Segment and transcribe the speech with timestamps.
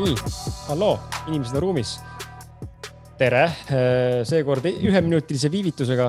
[0.00, 0.16] nii,
[0.70, 0.94] halloo,
[1.28, 1.98] inimesed on ruumis.
[3.20, 3.42] tere,
[4.24, 6.06] seekord üheminutilise viivitusega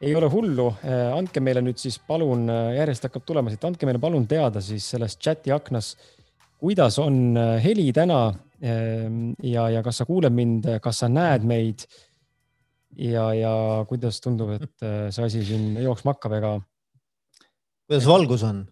[0.00, 0.68] ei ole hullu.
[1.12, 5.18] andke meile nüüd siis palun, järjest hakkab tulema siit, andke meile palun teada siis selles
[5.20, 5.90] chati aknas,
[6.56, 8.22] kuidas on heli täna
[8.62, 11.84] ja, ja kas sa kuuled mind, kas sa näed meid
[12.96, 13.52] ja, ja
[13.90, 16.56] kuidas tundub, et see asi siin jooksma hakkab, ega.
[17.90, 18.64] kuidas valgus on?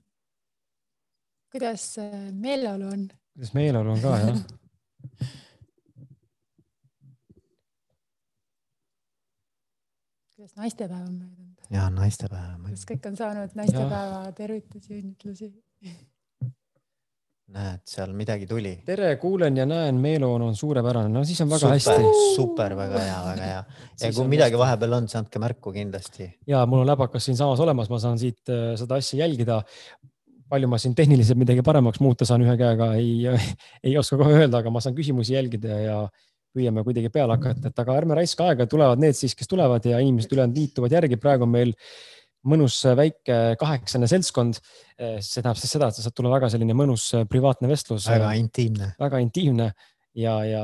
[1.53, 1.91] kuidas
[2.33, 3.07] meeleolu on?
[3.37, 4.39] Kuidas meeleolu on ka jah
[10.37, 11.71] kuidas naistepäev on möödunud?
[11.71, 12.69] ja naistepäev.
[12.71, 15.53] kas kõik on saanud naistepäeva tervitusi, õnnitlusi?
[17.57, 18.73] näed, seal midagi tuli.
[18.89, 22.25] tere, kuulen ja näen, meeleolu on suurepärane, no siis on väga super, hästi.
[22.41, 23.63] super, väga hea, väga hea.
[24.01, 24.63] ja kui midagi hästi.
[24.65, 26.33] vahepeal on, siis andke märku kindlasti.
[26.49, 29.61] ja mul on läbakas siinsamas olemas, ma saan siit äh, seda asja jälgida
[30.51, 33.27] palju ma siin tehniliselt midagi paremaks muuta saan ühe käega, ei,
[33.87, 36.01] ei oska kohe öelda, aga ma saan küsimusi jälgida ja
[36.57, 40.01] püüame kuidagi peale hakata, et aga ärme raiska aega, tulevad need siis, kes tulevad ja
[40.03, 41.19] inimesed ülejäänud liituvad järgi.
[41.21, 41.75] praegu on meil
[42.47, 44.61] mõnus väike kaheksane seltskond.
[44.97, 48.07] see tähendab siis seda, et saab tulla väga selline mõnus privaatne vestlus.
[48.09, 48.93] väga intiimne.
[49.01, 49.73] väga intiimne
[50.15, 50.63] ja, ja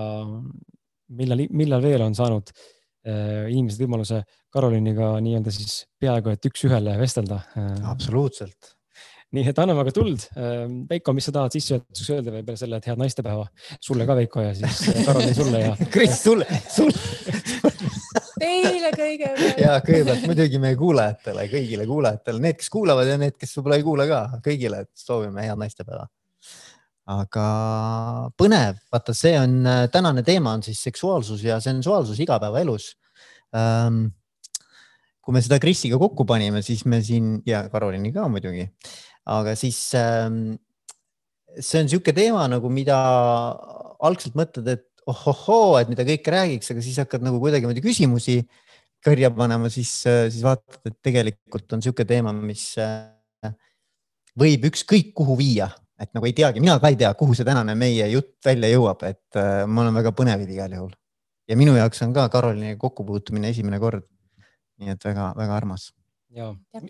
[1.19, 4.23] millal, millal veel on saanud äh, inimesed võimaluse
[4.53, 7.43] Karoliiniga nii-öelda siis peaaegu et üks-ühele vestelda.
[7.91, 8.77] absoluutselt
[9.33, 10.27] nii et anname aga tuld.
[10.37, 13.47] Ehm, Veiko, mis sa tahad sissejuhatuseks öelda veel peale selle, et head naistepäeva
[13.81, 15.75] sulle ka, Veiko ja siis äh, Karoli sulle ja.
[15.95, 17.73] Kris, sulle, sulle.
[18.43, 19.61] Teile kõigepealt.
[19.65, 23.87] ja kõigepealt muidugi meie kuulajatele, kõigile kuulajatele, need, kes kuulavad ja need, kes võib-olla ei
[23.87, 26.09] kuule ka, kõigile soovime head naistepäeva.
[27.13, 27.45] aga
[28.39, 32.93] põnev, vaata, see on äh, tänane teema on siis seksuaalsus ja sensuaalsus igapäevaelus
[33.57, 34.05] ähm,
[35.23, 38.69] kui me seda Krisiga kokku panime, siis me siin ja Karoliini ka muidugi
[39.31, 40.57] aga siis ähm,
[41.59, 42.97] see on niisugune teema nagu, mida
[44.03, 48.41] algselt mõtled, et ohohoo, et mida kõike räägiks, aga siis hakkad nagu kuidagimoodi küsimusi
[49.03, 53.53] kõrja panema, siis, äh, siis vaatad, et tegelikult on niisugune teema, mis äh,
[54.39, 55.69] võib ükskõik kuhu viia,
[56.01, 59.03] et nagu ei teagi, mina ka ei tea, kuhu see tänane meie jutt välja jõuab,
[59.09, 60.95] et äh, ma olen väga põnevid igal juhul.
[61.51, 64.07] ja minu jaoks on ka Karoliiniga kokkupuutumine esimene kord.
[64.79, 65.93] nii et väga-väga armas.
[66.31, 66.87] ja, ja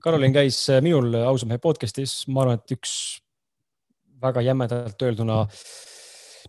[0.00, 2.92] Karolin käis äh, minul äh, ausalt mehe podcast'is, ma arvan, et üks
[4.20, 5.38] väga jämedalt öelduna,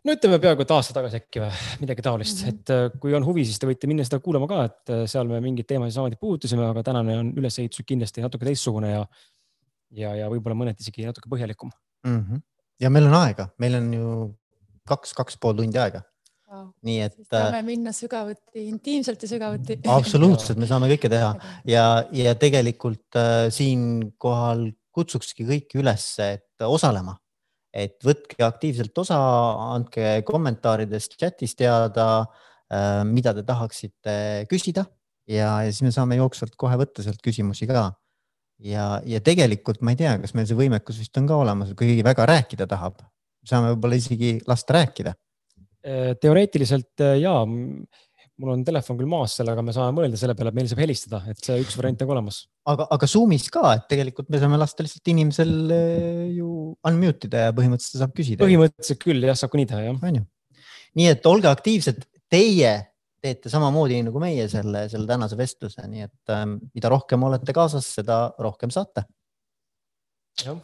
[0.02, 1.52] no ütleme peaaegu et aasta tagasi äkki või
[1.84, 2.62] midagi taolist mm, -hmm.
[2.62, 5.40] et äh, kui on huvi, siis te võite minna seda kuulama ka, et seal me
[5.44, 9.06] mingeid teemasid samamoodi puudutasime, aga tänane on ülesehitus kindlasti natuke teistsugune ja,
[10.04, 11.72] ja, ja võib-olla mõneti isegi natuke põhjalikum
[12.08, 12.22] mm.
[12.22, 12.46] -hmm.
[12.86, 14.16] ja meil on aega, meil on ju
[14.88, 16.04] kaks, kaks pool tundi aega
[16.52, 16.68] wow..
[16.86, 17.18] nii et.
[17.30, 19.80] saame äh, minna sügavuti, intiimselt ja sügavuti.
[19.98, 21.32] absoluutselt, me saame kõike teha.
[21.70, 21.86] Ja,
[22.16, 27.16] ja tegelikult äh, siinkohal kutsukski kõiki üles, et osalema,
[27.72, 29.20] et võtke aktiivselt osa,
[29.78, 34.16] andke kommentaaridest chatis teada äh,, mida te tahaksite
[34.52, 34.86] küsida.
[35.32, 37.92] Ja, ja siis me saame jooksvalt kohe võtta sealt küsimusi ka.
[38.62, 41.88] Ja, ja tegelikult ma ei tea, kas meil see võimekus vist on ka olemas, kui
[41.88, 43.00] keegi väga rääkida tahab,
[43.48, 45.16] saame võib-olla isegi lasta rääkida
[46.22, 50.52] teoreetiliselt äh, ja, mul on telefon küll maas seal, aga me saame mõelda selle peale,
[50.54, 52.40] et meil saab helistada, et see üks variant on ka olemas.
[52.74, 56.52] aga, aga Zoom'is ka, et tegelikult me saame lasta lihtsalt inimesel äh, ju
[56.90, 58.44] unmute ida ja põhimõtteliselt saab küsida.
[58.46, 60.00] põhimõtteliselt küll jah, saab ka nii teha jah.
[60.10, 60.26] on ju.
[61.02, 62.74] nii et olge aktiivsed, teie
[63.22, 67.90] teete samamoodi nagu meie selle, selle tänase vestluse, nii et äh, mida rohkem olete kaasas,
[68.00, 69.06] seda rohkem saate.
[70.42, 70.62] jah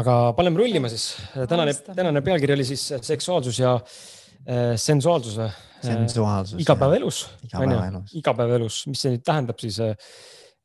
[0.00, 1.14] aga paneme rullima siis.
[1.48, 5.50] tänane, tänane pealkiri oli siis seksuaalsus ja äh, sensuaalsus või?
[5.84, 6.60] sensuaalsus.
[6.62, 7.26] igapäevaelus.
[7.48, 9.94] igapäevaelus, igapäevaelus, mis see nüüd tähendab siis äh,?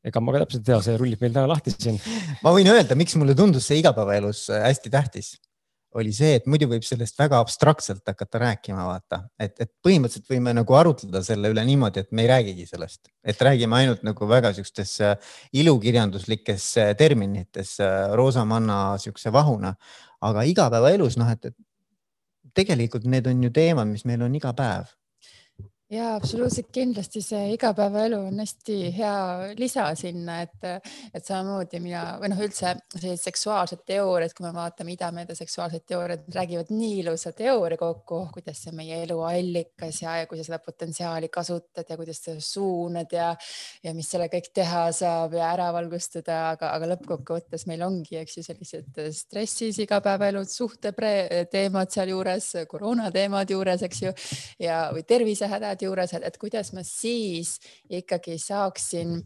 [0.08, 1.98] ega ma ka täpselt ei tea, see rullib meil täna lahti siin.
[2.46, 5.34] ma võin öelda, miks mulle tundus see igapäevaelus äh, hästi tähtis
[5.97, 10.53] oli see, et muidu võib sellest väga abstraktselt hakata rääkima, vaata, et, et põhimõtteliselt võime
[10.53, 14.53] nagu arutleda selle üle niimoodi, et me ei räägigi sellest, et räägime ainult nagu väga
[14.57, 15.00] siukestes
[15.63, 16.68] ilukirjanduslikes
[17.00, 17.77] terminites
[18.19, 19.74] roosamanna siukse vahuna,
[20.30, 24.94] aga igapäevaelus noh, et, et tegelikult need on ju teemad, mis meil on iga päev
[25.89, 26.69] ja absoluutselt.
[26.74, 32.75] Kindlasti see igapäevaelu on hästi hea lisa sinna, et, et samamoodi mina või noh, üldse
[32.94, 38.62] sellised seksuaalsed teooriad, kui me vaatame idameedia seksuaalseid teooriaid, räägivad nii ilusa teooria kokku, kuidas
[38.65, 43.15] see meie elu allikas ja, ja kui sa seda potentsiaali kasutad ja kuidas sa suunad
[43.15, 43.31] ja,
[43.83, 48.38] ja mis selle kõik teha saab ja ära valgustada, aga, aga lõppkokkuvõttes meil ongi, eks
[48.38, 54.15] ju, sellised stressis igapäevaelud, suhteteemad sealjuures, koroona teemad juures, eks ju,
[54.62, 57.58] ja, või tervisehädad juures, et, kuidas ma siis
[57.90, 59.20] ikkagi saaksin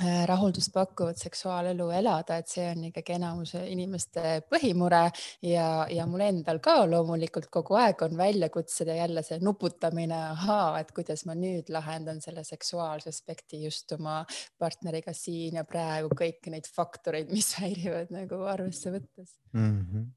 [0.00, 5.02] Äh, rahuldust pakkuvat seksuaalelu elada, et see on ikkagi enamuse inimeste põhimure
[5.44, 10.78] ja, ja mul endal ka loomulikult kogu aeg on väljakutsed ja jälle see nuputamine, ahaa,
[10.80, 14.22] et kuidas ma nüüd lahendan selle seksuaalse aspekti just oma
[14.62, 19.76] partneriga siin ja praegu kõiki neid faktoreid, mis häirivad nagu arvesse võttes mm.
[19.82, 20.08] -hmm.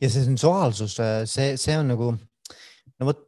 [0.00, 0.96] ja see sensuaalsus,
[1.28, 2.14] see, see on nagu,
[3.00, 3.22] no vot,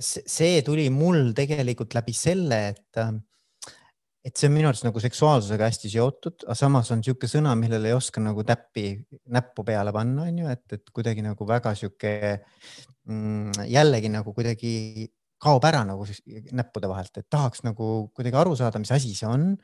[0.00, 3.02] see tuli mul tegelikult läbi selle, et
[4.20, 7.88] et see on minu arust nagu seksuaalsusega hästi seotud, aga samas on niisugune sõna, millele
[7.88, 8.92] ei oska nagu täppi,
[9.32, 12.12] näppu peale panna, on ju, et, et kuidagi nagu väga sihuke
[13.08, 15.08] mm, jällegi nagu kuidagi
[15.40, 16.04] kaob ära nagu
[16.52, 19.54] näppude vahelt, et tahaks nagu kuidagi aru saada, mis asi see on.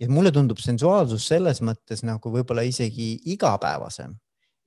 [0.00, 4.16] ja mulle tundub sensuaalsus selles mõttes nagu võib-olla isegi igapäevasem,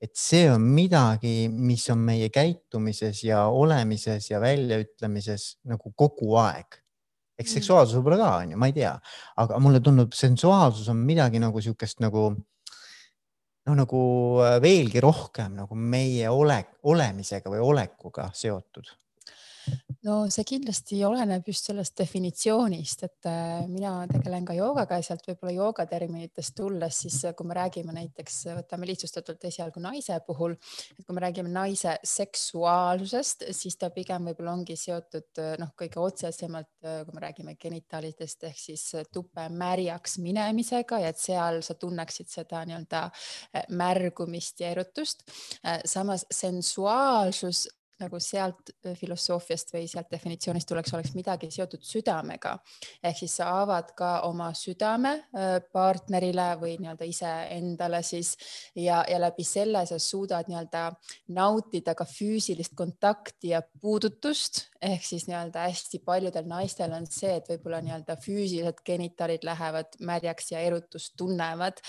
[0.02, 6.80] et see on midagi, mis on meie käitumises ja olemises ja väljaütlemises nagu kogu aeg.
[7.38, 7.54] Eks mm.
[7.58, 8.92] seksuaalsus võib-olla ka onju, ma ei tea,
[9.42, 14.02] aga mulle tundub, sensuaalsus on midagi nagu siukest nagu noh, nagu
[14.44, 18.92] äh, veelgi rohkem nagu meie ole, olemisega või olekuga seotud
[20.04, 25.24] no see kindlasti oleneb just sellest definitsioonist, et äh, mina tegelen ka joogaga ja sealt
[25.28, 30.56] võib-olla jooga terminitest tulles, siis äh, kui me räägime näiteks, võtame lihtsustatult esialgu naise puhul,
[30.98, 36.02] et kui me räägime naise seksuaalsusest, siis ta pigem võib-olla ongi seotud äh, noh, kõige
[36.02, 42.28] otsesemalt, kui me räägime genitaalidest ehk siis tupe märjaks minemisega ja et seal sa tunneksid
[42.28, 43.06] seda nii-öelda
[43.78, 45.24] märgumist ja erutust.
[45.88, 47.64] samas sensuaalsus
[48.02, 52.56] nagu sealt äh, filosoofiast või sealt definitsioonist tuleks, oleks midagi seotud südamega.
[53.02, 58.34] ehk siis sa avad ka oma südame äh, partnerile või nii-öelda iseendale siis
[58.74, 60.90] ja, ja läbi selle sa suudad nii-öelda
[61.28, 67.48] nautida ka füüsilist kontakti ja puudutust ehk siis nii-öelda hästi paljudel naistel on see, et
[67.48, 71.80] võib-olla nii-öelda füüsilised genitaalid lähevad märjaks ja erutust tunnevad,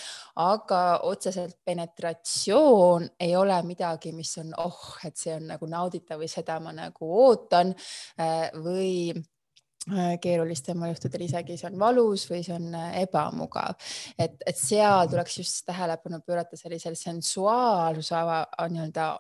[0.42, 6.32] aga otseselt penetratsioon ei ole midagi, mis on oh, et see on nagu nauditav või
[6.32, 12.56] seda ma nagu ootan äh, või äh, keerulisemal juhtudel isegi see on valus või see
[12.56, 13.76] on äh, ebamugav,
[14.18, 18.26] et, et seal tuleks just tähelepanu pöörata sellisele sensuaalsuse
[18.72, 19.14] nii-öelda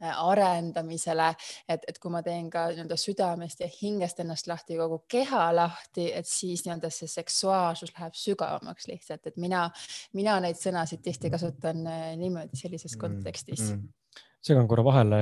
[0.00, 1.28] arendamisele,
[1.68, 6.10] et, et kui ma teen ka nii-öelda südamest ja hingest ennast lahti, kogu keha lahti,
[6.16, 9.66] et siis nii-öelda see seksuaalsus läheb sügavamaks lihtsalt, et mina,
[10.16, 11.84] mina neid sõnasid tihti kasutan
[12.20, 13.76] niimoodi sellises mm, kontekstis mm.
[13.76, 14.24] -hmm.
[14.42, 15.20] segan korra vahele,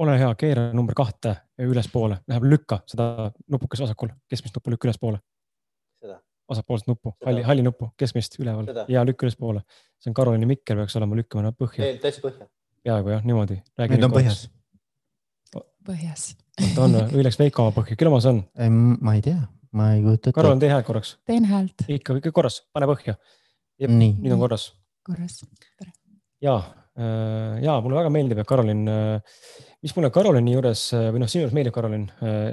[0.00, 5.20] ole hea, keera number kahte ülespoole, läheb lükka seda nupukest vasakul, keskmist nuppu lükka ülespoole.
[6.50, 8.84] vasakpoolset nuppu, halli, halli nuppu, keskmist üleval seda.
[8.88, 9.60] ja lükka ülespoole.
[10.00, 11.92] see on Karoliini mikker, peaks olema, lükkame nad põhja.
[12.02, 12.48] täitsa põhja.
[12.86, 13.60] Peaaegu jah, niimoodi.
[13.80, 14.42] Need on põhjas.
[15.86, 16.26] põhjas.
[16.60, 18.42] oota on või, või läks Veiko oma põhja, küll oma see on?
[19.00, 19.38] ma ei tea,
[19.76, 20.36] ma ei kujuta ette.
[20.40, 21.14] Karol, tee häält korraks.
[21.28, 21.86] teen häält.
[21.88, 23.16] ikka, ikka korras, pane põhja.
[23.86, 24.70] nüüd on korras.
[25.06, 25.40] korras.
[26.44, 26.60] ja,
[26.98, 29.40] äh, ja mulle väga meeldib, et Karolin äh,
[29.84, 32.06] mis mulle Karolini juures või noh, sinu juures meeldib, Karolin,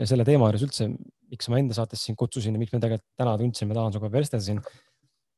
[0.08, 0.88] selle teema juures üldse,
[1.28, 4.12] miks ma enda saates sind kutsusin ja miks me tegelikult täna tundsin, ma tahan sinuga
[4.14, 4.62] vestelda siin.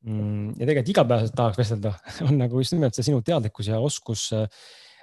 [0.00, 1.92] Ja tegelikult igapäevaselt tahaks vestelda,
[2.28, 4.46] on nagu just nimelt see sinu teadlikkus ja oskus äh,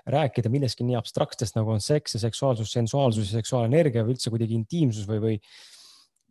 [0.07, 4.55] rääkida millestki nii abstraktsest nagu on seks ja seksuaalsus, sensuaalsus ja seksuaalenergia või üldse kuidagi
[4.57, 5.35] intiimsus või, või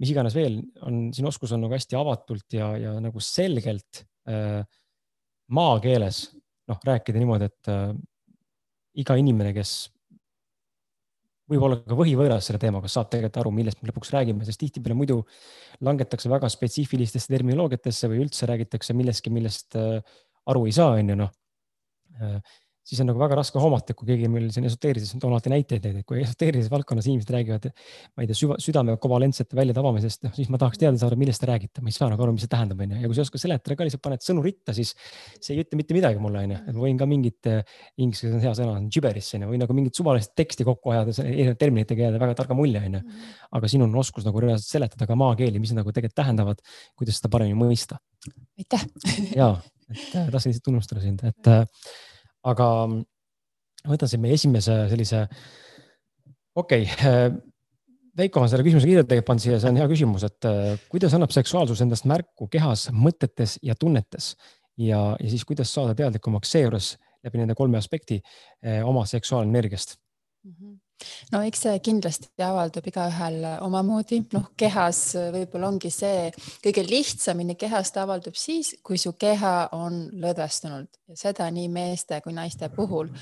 [0.00, 4.62] mis iganes veel on, sinu oskus on nagu hästi avatult ja, ja nagu selgelt äh,
[5.52, 6.24] maakeeles
[6.66, 7.92] noh, rääkida niimoodi, et äh,
[9.04, 9.76] iga inimene, kes
[11.50, 15.20] võib-olla ka võhivõõras selle teemaga, saab tegelikult aru, millest me lõpuks räägime, sest tihtipeale muidu
[15.86, 20.00] langetakse väga spetsiifilistesse terminoloogiatesse või üldse räägitakse millestki, millest äh,
[20.50, 21.34] aru ei saa, on ju noh.
[22.16, 22.40] Äh,
[22.86, 26.06] siis on nagu väga raske hoomata, kui keegi meil siin esoteerilises, toon alati näiteid, et
[26.06, 27.66] kui esoteerilises valdkonnas inimesed räägivad,
[28.14, 31.50] ma ei tea, süva, südame kovalentsete väljatavamisest, noh siis ma tahaks teada saada, millest te
[31.50, 33.00] räägite, ma ei saa nagu aru, mis see tähendab, onju.
[33.02, 34.94] ja kui sa ei oska seletada ka, lihtsalt paned sõnu ritta, siis
[35.40, 36.62] see ei ütle mitte midagi mulle, onju.
[36.62, 37.50] et ma võin ka mingit,
[37.98, 42.06] inglise keeles on hea sõna, gibberish onju, või nagu mingit suvalist teksti kokku ajada, terminitega
[42.06, 43.04] jääda väga targa mulje, onju.
[43.58, 46.62] aga sinul on oskus nagu reaalselt seletada ka maakeeli, mis nagu tegelikult tähendavad,
[46.94, 47.98] kuidas seda paremini mõista.
[48.62, 48.86] aitäh
[49.34, 49.56] ja,
[49.90, 51.50] et tahtsin lihtsalt tunnustada sind, et
[52.46, 55.26] aga ma võtan siin meie esimese sellise,
[56.54, 57.36] okei okay,,
[58.16, 61.12] Veiko on selle küsimuse kirja tegelikult pannud siia, see on hea küsimus, et äh, kuidas
[61.12, 64.30] annab seksuaalsus endast märku kehas, mõtetes ja tunnetes
[64.80, 66.94] ja, ja siis kuidas saada teadlikumaks seejuures
[67.26, 70.56] läbi nende kolme aspekti äh, oma seksuaalenergiast mm?
[70.56, 70.74] -hmm
[71.32, 75.00] no eks see kindlasti avaldub igaühel omamoodi, noh, kehas
[75.34, 76.30] võib-olla ongi see
[76.64, 80.88] kõige lihtsamini kehast avaldub siis, kui su keha on lõdvestunud.
[81.06, 83.12] Ja seda nii meeste kui naiste puhul.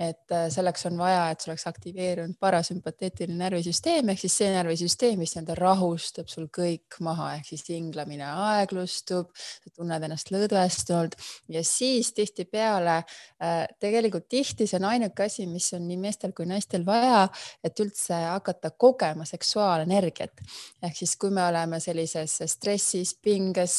[0.00, 4.08] et äh, selleks on vaja, et sul oleks aktiveerunud parasümpateetiline närvisüsteem.
[4.08, 7.34] Ehk siis see närvisüsteem, mis nii-öelda rahustab sul kõik maha.
[7.36, 11.18] Ehk siis hinglamine aeglustub, sa tunned ennast lõdvestunult
[11.52, 16.48] ja siis tihtipeale äh, tegelikult tihti see on ainuke asi, mis on nii meestel kui
[16.48, 17.23] naistel vaja
[17.64, 20.44] et üldse hakata kogema seksuaalenergiat.
[20.82, 23.76] ehk siis, kui me oleme sellises stressis, pinges,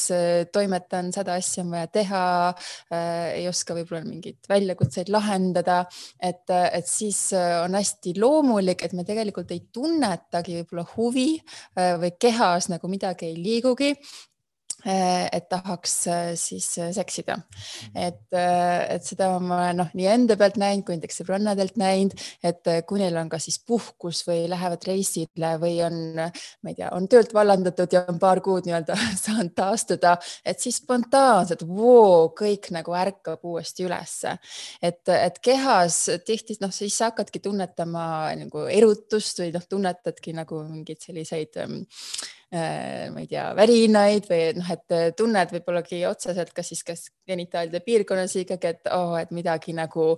[0.52, 5.82] toimetan, sada asja on vaja teha äh,, ei oska võib-olla mingeid väljakutseid lahendada,
[6.20, 12.14] et, et siis on hästi loomulik, et me tegelikult ei tunnetagi võib-olla huvi äh, või
[12.20, 13.92] kehas nagu midagi ei liigugi
[14.86, 17.36] et tahaks eh, siis eh, seksida.
[17.94, 22.14] et, et seda ma olen noh, nii enda pealt näinud kui näiteks sõbrannadelt näinud,
[22.46, 26.90] et kui neil on kas siis puhkus või lähevad reisile või on, ma ei tea,
[26.94, 32.70] on töölt vallandatud ja on paar kuud nii-öelda saanud taastuda, et siis spontaanselt voo, kõik
[32.76, 34.36] nagu ärkab uuesti ülesse.
[34.82, 38.06] et, et kehas tihti noh, siis sa hakkadki tunnetama
[38.38, 42.35] nagu erutust või noh, tunnetadki nagu mingeid selliseid Äh,
[43.10, 47.80] ma ei tea, värinaid või noh, et äh, tunned võib-ollagi otseselt, kas siis, kas genitaalide
[47.82, 50.12] piirkonnas ikkagi, et oh, et midagi nagu,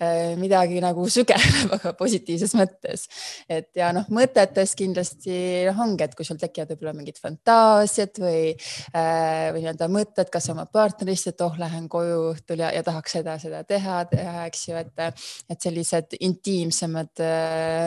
[0.00, 3.04] äh, midagi nagu sügeleb, aga positiivses mõttes.
[3.52, 5.36] et ja noh, mõtetes kindlasti
[5.68, 8.54] noh, ongi, et kui sul tekivad võib-olla mingid fantaasiad või,
[8.94, 13.36] või nii-öelda mõtted, kas oma partnerist, et oh, lähen koju õhtul ja, ja tahaks seda,
[13.42, 15.22] seda teha, teha, eks ju, et,
[15.52, 17.24] et sellised intiimsemad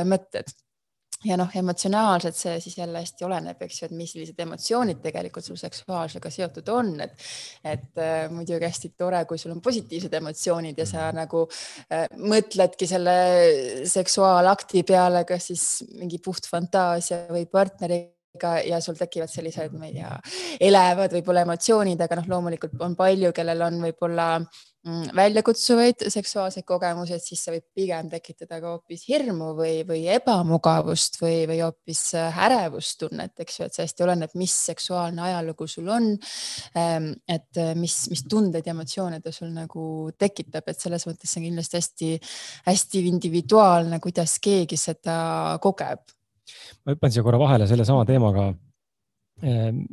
[0.05, 0.53] mõtted
[1.25, 5.57] ja noh, emotsionaalselt see siis jälle hästi oleneb, eks ju, et millised emotsioonid tegelikult sul
[5.59, 7.15] seksuaalsusega seotud on, et,
[7.65, 11.21] et äh, muidugi hästi tore, kui sul on positiivsed emotsioonid ja sa mhm.
[11.23, 13.17] nagu äh, mõtledki selle
[13.89, 15.65] seksuaalakti peale, kas siis
[15.97, 18.16] mingi puht fantaasia või partneriga
[18.67, 20.13] ja sul tekivad sellised, ma ei tea,
[20.69, 24.27] elevad võib-olla emotsioonid, aga noh, loomulikult on palju, kellel on võib-olla
[24.87, 30.05] Mm, väljakutsuvaid seksuaalseid kogemusi, et siis see võib pigem tekitada ka hoopis hirmu või, või
[30.13, 35.67] ebamugavust või, või hoopis äh, ärevustunnet, eks ju, et see hästi oleneb, mis seksuaalne ajalugu
[35.67, 36.07] sul on.
[36.77, 41.33] Ähm, et äh, mis, mis tundeid ja emotsioone ta sul nagu tekitab, et selles mõttes
[41.33, 45.17] see on kindlasti hästi-hästi individuaalne, kuidas keegi seda
[45.63, 46.05] kogeb.
[46.85, 48.49] Ma hüppan siia korra vahele sellesama teemaga
[49.43, 49.85] ähm,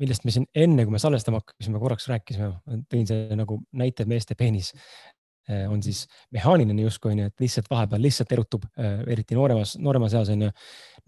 [0.00, 2.52] millest me siin enne, kui me salvestama hakkasime, korraks rääkisime,
[2.90, 4.72] tõin see nagu näite meeste peenis
[5.50, 6.04] eh, on siis
[6.34, 10.50] mehaaniline justkui onju, et lihtsalt vahepeal lihtsalt erutub, eh, eriti nooremas, nooremas eas onju.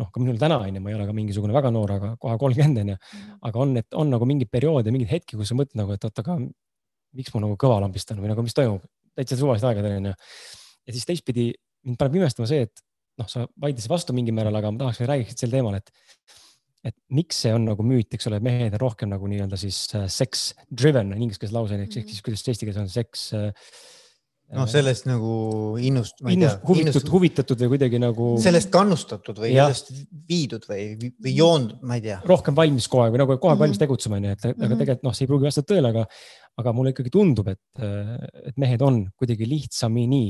[0.00, 2.82] noh, ka minul täna onju, ma ei ole ka mingisugune väga noor, aga kohe kolmkümmend
[2.82, 2.96] onju.
[3.46, 6.04] Aga on, et on nagu mingi periood ja mingeid hetki, kus sa mõtled nagu, et
[6.04, 6.38] oot, aga
[7.14, 8.82] miks ma nagu kõva lambistan või nagu, mis toimub,
[9.14, 10.16] täitsa suvalised aegadel onju.
[10.84, 11.52] ja siis teistpidi
[11.86, 12.84] mind paneb imestama see, et
[13.20, 15.94] noh, sa vaidlesid vastu mingil määral, aga ma tahaks, et räägiksid sel teemal, et
[16.84, 19.78] et miks see on nagu müüt, eks ole, et mehed on rohkem nagu nii-öelda siis
[19.96, 23.48] uh, sex driven on inglise keeles lause, ehk siis kuidas eesti keeles on seks uh,
[24.52, 25.32] noh, sellest nagu
[25.80, 26.52] innust, ma ei tea.
[26.68, 28.28] huvitatud, huvitatud või kuidagi nagu.
[28.42, 29.68] sellest kannustatud või ja.
[29.70, 29.92] sellest
[30.28, 32.18] viidud või, või joondud, ma ei tea.
[32.28, 33.64] rohkem valmis kohe või nagu kohe mm -hmm.
[33.64, 34.66] valmis tegutsema, onju, et mm -hmm.
[34.66, 36.04] aga tegelikult noh, see ei pruugi vastata tõele, aga,
[36.60, 40.26] aga mulle ikkagi tundub, et, et mehed on kuidagi lihtsamini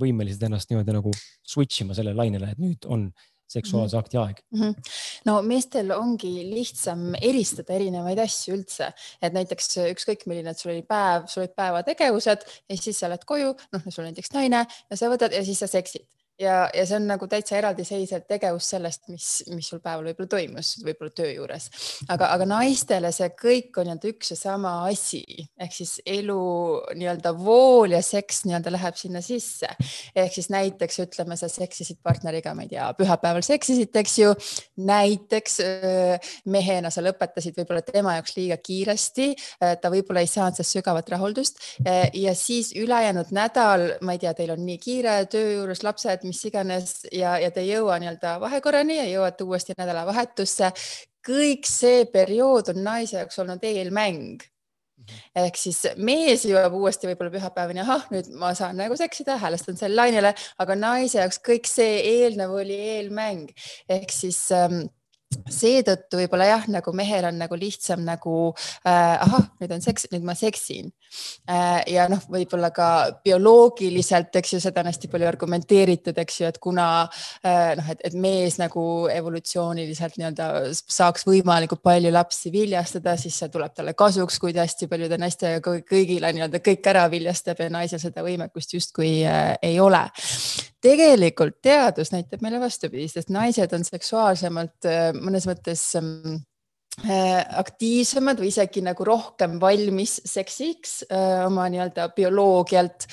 [0.00, 1.12] võimelised ennast niimoodi nagu
[1.46, 3.06] switch ima sellele lainele, et nüüd on
[3.50, 4.04] seksuaalse mhm.
[4.04, 4.60] akti aeg mm.
[4.60, 4.92] -hmm.
[5.26, 10.84] no meestel ongi lihtsam eristada erinevaid asju üldse, et näiteks ükskõik milline, et sul oli
[10.86, 14.96] päev, sul olid päevategevused ja siis sa lähed koju, noh, sul on näiteks naine ja
[14.96, 16.06] sa võtad ja siis sa seksid
[16.40, 20.72] ja, ja see on nagu täitsa eraldiseisev tegevus sellest, mis, mis sul päeval võib-olla toimus,
[20.84, 21.68] võib-olla töö juures.
[22.08, 25.22] aga, aga naistele see kõik on nii-öelda üks ja sama asi,
[25.60, 26.38] ehk siis elu
[26.96, 29.68] nii-öelda vool ja seks nii-öelda läheb sinna sisse.
[30.14, 34.34] ehk siis näiteks ütleme, sa seksisid partneriga, ma ei tea, pühapäeval seksisid, eks ju.
[34.90, 35.58] näiteks
[36.50, 41.60] mehena sa lõpetasid võib-olla tema jaoks liiga kiiresti, ta võib-olla ei saanud sellest sügavat rahuldust
[42.16, 46.42] ja siis ülejäänud nädal, ma ei tea, teil on nii kiire töö juures lapsed mis
[46.48, 50.72] iganes ja, ja te ei jõua nii-öelda vahekorrani ja jõuate uuesti nädalavahetusse.
[51.26, 54.46] kõik see periood on naise jaoks olnud eelmäng.
[55.36, 59.96] Ehk siis mees jõuab uuesti võib-olla pühapäevani, ahah, nüüd ma saan nagu seksida, häälestan selle
[59.96, 63.50] lainele, aga naise jaoks kõik see eelnev oli eelmäng.
[63.88, 64.84] Ehk siis ähm,
[65.30, 68.50] seetõttu võib-olla jah, nagu mehel on nagu lihtsam nagu
[68.82, 70.90] äh, ahah, nüüd on seks, nüüd ma seksin
[71.46, 71.82] äh,.
[71.90, 72.88] ja noh, võib-olla ka
[73.24, 76.86] bioloogiliselt, eks ju, seda on hästi palju argumenteeritud, eks ju, et kuna
[77.46, 83.52] äh, noh, et, et mees nagu evolutsiooniliselt nii-öelda saaks võimalikult palju lapsi viljastada, siis see
[83.54, 88.02] tuleb talle kasuks, kui ta hästi paljude naistega kõigile nii-öelda kõik ära viljastab ja naisel
[88.02, 90.08] seda võimekust justkui äh, ei ole
[90.80, 96.38] tegelikult teadus näitab meile vastupidist, sest naised on seksuaalsemalt äh, mõnes mõttes mm,
[97.04, 103.06] äh, aktiivsemad või isegi nagu rohkem valmis seksiks äh, oma nii-öelda bioloogialt.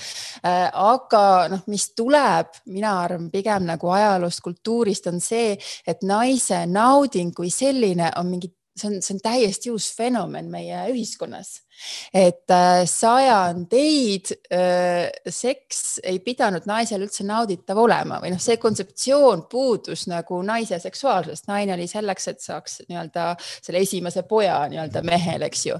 [0.47, 5.55] aga noh, mis tuleb, mina arvan pigem nagu ajaloost, kultuurist on see,
[5.87, 10.85] et naise nauding kui selline on mingi, see on, see on täiesti uus fenomen meie
[10.93, 11.66] ühiskonnas
[12.13, 19.45] et äh, sajandeid äh, seks ei pidanud naisel üldse nauditav olema või noh, see kontseptsioon
[19.51, 25.45] puudus nagu naise seksuaalsusest, naine oli selleks, et saaks nii-öelda selle esimese poja nii-öelda mehel,
[25.47, 25.79] eks ju.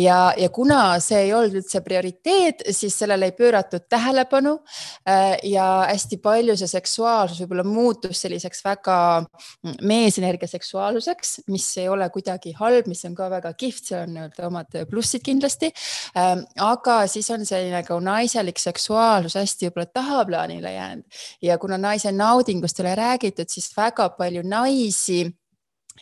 [0.00, 4.56] ja, ja kuna see ei olnud üldse prioriteet, siis sellele ei pööratud tähelepanu
[5.08, 8.98] äh, ja hästi palju see seksuaalsus võib-olla muutus selliseks väga
[9.86, 14.48] meesenergia seksuaalsuseks, mis ei ole kuidagi halb, mis on ka väga kihvt, seal on nii-öelda
[14.50, 15.72] omad plussid kindlasti.
[16.18, 22.12] Ähm, aga siis on selline nagu naiselik seksuaalsus hästi võib-olla tahaplaanile jäänud ja kuna naise
[22.12, 25.22] naudingust ei ole räägitud, siis väga palju naisi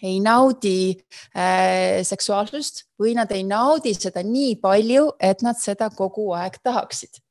[0.02, 0.94] ei naudi
[1.35, 7.23] äh, seksuaalsust või nad ei naudi seda nii palju, et nad seda kogu aeg tahaksid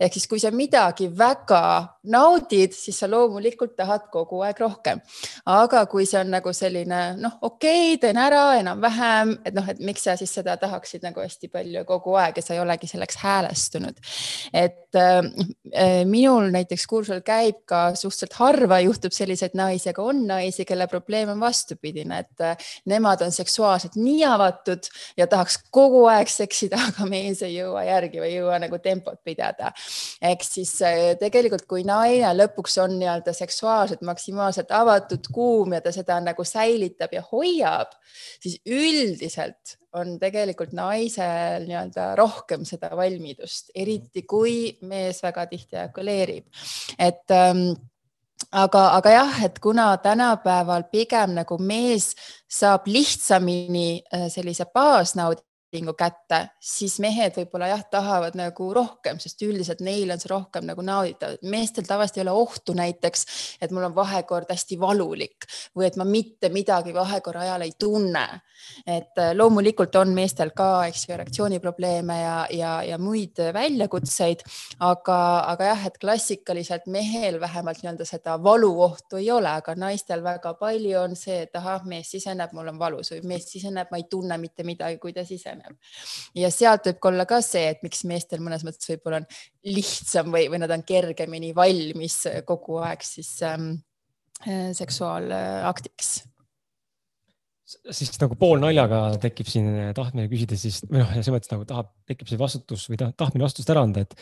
[0.00, 5.00] ehk siis, kui sa midagi väga naudid, siis sa loomulikult tahad kogu aeg rohkem.
[5.46, 9.80] aga kui see on nagu selline noh, okei okay,, teen ära enam-vähem, et noh, et
[9.82, 13.18] miks sa siis seda tahaksid nagu hästi palju kogu aeg ja sa ei olegi selleks
[13.22, 13.98] häälestunud.
[14.52, 20.64] et äh, minul näiteks kursusel käib ka suhteliselt harva juhtub selliseid naisi, aga on naisi,
[20.68, 26.30] kelle probleem on vastupidine, et äh, nemad on seksuaalselt nii avatud ja tahaks kogu aeg
[26.30, 29.72] seksida, aga mees ei jõua järgi või ei jõua nagu tempot pidada saada.
[30.22, 35.92] ehk siis äh, tegelikult, kui naine lõpuks on nii-öelda seksuaalselt maksimaalselt avatud, kuum ja ta
[35.92, 37.92] seda nagu säilitab ja hoiab,
[38.40, 46.46] siis üldiselt on tegelikult naisel nii-öelda rohkem seda valmidust, eriti kui mees väga tihti ejakuleerib.
[46.98, 47.72] et ähm,
[48.52, 52.14] aga, aga jah, et kuna tänapäeval pigem nagu mees
[52.48, 55.42] saab lihtsamini äh, sellise baasnaudi
[55.76, 60.64] lepingu kätte, siis mehed võib-olla jah, tahavad nagu rohkem, sest üldiselt neil on see rohkem
[60.66, 61.36] nagu nauditav.
[61.42, 63.26] meestel tavaliselt ei ole ohtu näiteks,
[63.60, 65.46] et mul on vahekord hästi valulik
[65.76, 68.26] või et ma mitte midagi vahekorra ajal ei tunne.
[68.86, 74.42] et äh, loomulikult on meestel ka, eks ju, erektsiooniprobleeme ja, ja, ja muid väljakutseid,
[74.80, 75.18] aga,
[75.52, 80.98] aga jah, et klassikaliselt mehel vähemalt nii-öelda seda valuohtu ei ole, aga naistel väga palju
[81.02, 84.38] on see, et ahah, mees siseneb, mul on valus või mees siseneb, ma ei tunne
[84.40, 85.76] mitte midagi, kui ta siseneb tugev.
[86.36, 89.28] ja sealt võib ka olla ka see, et miks meestel mõnes mõttes võib-olla on
[89.66, 93.76] lihtsam või, või nad on kergemini valmis kogu aeg siis ähm,
[94.46, 96.16] äh, seksuaalaktiks
[97.66, 102.30] siis nagu poolnaljaga tekib siin tahtmine küsida siis või noh, selles mõttes nagu tahab, tekib
[102.30, 104.14] see vastutus või tahtmine vastust ära anda, et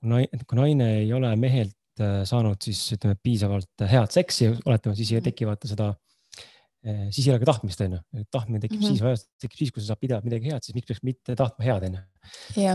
[0.00, 4.98] kui naine, kui naine ei ole mehelt äh, saanud siis ütleme piisavalt head seksi, oletame,
[4.98, 5.28] siis mhm.
[5.30, 6.09] tekivad seda Eh,
[6.80, 7.98] siis ei ole ka tahtmist, onju.
[8.32, 8.94] tahtmine tekib mm -hmm.
[8.94, 11.64] siis, vajadus tekib siis, kui sa saad pidevalt midagi head, siis miks peaks mitte tahtma
[11.64, 12.00] head, onju.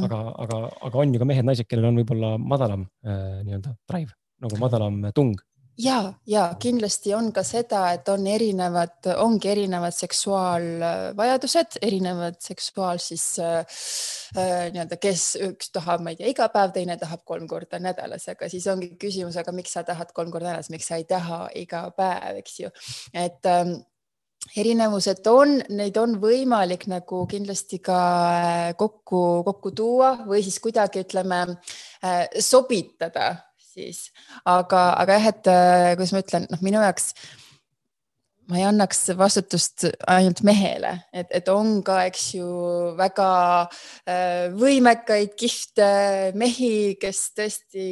[0.04, 4.14] aga, aga, aga on ju ka mehed-naised, kellel on võib-olla madalam äh, nii-öelda drive,
[4.46, 5.34] nagu madalam tung
[5.78, 13.26] ja, ja kindlasti on ka seda, et on erinevad, ongi erinevad seksuaalvajadused, erinevad seksuaal siis
[13.44, 13.58] äh,
[14.38, 18.30] äh, nii-öelda, kes üks tahab, ma ei tea, iga päev, teine tahab kolm korda nädalas,
[18.32, 21.46] aga siis ongi küsimus, aga miks sa tahad kolm korda nädalas, miks sa ei taha
[21.60, 22.72] iga päev, eks ju,
[23.26, 23.78] et ähm,
[24.54, 28.00] erinevused on, neid on võimalik nagu kindlasti ka
[28.36, 34.10] äh, kokku, kokku tuua või siis kuidagi ütleme äh, sobitada siis,
[34.46, 37.12] aga, aga jah, et äh, kuidas ma ütlen, noh, minu jaoks
[38.46, 42.50] ma ei annaks vastutust ainult mehele, et, et on ka, eks ju,
[42.94, 43.30] väga
[44.54, 45.88] võimekaid, kihvte
[46.38, 47.88] mehi, kes tõesti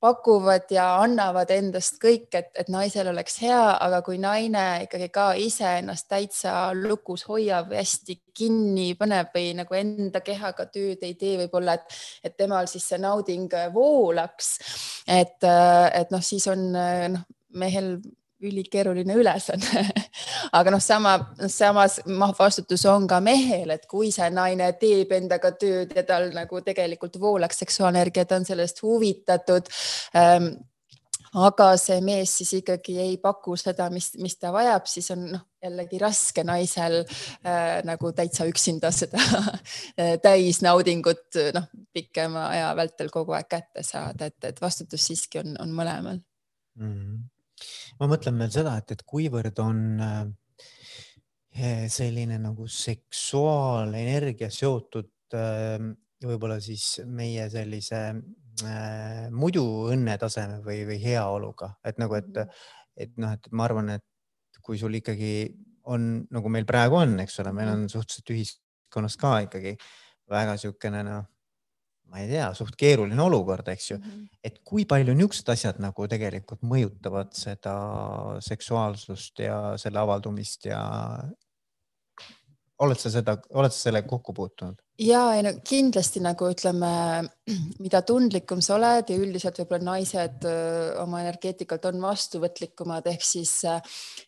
[0.00, 5.26] pakuvad ja annavad endast kõik, et, et naisel oleks hea, aga kui naine ikkagi ka
[5.40, 11.36] ise ennast täitsa lukus hoiab hästi kinni paneb või nagu enda kehaga tööd ei tee,
[11.42, 14.54] võib-olla, et, et temal siis see nauding voolaks.
[15.06, 17.96] et, et noh, siis on noh, mehel
[18.40, 19.84] ülikeeruline ülesanne
[20.58, 21.16] aga noh, sama,
[21.48, 22.00] samas
[22.38, 27.20] vastutus on ka mehel, et kui see naine teeb endaga tööd ja tal nagu tegelikult
[27.20, 29.70] voolaks seksuaalenergia, ta on sellest huvitatud
[30.16, 30.52] ähm,
[31.38, 35.44] aga see mees siis ikkagi ei paku seda, mis, mis ta vajab, siis on noh,
[35.62, 39.20] jällegi raske naisel äh, nagu täitsa üksinda seda
[40.26, 45.76] täisnaudingut noh, pikema aja vältel kogu aeg kätte saada, et, et vastutus siiski on, on
[45.76, 46.94] mõlemal mm.
[46.96, 47.28] -hmm
[48.00, 55.92] ma mõtlen veel seda, et, et kuivõrd on äh, selline nagu seksuaalenergia seotud ähm,
[56.24, 62.40] võib-olla siis meie sellise äh, muidu õnnetaseme või, või heaoluga, et nagu, et,
[62.96, 65.34] et noh, et ma arvan, et kui sul ikkagi
[65.90, 69.74] on nagu meil praegu on, eks ole, meil on suhteliselt ühiskonnas ka ikkagi
[70.30, 71.28] väga niisugune noh,
[72.10, 74.38] ma ei tea, suht keeruline olukord, eks ju mm, -hmm.
[74.44, 77.74] et kui palju niisugused asjad nagu tegelikult mõjutavad seda
[78.42, 80.80] seksuaalsust ja selle avaldumist ja
[82.80, 84.80] oled sa seda, oled sa sellega kokku puutunud?
[85.00, 86.90] Ja ei no kindlasti nagu ütleme,
[87.82, 90.44] mida tundlikum sa oled ja üldiselt võib-olla naised
[91.00, 93.54] oma energeetikalt on vastuvõtlikumad, ehk siis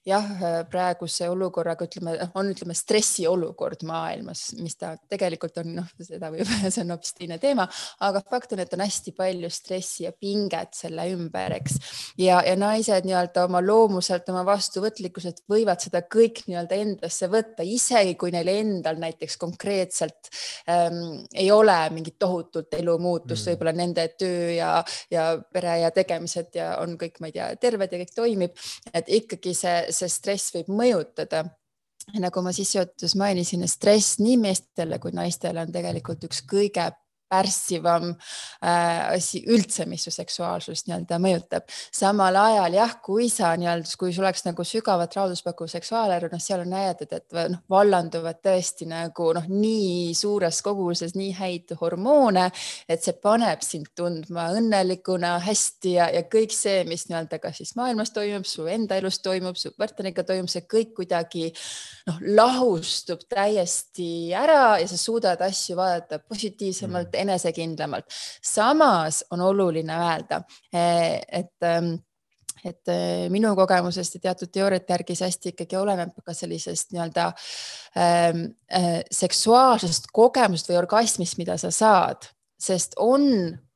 [0.08, 0.30] jah,
[0.72, 6.84] praeguse olukorraga ütleme, on ütleme stressiolukord maailmas, mis ta tegelikult on, noh, seda võib, see
[6.84, 7.68] on hoopis teine teema,
[8.08, 11.78] aga fakt on, et on hästi palju stressi ja pinget selle ümber, eks.
[12.22, 18.16] ja, ja naised nii-öelda oma loomuselt, oma vastuvõtlikkuselt võivad seda kõik nii-öelda endasse võtta, isegi
[18.18, 20.32] kui neil endal näiteks konkreetselt
[20.70, 24.74] ähm, ei ole mingit tohutut elumuutust mm., võib-olla nende töö ja,
[25.10, 28.62] ja pere ja tegemised ja on kõik, ma ei tea, terved ja kõik toimib,
[28.94, 31.44] et ikkagi see, see stress võib mõjutada
[32.18, 36.88] nagu ma sissejuhatuses mainisin, stress nii meestele kui naistele on tegelikult üks kõige
[37.32, 41.68] pärssivam äh, asi üldse, mis su seksuaalsust nii-öelda mõjutab.
[41.94, 46.64] samal ajal jah, kui sa nii-öelda, kui sul oleks nagu sügavat rahuldust seksuaalelu, noh, seal
[46.64, 52.48] on näidatud, et noh, vallanduvad tõesti nagu noh, nii suures koguses nii häid hormoone,
[52.88, 57.74] et see paneb sind tundma õnnelikuna, hästi ja, ja kõik see, mis nii-öelda ka siis
[57.78, 61.48] maailmas toimub, su enda elus toimub, su partneriga toimub, see kõik kuidagi
[62.10, 68.06] noh, lahustub täiesti ära ja sa suudad asju vaadata positiivsemalt mm enesekindlamalt.
[68.42, 71.94] samas on oluline öelda, eh, et ähm,
[72.64, 77.24] et äh, minu kogemusest ja teatud teooriate järgi see hästi ikkagi oleneb ka sellisest nii-öelda
[77.98, 82.28] ähm, äh, seksuaalsest kogemusest või orgasmist, mida sa saad,
[82.62, 83.26] sest on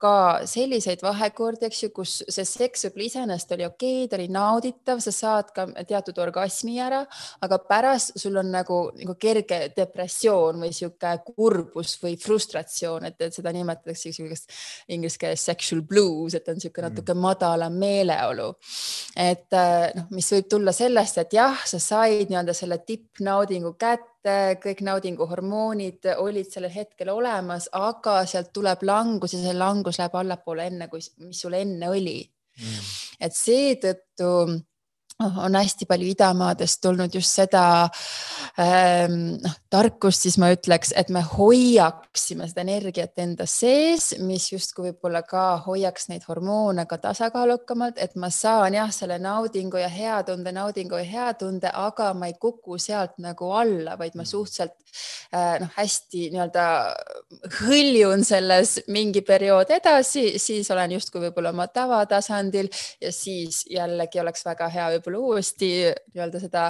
[0.00, 4.28] ka selliseid vahekordi, eks ju, kus see seks võib-olla iseenesest oli okei okay,, ta oli
[4.32, 7.02] nauditav, sa saad ka teatud orgasmi ära,
[7.44, 13.52] aga pärast sul on nagu, nagu kerge depressioon või sihuke kurbus või frustratsioon, et, seda
[13.56, 14.52] nimetatakse sihukest
[14.92, 16.90] inglise keeles sexual blues, et on sihuke mm.
[16.90, 18.52] natuke madalam meeleolu.
[19.16, 19.56] et
[19.96, 24.12] noh, mis võib tulla sellest, et jah, sa said nii-öelda selle tippnaudingu kätte
[24.62, 30.14] kõik naudinguhormoonid olid sellel hetkel olemas, aga sealt tuleb langus ja see langus langus läheb
[30.18, 32.24] allapoole enne, kui, mis sul enne oli.
[32.56, 32.84] Mm..
[33.20, 34.28] et seetõttu
[35.20, 37.84] on hästi palju idamaadest tulnud just seda
[38.56, 44.90] ähm, noh, tarkust, siis ma ütleks, et me hoiaksime seda energiat enda sees, mis justkui
[44.90, 50.20] võib-olla ka hoiaks neid hormoone ka tasakaalukamalt, et ma saan jah, selle naudingu ja hea
[50.28, 54.30] tunde, naudingu ja hea tunde, aga ma ei kuku sealt nagu alla, vaid ma mm.
[54.32, 54.74] suhteliselt
[55.34, 56.66] äh, noh, hästi nii-öelda
[57.60, 62.70] hõljun selles mingi periood edasi, siis olen justkui võib-olla oma tavatasandil
[63.02, 65.72] ja siis jällegi oleks väga hea võib-olla uuesti
[66.14, 66.68] nii-öelda seda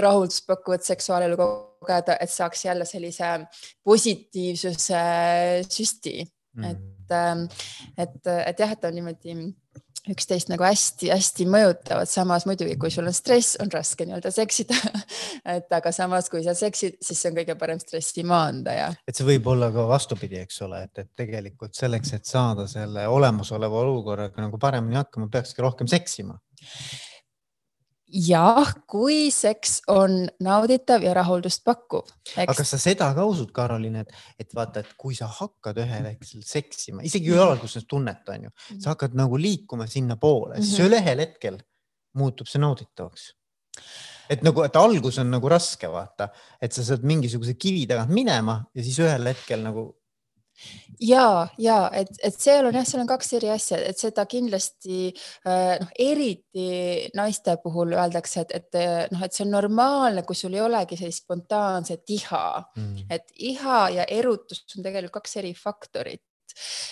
[0.00, 3.34] rahuldust pakkuvat seksuaalelu kogeda, et saaks jälle sellise
[3.84, 5.04] positiivsuse
[5.68, 6.24] süsti
[6.56, 7.44] mm., et, ähm,
[7.98, 9.36] et, et jah, et on niimoodi
[10.12, 14.76] üksteist nagu hästi-hästi mõjutavad, samas muidugi, kui sul on stress, on raske nii-öelda seksida
[15.56, 18.90] et aga samas, kui sa seksid, siis see on kõige parem stressi maandaja.
[19.08, 23.06] et see võib olla ka vastupidi, eks ole, et, et tegelikult selleks, et saada selle
[23.08, 26.36] olemasoleva olukorraga nagu paremini hakkama, peakski rohkem seksima
[28.14, 32.08] jah, kui seks on nauditav ja rahuldust pakkuv.
[32.36, 36.10] aga kas sa seda ka usud, Karolin, et, et vaata, et kui sa hakkad ühel
[36.12, 38.90] hetkel seksima, isegi kui alguses tunnet on ju, sa mhm.
[38.92, 41.00] hakkad nagu liikuma sinnapoole, siis mm -hmm.
[41.00, 41.58] ühel hetkel
[42.14, 43.32] muutub see nauditavaks
[44.30, 46.28] et nagu, et algus on nagu raske vaata,
[46.62, 49.90] et sa saad mingisuguse kivi tagant minema ja siis ühel hetkel nagu
[51.00, 55.08] ja, ja et, et seal on jah, seal on kaks eri asja, et seda kindlasti
[55.10, 56.68] äh, noh, eriti
[57.16, 61.24] naiste puhul öeldakse, et, et noh, et see on normaalne, kui sul ei olegi sellist
[61.24, 62.44] spontaanset iha.
[62.76, 66.22] Mm., et iha ja erutus on tegelikult kaks eri faktorit.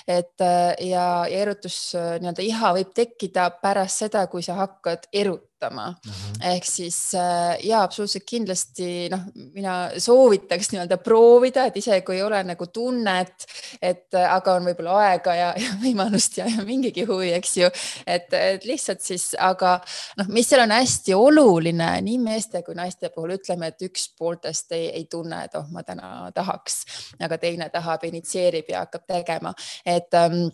[0.09, 5.07] Et äh, ja, ja erutus äh, nii-öelda iha võib tekkida pärast seda, kui sa hakkad
[5.13, 6.13] erutama kasutama mm.
[6.13, 6.55] -hmm.
[6.55, 9.21] ehk siis äh, ja absoluutselt kindlasti noh,
[9.55, 13.47] mina soovitaks nii-öelda proovida, et isegi kui ei ole nagu tunnet,
[13.83, 17.71] et äh, aga on võib-olla aega ja, ja võimalust ja, ja mingigi huvi, eks ju,
[18.07, 19.81] et, et lihtsalt siis, aga
[20.19, 24.73] noh, mis seal on hästi oluline nii meeste kui naiste puhul, ütleme, et üks pooltest
[24.73, 26.83] ei, ei tunne, et oh, ma täna tahaks,
[27.21, 29.55] aga teine tahab, initsieerib ja hakkab tegema,
[29.87, 30.49] et ähm,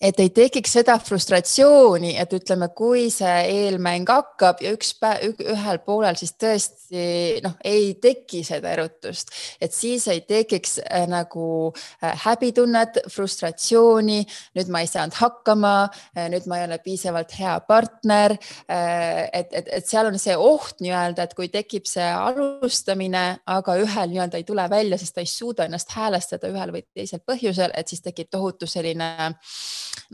[0.00, 5.80] et ei tekiks seda frustratsiooni, et ütleme, kui see eelmäng hakkab ja üks päev, ühel
[5.84, 7.02] poolel siis tõesti
[7.44, 11.44] noh, ei teki seda erutust, et siis ei tekiks äh, nagu
[12.00, 14.22] äh, häbitunnet, frustratsiooni.
[14.56, 15.74] nüüd ma ei saanud hakkama,
[16.16, 18.36] äh, nüüd ma ei ole piisavalt hea partner.
[18.70, 24.12] et, et, et seal on see oht nii-öelda, et kui tekib see alustamine, aga ühel
[24.14, 27.92] nii-öelda ei tule välja, sest ta ei suuda ennast häälestada ühel või teisel põhjusel, et
[27.92, 29.34] siis tekib tohutu selline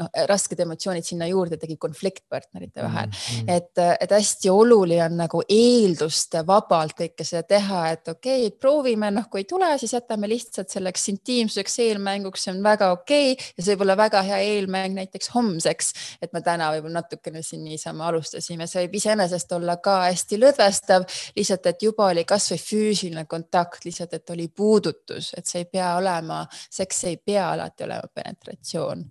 [0.01, 3.13] noh, rasked emotsioonid sinna juurde, tekib konflikt partnerite vahel mm.
[3.13, 3.53] -hmm.
[3.57, 9.11] et, et hästi oluline on nagu eelduste vabalt kõike seda teha, et okei okay,, proovime,
[9.11, 13.53] noh, kui ei tule, siis jätame lihtsalt selleks intiimsuseks eelmänguks, see on väga okei okay.
[13.57, 15.93] ja see võib olla väga hea eelmäng näiteks homseks.
[16.23, 21.07] et me täna võib-olla natukene siin niisama alustasime, see võib iseenesest olla ka hästi lõdvestav,
[21.37, 25.93] lihtsalt, et juba oli kasvõi füüsiline kontakt, lihtsalt, et oli puudutus, et see ei pea
[25.99, 29.05] olema, seks ei pea alati olema penetratsioon.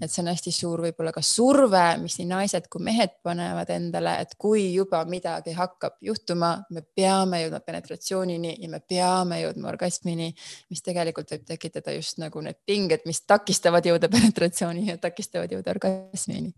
[0.00, 4.16] et see on hästi suur võib-olla ka surve, mis nii naised kui mehed panevad endale,
[4.24, 10.32] et kui juba midagi hakkab juhtuma, me peame jõudma penetratsioonini ja me peame jõudma orgasmini,
[10.72, 15.76] mis tegelikult võib tekitada just nagu need pinged, mis takistavad jõuda penetratsiooni ja takistavad jõuda
[15.76, 16.54] orgasmini.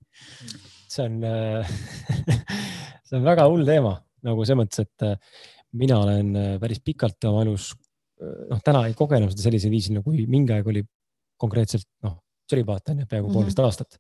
[0.88, 1.20] see on
[3.08, 5.42] see on väga hull teema nagu selles mõttes, et äh,
[5.78, 7.72] mina olen äh, päris pikalt oma elus,
[8.22, 10.84] äh, noh, täna ei kogenud seda sellisel viisil, nagu mingi aeg oli
[11.38, 13.36] konkreetselt noh, tšelibaat on ju, peaaegu mm -hmm.
[13.36, 13.98] poolteist aastat.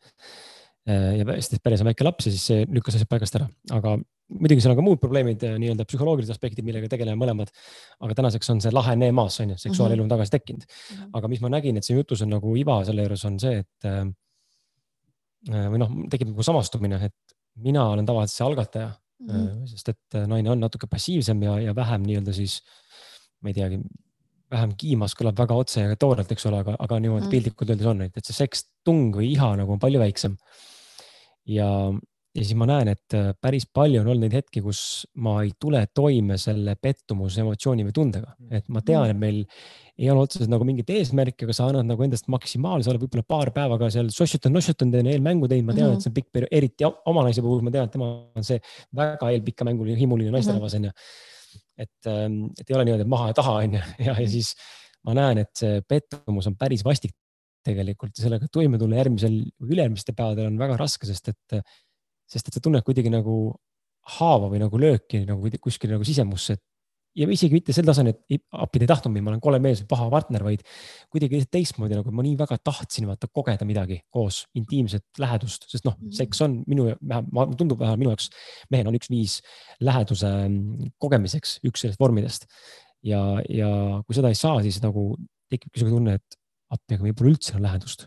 [0.88, 4.72] ja hästi päris väike laps ja siis see lükkas asjad paigast ära, aga muidugi seal
[4.72, 7.52] on ka muud probleemid, nii-öelda psühholoogilised aspektid, millega tegeleme mõlemad.
[8.00, 10.96] aga tänaseks on see lahene maas, on ju, seksuaalelu on tagasi tekkinud mm.
[10.96, 11.10] -hmm.
[11.20, 13.88] aga mis ma nägin, et siin jutus on nagu iva selle juures on see, et
[13.88, 14.08] äh,
[15.46, 19.64] või noh, tekib nagu samastumine, et mina olen tavaliselt see algataja mm, -hmm.
[19.70, 22.60] sest et naine on natuke passiivsem ja, ja vähem nii-öelda siis,
[23.40, 23.80] ma ei teagi
[24.52, 27.32] vähem kiimas kõlab väga otse ja toorelt, eks ole, aga, aga niimoodi mm.
[27.32, 30.38] piltlikult öeldes on, et see sekstung või iha nagu on palju väiksem.
[31.48, 31.68] ja,
[32.36, 34.80] ja siis ma näen, et äh, päris palju on olnud neid hetki, kus
[35.20, 38.56] ma ei tule toime selle pettumuse emotsiooni või tundega, mm.
[38.60, 39.44] et ma tean, et meil
[39.98, 43.52] ei ole otseselt nagu mingit eesmärki, aga sa annad nagu endast maksimaalse, oled võib-olla paar
[43.56, 46.00] päeva ka seal sossutanud-nossutanud, teen eelmängu teinud, ma tean mm, -hmm.
[46.00, 48.62] et see on pikk periood, eriti oma naise puhul ma tean, et tema on see
[48.96, 50.94] väga eelpika mänguline, himuline naisterahvas mm -hmm.
[50.94, 51.36] onju
[51.78, 54.52] et, ähm, et ei ole niimoodi, et maha ja taha on ju, ja, ja siis
[55.06, 57.14] ma näen, et see pettumus on päris vastik
[57.66, 61.58] tegelikult ja sellega toime tulla järgmisel või üle-eelmistel päevadel on väga raske, sest et,
[62.30, 63.38] sest et sa tunned kuidagi nagu
[64.18, 66.64] haava või nagu lööki nagu kuskil nagu sisemusse, et
[67.16, 69.90] ja isegi mitte sel tasemel, et appi ei tahtnud mind, ma olen kole mees või
[69.92, 70.64] paha partner, vaid
[71.12, 75.96] kuidagi teistmoodi nagu ma nii väga tahtsin vaata kogeda midagi koos, intiimset lähedust, sest noh,
[75.98, 76.14] mhm.
[76.18, 76.90] seks on minu,
[77.58, 78.28] tundub vähemalt minu jaoks,
[78.74, 79.38] mehel on üks viis
[79.84, 82.48] läheduse mm, kogemiseks, üks sellest vormidest.
[83.06, 83.70] ja, ja
[84.04, 85.10] kui seda ei saa, siis nagu
[85.50, 86.38] tekibki sihuke tunne, et
[86.74, 88.06] appi, aga pole üldse enam lähedust.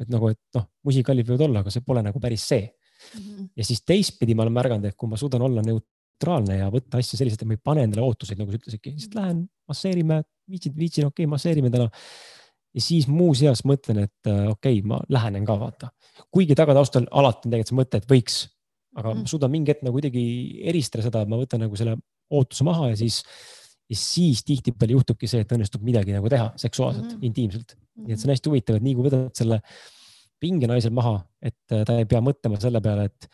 [0.00, 2.70] et nagu, et noh, musikallid võivad olla, aga see pole nagu päris see.
[3.02, 3.48] -hmm.
[3.56, 5.88] ja siis teistpidi ma olen märganud, et kui ma suudan olla neut-,
[6.22, 9.16] neutraalne ja võtta asju selliselt, et ma ei pane endale ootuseid, nagu sa ütlesidki, lihtsalt
[9.18, 11.88] lähen masseerime, viitsid, viitsin, okei okay,, masseerime täna.
[12.72, 15.90] ja siis muuseas mõtlen, et äh, okei okay,, ma lähenen ka vaata.
[16.30, 18.38] kuigi tagataustal alati on tegelikult see mõte, et võiks,
[18.96, 19.24] aga mm.
[19.24, 20.24] ma suudan mingi hetk nagu kuidagi
[20.70, 21.96] eristada seda, et ma võtan nagu selle
[22.32, 23.22] ootuse maha ja siis,
[23.90, 27.26] ja siis tihtipeale juhtubki see, et õnnestub midagi nagu teha seksuaalselt mm, -hmm.
[27.26, 27.80] intiimselt mm.
[27.82, 28.06] -hmm.
[28.06, 29.60] nii et see on hästi huvitav, et nii kui võtad selle
[30.42, 33.28] pinge naisel maha, et äh, ta ei pea mõtlema selle peale, et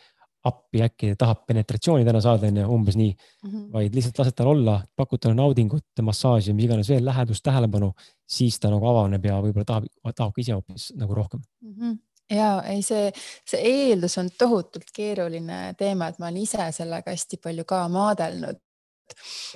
[0.44, 3.50] appi äkki tahab penetratsiooni täna saada, onju, umbes nii mm.
[3.50, 3.64] -hmm.
[3.72, 7.92] vaid lihtsalt lased tal olla, pakud talle naudingut, massaaži, mis iganes veel, lähedust, tähelepanu,
[8.28, 11.74] siis ta nagu avaneb ja võib-olla tahab, tahab ka ise hoopis nagu rohkem mm.
[11.74, 11.98] -hmm
[12.30, 13.12] ja ei, see,
[13.48, 18.60] see eeldus on tohutult keeruline teema, et ma olen ise sellega hästi palju ka maadelnud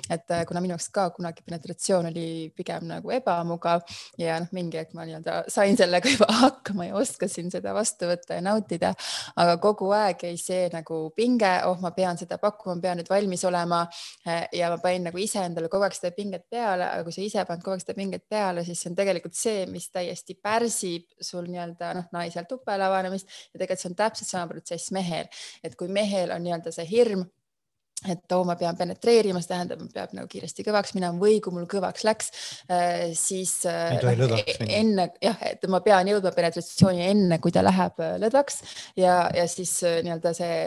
[0.09, 3.83] et äh, kuna minu jaoks ka kunagi penetratsioon oli pigem nagu ebamugav
[4.19, 8.37] ja noh, mingi hetk ma nii-öelda sain sellega juba hakkama ja oskasin seda vastu võtta
[8.37, 8.93] ja nautida,
[9.39, 13.45] aga kogu aeg jäi see nagu pinge, oh, ma pean seda pakkuma, pean nüüd valmis
[13.49, 13.83] olema
[14.27, 17.25] äh, ja ma panin nagu ise endale kogu aeg seda pinget peale, aga kui sa
[17.25, 21.07] ise paned kogu aeg seda pinget peale, siis see on tegelikult see, mis täiesti pärsib
[21.21, 25.29] sul nii-öelda noh, naisel tupele avanemist ja tegelikult see on täpselt sama protsess mehel,
[25.63, 27.25] et kui mehel on nii-öelda see hirm
[28.09, 31.67] et oo, ma pean penetreerima, see tähendab, peab nagu kiiresti kõvaks minema või kui mul
[31.71, 32.31] kõvaks läks,
[32.67, 34.27] äh, siis äh, no,
[34.67, 38.59] enne jah, et ma pean jõudma penetratsiooni enne, kui ta läheb äh, lõdvaks
[38.99, 40.57] ja, ja siis nii-öelda see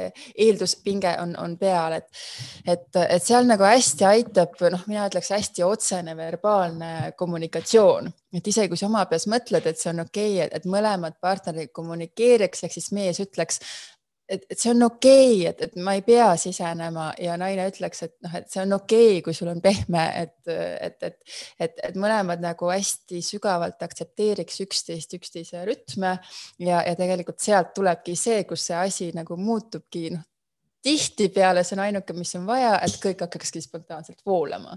[0.47, 2.09] eelduspinge on, on peal, et,
[2.65, 8.73] et, et seal nagu hästi aitab, noh, mina ütleks hästi otsene verbaalne kommunikatsioon, et isegi
[8.73, 12.79] kui sa oma peas mõtled, et see on okei okay,, et mõlemad partnerid kommunikeeriks, ehk
[12.79, 13.61] siis mees ütleks
[14.29, 18.03] et, et see on okei okay,, et, et ma ei pea sisenema ja naine ütleks,
[18.07, 21.19] et noh, et see on okei okay,, kui sul on pehme, et, et, et,
[21.67, 26.17] et, et mõlemad nagu hästi sügavalt aktsepteeriks üksteist, üksteise rütme
[26.59, 30.27] ja, ja tegelikult sealt tulebki see, kus see asi nagu muutubki, noh,
[30.87, 34.77] tihtipeale see on ainuke, mis on vaja, et kõik hakkakski spontaanselt voolama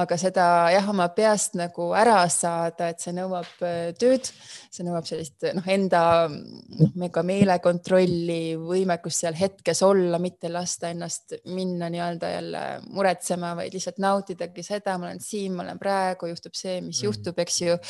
[0.00, 4.28] aga seda jah, oma peast nagu ära saada, et see nõuab äh, tööd,
[4.72, 11.38] see nõuab sellist noh, enda noh, mega meelekontrolli, võimekust seal hetkes olla, mitte lasta ennast
[11.54, 16.56] minna nii-öelda jälle muretsema, vaid lihtsalt nautidagi seda, ma olen siin, ma olen praegu, juhtub
[16.58, 17.08] see, mis mm.
[17.08, 17.80] juhtub, eks ju.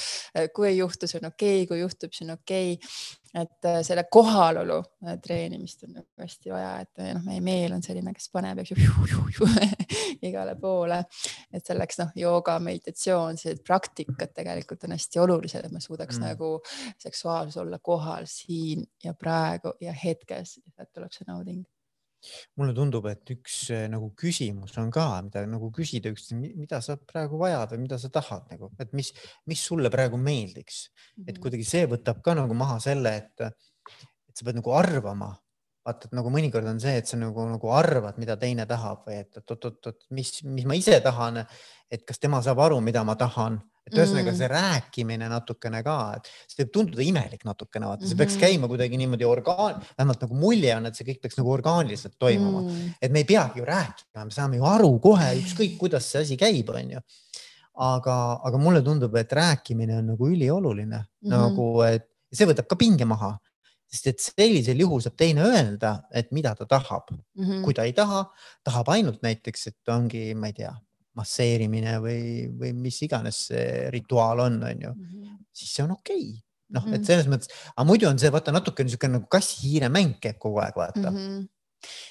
[0.55, 3.81] kui ei juhtu, see on okei okay,, kui juhtub, see on okei okay et äh,
[3.83, 8.15] selle kohalolu äh, treenimist on nagu hästi vaja, et äh, noh, meie meel on selline,
[8.15, 9.49] kes paneb, eks ju,
[10.29, 11.01] igale poole,
[11.53, 16.31] et selleks noh, jooga, meditatsioon, sellised praktikad tegelikult on hästi olulised, et me suudaks mm.
[16.31, 16.53] nagu
[17.03, 21.65] seksuaalsus olla kohal siin ja praegu ja hetkes, sealt tuleb see nauding
[22.59, 26.97] mulle tundub, et üks eh, nagu küsimus on ka, mida nagu küsida üksteist, mida sa
[26.99, 29.13] praegu vajad või mida sa tahad nagu, et mis,
[29.51, 30.85] mis sulle praegu meeldiks.
[31.25, 31.41] Et mhm.
[31.45, 33.49] kuidagi see võtab ka nagu maha selle, et,
[34.29, 35.35] et sa pead nagu arvama.
[35.85, 39.19] Vaata, et nagu mõnikord on see, et sa nagu, nagu arvad, mida teine tahab või
[39.21, 41.43] et oot-oot-oot, mis, mis ma ise tahan,
[41.93, 44.39] et kas tema saab aru, mida ma tahan et ühesõnaga mm.
[44.39, 48.45] see rääkimine natukene ka, et see võib tunduda imelik natukene, vaata, see peaks mhm.
[48.47, 52.63] käima kuidagi niimoodi orgaan, vähemalt nagu mulje on, et see kõik peaks nagu orgaaniliselt toimuma
[52.65, 56.25] mm., et me ei peagi ju rääkima, me saame ju aru kohe, ükskõik kuidas see
[56.25, 57.05] asi käib, onju.
[57.85, 58.17] aga,
[58.49, 61.35] aga mulle tundub, et rääkimine on nagu ülioluline mm, -hmm.
[61.35, 63.35] nagu, et see võtab ka pinge maha
[63.95, 67.45] sest et sellisel juhul saab teine öelda, et mida ta tahab mm.
[67.45, 67.63] -hmm.
[67.65, 68.25] kui ta ei taha,
[68.65, 70.73] tahab ainult näiteks, et ongi, ma ei tea,
[71.19, 75.39] masseerimine või, või mis iganes see rituaal on, on ju mm, -hmm.
[75.53, 76.43] siis see on okei okay.
[76.77, 80.41] noh et selles mõttes, aga muidu on see vaata natuke niisugune nagu kassi-hiire mäng käib
[80.43, 81.19] kogu aeg vaata mm.
[81.19, 81.43] -hmm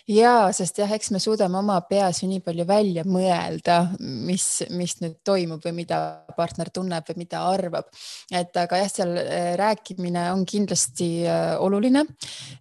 [0.10, 4.98] ja sest jah, eks me suudame oma peas ju nii palju välja mõelda, mis, mis
[5.00, 6.00] nüüd toimub või mida
[6.36, 7.88] partner tunneb või mida arvab.
[8.32, 12.04] et aga jah, seal äh, rääkimine on kindlasti äh, oluline,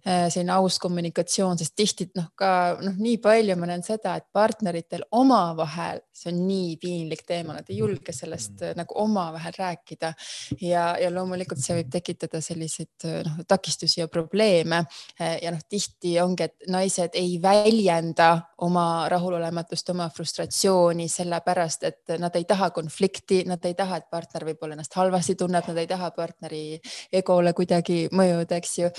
[0.05, 4.29] äh, selline aus kommunikatsioon, sest tihti noh, ka noh, nii palju ma näen seda, et
[4.33, 10.13] partneritel omavahel, see on nii piinlik teema, nad ei julge sellest nagu omavahel rääkida.
[10.61, 14.83] Ja, ja loomulikult see võib tekitada selliseid noh, takistusi ja probleeme.
[15.19, 22.13] Ja noh, tihti ongi, et naised inimesed ei väljenda oma rahulolematust, oma frustratsiooni sellepärast, et
[22.19, 25.87] nad ei taha konflikti, nad ei taha, et partner võib-olla ennast halvasti tunneb, nad ei
[25.87, 26.79] taha partneri
[27.11, 28.91] egole kuidagi mõjuda, eks ju.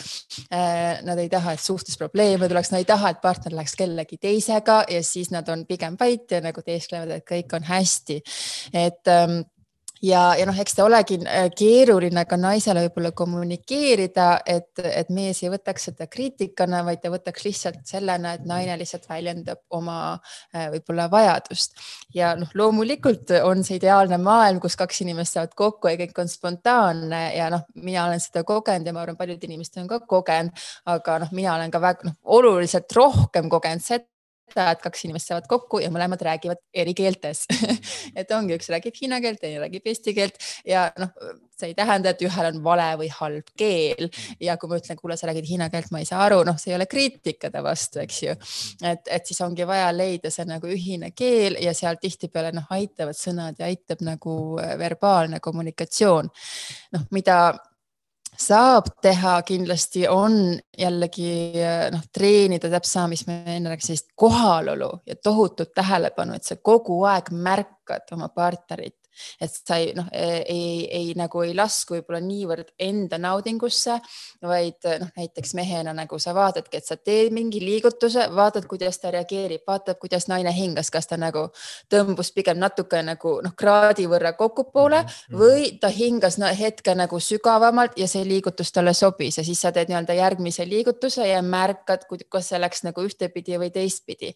[0.53, 4.19] Äh, nad ei taha, et suhtes probleeme tuleks, nad ei taha, et partner läheks kellegi
[4.19, 8.21] teisega ja siis nad on pigem vait ja nagu teesklevad, et kõik on hästi.
[8.75, 9.43] et ähm,
[10.05, 15.43] ja, ja noh, eks ta olegi äh, keeruline ka naisele võib-olla kommunikeerida, et, et mees
[15.43, 20.69] ei võtaks seda kriitikana, vaid ta võtaks lihtsalt sellena, et naine lihtsalt väljendab oma äh,
[20.75, 21.79] võib-olla vajadust.
[22.14, 26.31] ja noh, loomulikult on see ideaalne maailm, kus kaks inimest saavad kokku ja kõik on
[26.31, 30.67] spontaanne ja noh, mina olen seda kogenud ja ma arvan, paljud inimesed on ka kogenud,
[30.90, 34.07] aga noh, mina olen ka väga noh, oluliselt rohkem kogenud seda
[34.53, 37.45] seda, et kaks inimest saavad kokku ja mõlemad räägivad eri keeltes
[38.19, 41.13] et ongi, üks räägib hiina keelt, teine räägib eesti keelt ja noh,
[41.55, 44.09] see ei tähenda, et ühel on vale või halb keel
[44.43, 46.73] ja kui ma ütlen, kuule, sa räägid hiina keelt, ma ei saa aru, noh, see
[46.73, 48.37] ei ole kriitika ta vastu, eks ju.
[48.83, 53.19] et, et siis ongi vaja leida see nagu ühine keel ja seal tihtipeale noh, aitavad
[53.19, 54.35] sõnad ja aitab nagu
[54.81, 56.33] verbaalne kommunikatsioon.
[56.97, 57.39] noh, mida
[58.40, 61.53] saab teha kindlasti on jällegi
[61.92, 67.03] noh, treenida täpselt sama, mis me enne rääkisime, kohalolu ja tohutut tähelepanu, et sa kogu
[67.09, 68.99] aeg märkad oma partnerit
[69.40, 73.98] et sa ei noh, ei, ei nagu ei lasku võib-olla niivõrd enda naudingusse,
[74.42, 79.12] vaid noh, näiteks mehena nagu sa vaatadki, et sa teed mingi liigutuse, vaatad, kuidas ta
[79.14, 81.48] reageerib, vaatad, kuidas naine hingas, kas ta nagu
[81.92, 85.38] tõmbus pigem natuke nagu noh, kraadi võrra kokkupoole mm -hmm.
[85.38, 89.72] või ta hingas no, hetke nagu sügavamalt ja see liigutus talle sobis ja siis sa
[89.72, 94.35] teed nii-öelda järgmise liigutuse ja märkad, kas see läks nagu ühtepidi või teistpidi.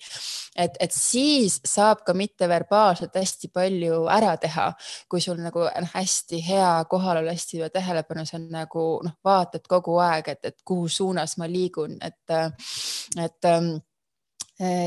[0.56, 4.67] et, et siis saab ka mitteverbaalselt hästi palju ära teha
[5.08, 9.98] kui sul nagu on hästi hea kohalolu, hästi hea tähelepanu, sa nagu noh, vaatad kogu
[10.04, 12.38] aeg, et, et kuhu suunas ma liigun, et,
[13.24, 13.80] et Eh,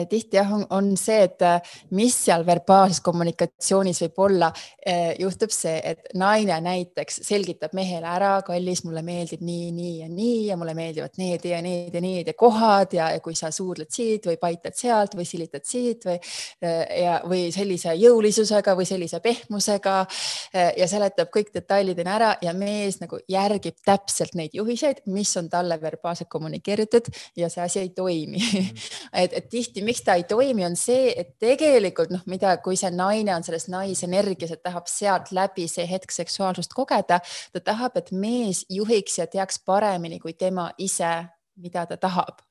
[0.10, 4.50] tihti jah, on see, et eh, mis seal verbaalses kommunikatsioonis võib olla,
[4.86, 10.10] eh, juhtub see, et naine näiteks selgitab mehele ära, kallis, mulle meeldib nii, nii ja
[10.12, 13.52] nii ja mulle meeldivad need ja need ja need ja kohad ja, ja kui sa
[13.52, 16.18] suudled siit või paitad sealt või silitad siit või
[16.62, 19.96] ja, või sellise jõulisusega või sellise pehmusega.
[20.52, 25.78] Ja seletab kõik detailideni ära ja mees nagu järgib täpselt neid juhiseid, mis on talle
[25.82, 27.08] verbaalselt kommunikeeritud
[27.40, 28.42] ja see asi ei toimi.
[28.42, 28.82] Mm.
[29.24, 32.92] et, et tihti, miks ta ei toimi, on see, et tegelikult noh, mida, kui see
[32.94, 37.22] naine on selles naisenergias, et tahab sealt läbi see hetk seksuaalsust kogeda,
[37.54, 41.14] ta tahab, et mees juhiks ja teaks paremini kui tema ise,
[41.62, 42.42] mida ta tahab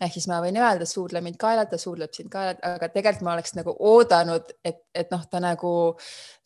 [0.00, 3.54] ehk siis ma võin öelda, suudle mind kaelata, suudleb sind kaelata, aga tegelikult ma oleks
[3.58, 5.72] nagu oodanud, et, et noh, ta nagu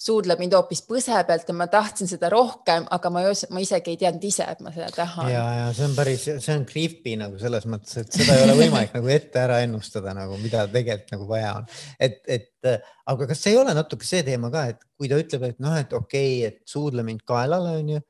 [0.03, 4.01] suudleb mind hoopis põse pealt ja ma tahtsin seda rohkem, aga ma, ma isegi ei
[4.01, 5.31] teadnud ise, et ma seda tahan.
[5.33, 8.57] ja, ja see on päris, see on creepy nagu selles mõttes, et seda ei ole
[8.65, 11.71] võimalik nagu ette ära ennustada nagu, mida tegelikult nagu vaja on.
[12.03, 12.73] et, et
[13.13, 15.95] aga kas ei ole natuke see teema ka, et kui ta ütleb, et noh, et
[15.95, 18.03] okei okay,, et suudle mind kaelale, onju,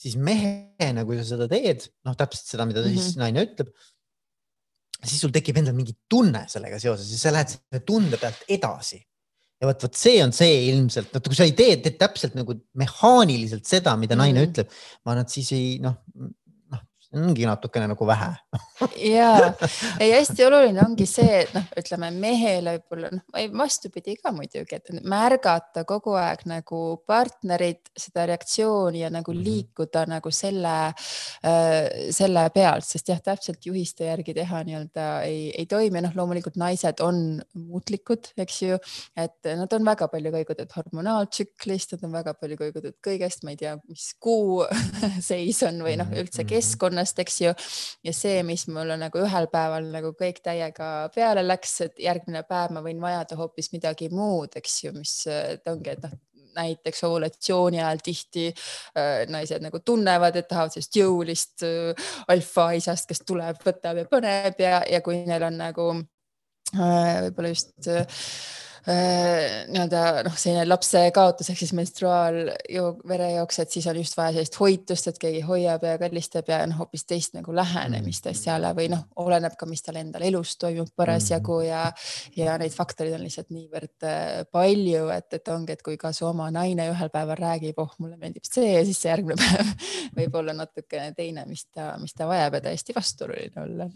[0.00, 3.08] siis mehena, kui sa seda teed, noh, täpselt seda, mida mm -hmm.
[3.08, 3.72] siis naine ütleb
[5.04, 9.00] siis sul tekib endal mingi tunne sellega seoses ja sa lähed selle tunde pealt edasi.
[9.60, 12.54] ja vot, vot see on see ilmselt, vaata kui sa ei tee, teed täpselt nagu
[12.80, 14.70] mehaaniliselt seda, mida naine mm ütleb,
[15.04, 15.98] ma arvan, et siis ei noh,
[17.16, 18.30] ongi natukene nagu vähe
[18.96, 19.30] ja,
[20.02, 23.24] ei hästi oluline ongi see, et noh, ütleme mehele võib-olla noh,
[23.58, 29.42] vastupidi ka muidugi, et märgata kogu aeg nagu partnerit, seda reaktsiooni ja nagu mhm.
[29.46, 35.66] liikuda nagu selle äh,, selle pealt, sest jah, täpselt juhiste järgi teha nii-öelda ei, ei
[35.70, 38.78] toimi, noh, loomulikult naised on muutlikud, eks ju,
[39.18, 43.60] et nad on väga palju kõigutud hormonaaltsüklist, nad on väga palju kõigutud kõigest, ma ei
[43.60, 44.62] tea, mis kuu
[45.30, 46.50] seis on või noh, üldse mhm.
[46.54, 47.52] keskkonna ühiskonnast, eks ju.
[48.04, 52.72] ja see, mis mulle nagu ühel päeval nagu kõik täiega peale läks, et järgmine päev
[52.72, 55.26] ma võin vajada hoopis midagi muud, eks ju, mis
[55.66, 56.18] ongi, et noh
[56.50, 63.22] näiteks ovulatsiooni ajal tihti äh, naised nagu tunnevad, et tahavad sellist jõulist äh, alfaisast, kes
[63.22, 65.86] tuleb, võtab ja paneb ja, ja kui neil on nagu
[66.74, 68.06] äh, võib-olla just Äh,
[68.86, 75.10] nii-öelda noh, selline lapse kaotus ehk siis menstruaalverejooks, et siis on just vaja sellist hoitust,
[75.10, 78.36] et keegi hoiab ja kallistab ja noh, hoopis teist nagu lähenemist mm.
[78.36, 81.68] asjale või noh, oleneb ka, mis tal endal elus toimub parasjagu mm.
[81.68, 81.82] ja,
[82.38, 86.26] ja neid faktoreid on lihtsalt niivõrd äh, palju, et, et ongi, et kui ka su
[86.30, 89.74] oma naine ühel päeval räägib, oh, mulle meeldib see ja siis see järgmine päev
[90.16, 93.88] võib olla natukene teine, mis ta, mis ta vajab ja täiesti vastuoluline olla.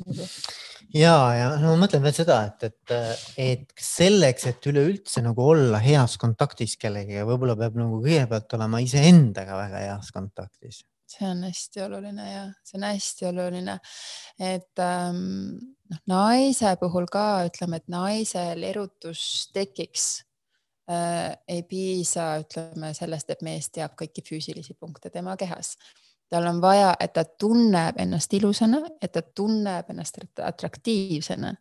[0.92, 2.94] ja, ja no ma mõtlen veel seda, et, et,
[3.40, 9.56] et selleks, et üleüldse nagu olla heas kontaktis kellegagi, võib-olla peab nagu kõigepealt olema iseendaga
[9.60, 10.82] väga heas kontaktis.
[11.14, 13.78] see on hästi oluline ja see on hästi oluline,
[14.40, 15.18] et ähm,
[15.92, 20.24] noh, naise puhul ka ütleme, et naisel erutus tekiks
[20.90, 25.76] äh, ei piisa, ütleme sellest, et mees teab kõiki füüsilisi punkte tema kehas
[26.30, 31.54] tal on vaja, et ta tunneb ennast ilusana, et ta tunneb ennast atraktiivsena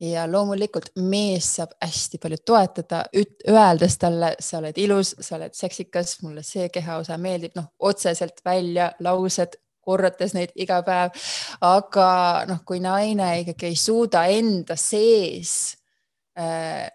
[0.00, 3.04] ja loomulikult mees saab hästi palju toetada,
[3.50, 8.92] öeldes talle, sa oled ilus, sa oled seksikas, mulle see kehaosa meeldib, noh, otseselt välja
[9.00, 11.16] laused korrates neid iga päev.
[11.64, 12.08] aga
[12.48, 15.52] noh, kui naine ikkagi ei suuda enda sees
[16.38, 16.86] äh,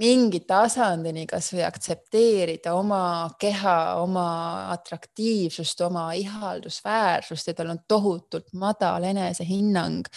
[0.00, 3.02] mingi tasandini kasvõi aktsepteerida oma
[3.40, 4.26] keha, oma
[4.72, 10.08] atraktiivsust, oma ihaldusväärsust ja tal on tohutult madal enesehinnang,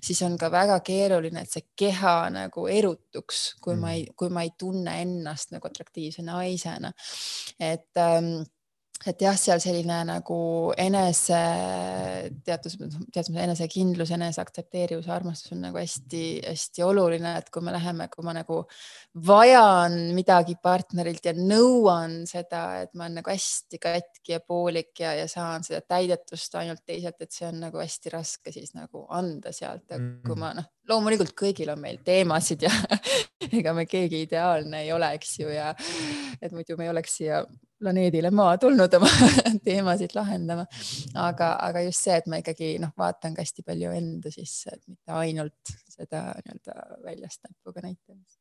[0.00, 3.84] siis on ka väga keeruline, et see keha nagu erutuks, kui mm.
[3.84, 6.92] ma ei, kui ma ei tunne ennast nagu atraktiivse naisena.
[7.60, 8.42] et ähm,
[9.06, 10.36] et jah, seal selline nagu
[10.80, 11.38] enese
[12.46, 18.34] teatud, teatud enesekindlus, eneseaktsepteerivus, armastus on nagu hästi-hästi oluline, et kui me läheme, kui ma
[18.36, 18.62] nagu
[19.28, 25.12] vajan midagi partnerilt ja nõuan seda, et ma olen nagu hästi katki ja poolik ja,
[25.20, 29.52] ja saan seda täidetust ainult teiselt, et see on nagu hästi raske siis nagu anda
[29.54, 29.86] sealt,
[30.26, 32.72] kui ma noh, loomulikult kõigil on meil teemasid ja
[33.58, 35.72] ega me keegi ideaalne ei ole, eks ju, ja
[36.40, 37.42] et muidu me ei oleks siia
[37.80, 39.10] planeedile Maa tulnud oma
[39.66, 40.66] teemasid lahendama.
[41.14, 44.82] aga, aga just see, et ma ikkagi noh, vaatan ka hästi palju enda sisse, et
[44.88, 48.38] mitte ainult seda nii-öelda väljast näpuga näitamist.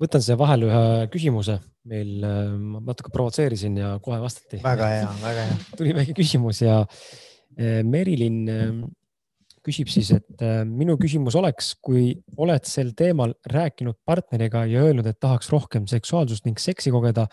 [0.00, 2.26] võtan siia vahele ühe küsimuse, meil
[2.58, 4.60] ma natuke provotseerisin ja kohe vastati.
[4.64, 5.62] väga hea, väga hea.
[5.78, 6.82] tuli väike küsimus ja
[7.56, 8.44] eh, Merilin
[9.64, 15.06] küsib siis, et äh, minu küsimus oleks, kui oled sel teemal rääkinud partneriga ja öelnud,
[15.08, 17.26] et tahaks rohkem seksuaalsust ning seksi kogeda,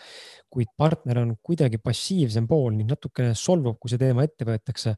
[0.52, 4.94] kuid partner on kuidagi passiivsem pool ning natukene solvub, kui see teema ette võetakse,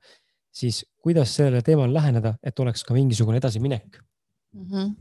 [0.55, 3.99] siis kuidas sellele teemale läheneda, et oleks ka mingisugune edasiminek?
[4.55, 4.69] mm?
[4.71, 4.93] -hmm.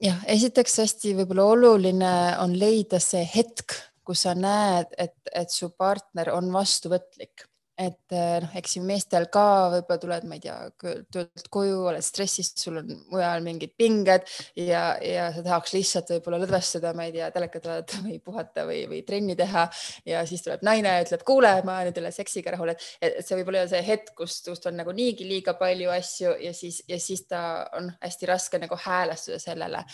[0.00, 5.68] Jah, esiteks hästi võib-olla oluline on leida see hetk, kus sa näed, et, et su
[5.76, 7.44] partner on vastuvõtlik
[7.78, 10.56] et eh, noh, eks ju meestel ka võib-olla tuled, ma ei tea,
[11.14, 14.26] töölt koju, oled stressis, sul on mujal mingid pinged
[14.58, 18.80] ja, ja sa tahaks lihtsalt võib-olla lõdvestada, ma ei tea, telekat vaadata või puhata või,
[18.90, 19.68] või trenni teha.
[20.08, 23.20] ja siis tuleb naine ja ütleb, kuule, ma nüüd ei ole seksiga rahul, et, et
[23.22, 26.98] see võib-olla see hetk, kus, kust on nagu niigi liiga palju asju ja siis, ja
[27.02, 27.42] siis ta
[27.78, 29.84] on hästi raske nagu häälestuda sellele.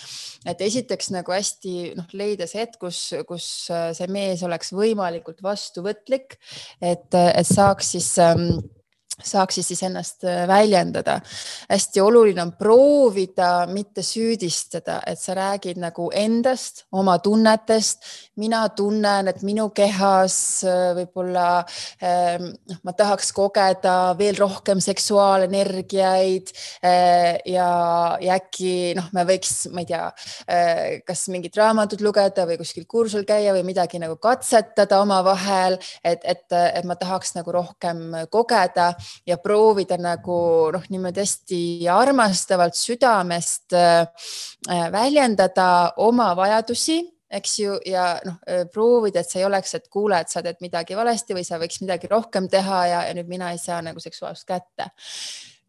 [0.49, 6.39] et esiteks nagu hästi noh, leida see hetk, kus, kus see mees oleks võimalikult vastuvõtlik,
[6.81, 8.59] et, et saa saaks siis ähm,
[9.23, 11.21] saaksid siis ennast äh, väljendada.
[11.71, 18.03] hästi oluline on proovida mitte süüdistada, et sa räägid nagu endast, oma tunnetest.
[18.37, 21.65] mina tunnen, et minu kehas äh, võib-olla
[22.03, 26.51] ähm, noh, ma tahaks kogeda veel rohkem seksuaalenergiaid
[26.83, 27.71] äh, ja,
[28.21, 30.11] ja äkki noh, me võiks, ma ei tea,
[31.07, 36.45] kas mingit raamatut lugeda või kuskil kursusel käia või midagi nagu katsetada omavahel, et, et,
[36.51, 38.93] et ma tahaks nagu rohkem kogeda
[39.27, 40.39] ja proovida nagu
[40.75, 44.07] noh, niimoodi hästi armastavalt südamest äh,
[44.93, 47.03] väljendada oma vajadusi
[47.35, 50.61] eks ju, ja noh, äh, proovida, et see ei oleks, et kuule, et sa teed
[50.63, 54.03] midagi valesti või sa võiks midagi rohkem teha ja, ja nüüd mina ei saa nagu
[54.03, 54.91] seksuaalsust kätte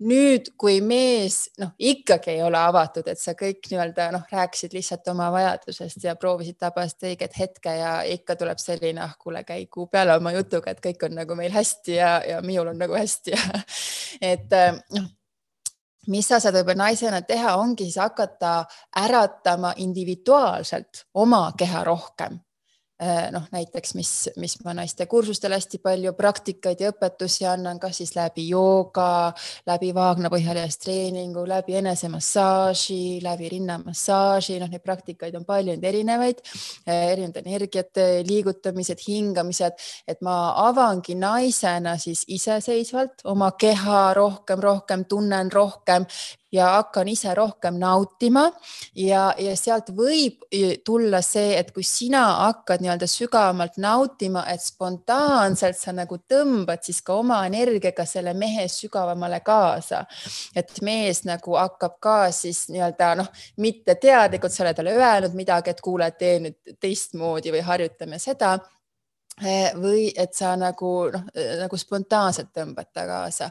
[0.03, 5.07] nüüd, kui mees noh, ikkagi ei ole avatud, et sa kõik nii-öelda noh, rääkisid lihtsalt
[5.13, 10.17] oma vajadusest ja proovisid tabast õiget hetke ja ikka tuleb selline, ah kuule, käigu peale
[10.19, 13.35] oma jutuga, et kõik on nagu meil hästi ja, ja minul on nagu hästi.
[13.35, 13.61] Ja
[14.33, 14.57] et
[14.95, 15.13] noh
[16.11, 18.59] mis sa saad võib-olla naisena teha, ongi siis hakata
[19.01, 22.37] äratama individuaalselt oma keha rohkem.
[22.37, 22.44] Äh,
[23.31, 28.13] noh, näiteks, mis, mis ma naiste kursustel hästi palju praktikaid ja õpetusi annan, kas siis
[28.15, 29.33] läbi jooga,
[29.67, 36.39] läbi vaagnapõhjalist treeningu, läbi enesemassaaži, läbi rinnamassaaži, noh, neid praktikaid on palju, erinevaid,
[36.87, 45.05] äh, erinevad energiate liigutamised, hingamised, et ma avangi naisena siis iseseisvalt oma keha rohkem, rohkem
[45.09, 46.07] tunnen rohkem
[46.51, 48.45] ja hakkan ise rohkem nautima
[48.95, 50.45] ja, ja sealt võib
[50.85, 57.01] tulla see, et kui sina hakkad nii-öelda sügavamalt nautima, et spontaanselt sa nagu tõmbad siis
[57.05, 60.05] ka oma energiaga selle mehe sügavamale kaasa.
[60.55, 65.73] et mees nagu hakkab ka siis nii-öelda noh, mitte teadlikult, sa oled talle öelnud midagi,
[65.73, 68.57] et kuule, tee nüüd teistmoodi või harjutame seda
[69.41, 73.49] või et sa nagu noh, eh, nagu spontaanselt tõmbad ta kaasa.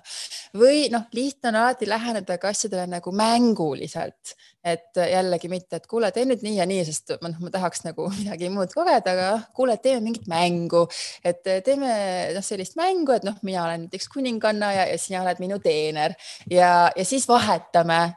[0.57, 6.11] Või noh, lihtne on alati läheneda ka asjadele nagu mänguliselt, et jällegi mitte, et kuule,
[6.13, 9.29] tee nüüd nii ja nii, sest ma noh, ma tahaks nagu midagi muud kogeda, aga
[9.57, 10.87] kuule, teeme mingit mängu,
[11.25, 11.93] et teeme
[12.35, 16.17] noh, sellist mängu, et noh, mina olen näiteks kuninganna ja, ja sina oled minu teener.
[16.51, 18.15] Ja, ja siis vahetame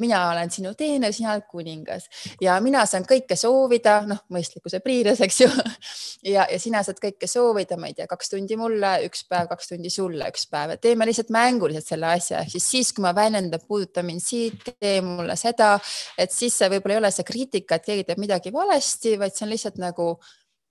[0.00, 2.08] mina olen sinu teener, sina oled kuningas.
[2.42, 5.48] Ja mina saan kõike soovida, noh, mõistlikkuse piires, eks ju.
[6.34, 9.72] ja, ja sina saad kõike soovida, ma ei tea, kaks tundi mulle, üks päev, kaks
[9.72, 13.14] tundi sulle, üks päev, et teeme lihtsalt mänguliselt selle asja, ehk siis siis, kui ma
[13.16, 15.76] väljendan, puuduta mind siit, tee mulle seda,
[16.18, 19.46] et siis see võib-olla ei ole see kriitika, et keegi teeb midagi valesti, vaid see
[19.46, 20.10] on lihtsalt nagu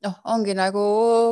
[0.05, 0.83] noh, ongi nagu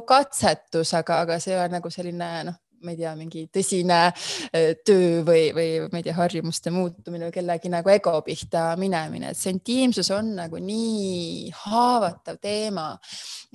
[0.08, 5.24] katsetus, aga, aga see on nagu selline noh ma ei tea, mingi tõsine äh, töö
[5.26, 9.54] või, või ma ei tea, harjumuste muutumine või kellegi nagu ego pihta minemine, et see
[9.56, 12.90] intiimsus on nagu nii haavatav teema.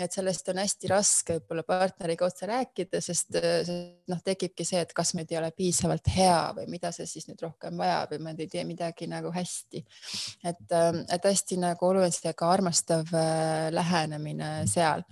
[0.02, 3.72] et sellest on hästi raske võib-olla partneriga otse rääkida, sest, sest
[4.10, 7.42] noh, tekibki see, et kas meid ei ole piisavalt hea või mida see siis nüüd
[7.44, 9.84] rohkem vajab või me ei tee midagi nagu hästi.
[10.44, 15.04] et, ähm, et hästi nagu oluline ka armastav äh, lähenemine seal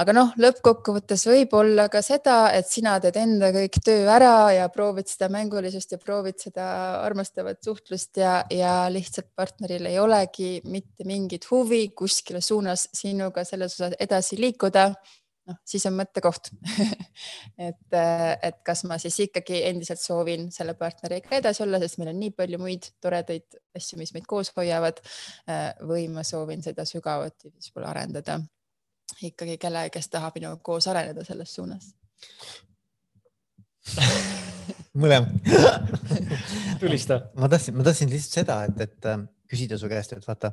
[0.00, 4.68] aga noh, lõppkokkuvõttes võib olla ka seda, et sina teed enda kõik töö ära ja
[4.72, 6.66] proovid seda mängulisust ja proovid seda
[7.02, 13.76] armastavat suhtlust ja, ja lihtsalt partneril ei olegi mitte mingit huvi kuskile suunas sinuga selles
[13.76, 14.86] osas edasi liikuda.
[15.50, 16.48] noh, siis on mõttekoht
[17.68, 22.20] et, et kas ma siis ikkagi endiselt soovin selle partneriga edasi olla, sest meil on
[22.22, 25.04] nii palju muid toredaid asju, mis meid koos hoiavad.
[25.84, 28.40] või ma soovin seda sügavuti võib-olla arendada
[29.22, 31.92] ikkagi kelle, kes tahab minuga koos areneda selles suunas
[34.94, 35.30] mõlemad
[36.82, 37.20] tulista.
[37.38, 40.52] ma tahtsin, ma tahtsin lihtsalt seda, et, et äh, küsida su käest, et vaata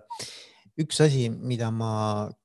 [0.80, 1.91] üks asi, mida ma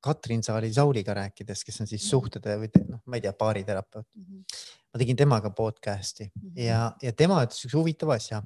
[0.02, 2.10] Katrin Saali-Sauliga rääkides, kes on siis mhm.
[2.10, 4.08] suhtede või noh, ma ei tea, baariterapeut.
[4.10, 4.60] -hmm.
[4.92, 6.60] ma tegin temaga podcast'i -hmm.
[6.66, 8.42] ja, ja tema ütles üks huvitava asja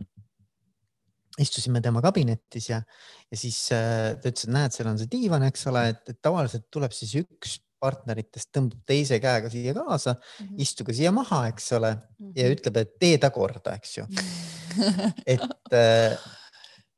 [1.44, 2.82] istusime tema kabinetis ja,
[3.30, 6.68] ja siis äh, ta ütles, et näed, seal on see diivan, eks ole, et, tavaliselt
[6.74, 10.48] tuleb siis üks partneritest tõmbab teise käega siia kaasa mm, Mhm.
[10.48, 10.62] -hmm.
[10.66, 11.92] istuge siia maha, eks ole,
[12.34, 14.06] ja ütleb, et tee ta korda, eks ju.
[15.34, 16.18] et äh,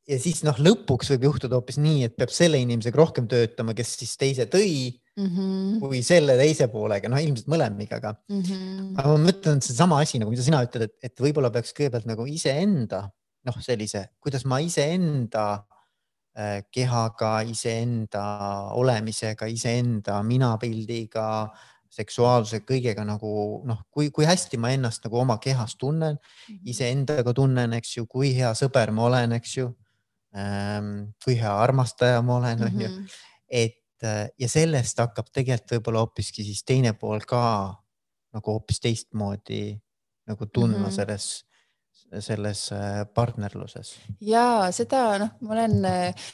[0.08, 3.94] ja siis noh, lõpuks võib juhtuda hoopis nii, et peab selle inimesega rohkem töötama, kes
[4.00, 5.80] siis teise tõi, Mhm.
[5.82, 8.14] kui selle teise poolega, noh ilmselt mõlemiga, aga,
[8.96, 12.06] aga ma mõtlen, et seesama asi nagu, mida sina ütled, et, et võib-olla peaks kõigepealt
[12.06, 13.10] nagu iseenda
[13.44, 15.64] noh, sellise, kuidas ma iseenda
[16.36, 18.22] äh, kehaga, iseenda
[18.76, 21.50] olemisega, iseenda minapildiga,
[21.90, 26.18] seksuaalsuse kõigega nagu noh, kui, kui hästi ma ennast nagu oma kehas tunnen,
[26.64, 29.70] iseendaga tunnen, eks ju, kui hea sõber ma olen, eks ju.
[31.24, 33.06] kui hea armastaja ma olen, on ju, Mhm.
[33.50, 37.74] et äh, ja sellest hakkab tegelikult võib-olla hoopiski siis teine pool ka
[38.32, 39.74] nagu hoopis teistmoodi
[40.28, 40.86] nagu tundma mm Mhm.
[40.90, 40.94] -hmm.
[40.94, 41.44] selles,
[42.18, 43.94] selles äh, partnerluses.
[44.20, 46.30] ja seda noh, ma olen äh,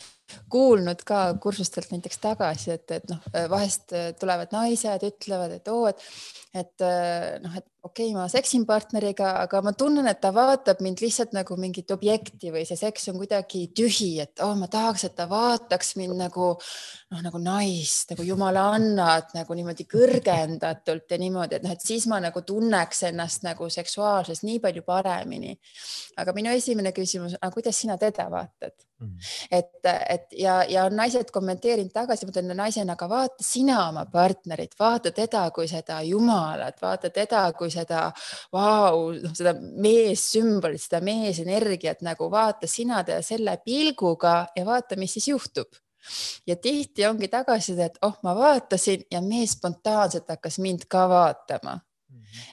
[0.51, 3.23] kuulnud ka kursustelt näiteks tagasi, et, et noh,
[3.53, 6.07] vahest äh, tulevad naised, ütlevad, et oo, et,
[6.57, 6.87] et
[7.45, 11.35] noh, et okei okay,, ma seksin partneriga, aga ma tunnen, et ta vaatab mind lihtsalt
[11.37, 15.29] nagu mingit objekti või see seks on kuidagi tühi, et oh, ma tahaks, et ta
[15.31, 21.77] vaataks mind nagu noh, nagu naist, nagu jumalannat nagu niimoodi kõrgendatult ja niimoodi, et noh,
[21.77, 25.57] et siis ma nagu tunneks ennast nagu seksuaalses nii palju paremini.
[26.17, 29.07] aga minu esimene küsimus, aga kuidas sina teda vaatad mm?
[29.07, 29.47] -hmm.
[29.51, 29.71] et,
[30.09, 34.75] et ja, ja on naised kommenteerinud tagasi, ma ütlen naisena, aga vaata sina oma partnerit,
[34.79, 38.03] vaata teda kui seda jumalat, vaata teda kui seda
[38.55, 45.17] vau, noh, seda meessümbolit, seda meesenergiat nagu vaata sina teda selle pilguga ja vaata, mis
[45.19, 45.83] siis juhtub.
[46.47, 51.81] Ja tihti ongi tagasiside, et oh, ma vaatasin ja mees spontaanselt hakkas mind ka vaatama.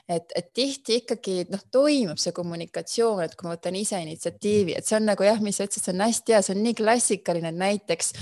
[0.08, 4.86] et, et tihti ikkagi noh, toimub see kommunikatsioon, et kui ma võtan ise initsiatiivi, et
[4.88, 7.52] see on nagu jah, mis sa ütlesid, see on hästi hea, see on nii klassikaline,
[7.52, 8.14] et näiteks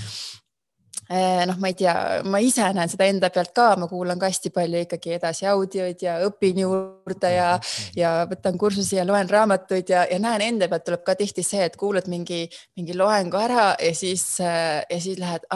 [1.09, 1.95] noh, ma ei tea,
[2.29, 6.03] ma ise näen seda enda pealt ka, ma kuulan ka hästi palju ikkagi edasi audioid
[6.05, 7.49] ja õpin juurde ja,
[7.97, 11.65] ja võtan kursusi ja loen raamatuid ja, ja näen enda pealt tuleb ka tihti see,
[11.67, 12.45] et kuulad mingi,
[12.77, 15.47] mingi loengu ära ja siis, ja siis lähed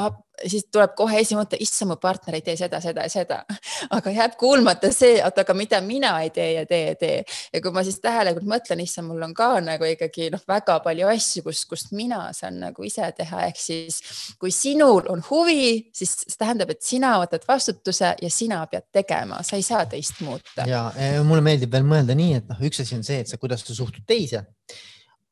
[0.46, 3.40] siis tuleb kohe esimene mõte, issand, mu partner ei tee seda, seda ja seda,
[3.98, 7.20] aga jääb kuulmata see, oota, aga mida mina ei tee ja tee ja tee.
[7.54, 11.10] ja kui ma siis tähelepanelikult mõtlen, issand, mul on ka nagu ikkagi noh, väga palju
[11.14, 14.02] asju, kus, kust mina saan nagu ise teha, ehk siis
[14.42, 19.42] kui sinul on huvi, siis see tähendab, et sina võtad vastutuse ja sina pead tegema,
[19.48, 20.68] sa ei saa teist muuta.
[20.68, 20.90] ja
[21.28, 23.76] mulle meeldib veel mõelda nii, et noh, üks asi on see, et sa, kuidas sa
[23.78, 24.46] suhtud teise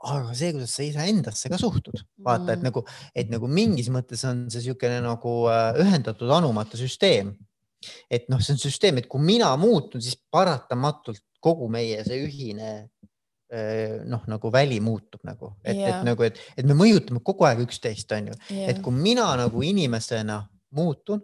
[0.05, 2.85] aga see, kuidas sa iseendasse ka suhtud, vaata, et nagu,
[3.17, 7.35] et nagu mingis mõttes on see niisugune nagu äh, ühendatud anumate süsteem.
[8.09, 12.71] et noh, see on süsteem, et kui mina muutun, siis paratamatult kogu meie see ühine
[14.09, 17.61] noh, nagu väli muutub nagu, et yeah., et nagu, et, et me mõjutame kogu aeg
[17.63, 20.41] üksteist, on ju yeah., et kui mina nagu inimesena
[20.75, 21.21] muutun,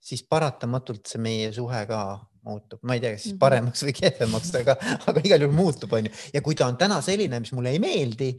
[0.00, 2.00] siis paratamatult see meie suhe ka
[2.46, 4.76] muutub, ma ei tea, kas siis paremaks või kehvemaks, aga,
[5.10, 6.14] aga igal juhul muutub, onju.
[6.34, 8.30] ja kui ta on täna selline, mis mulle ei meeldi,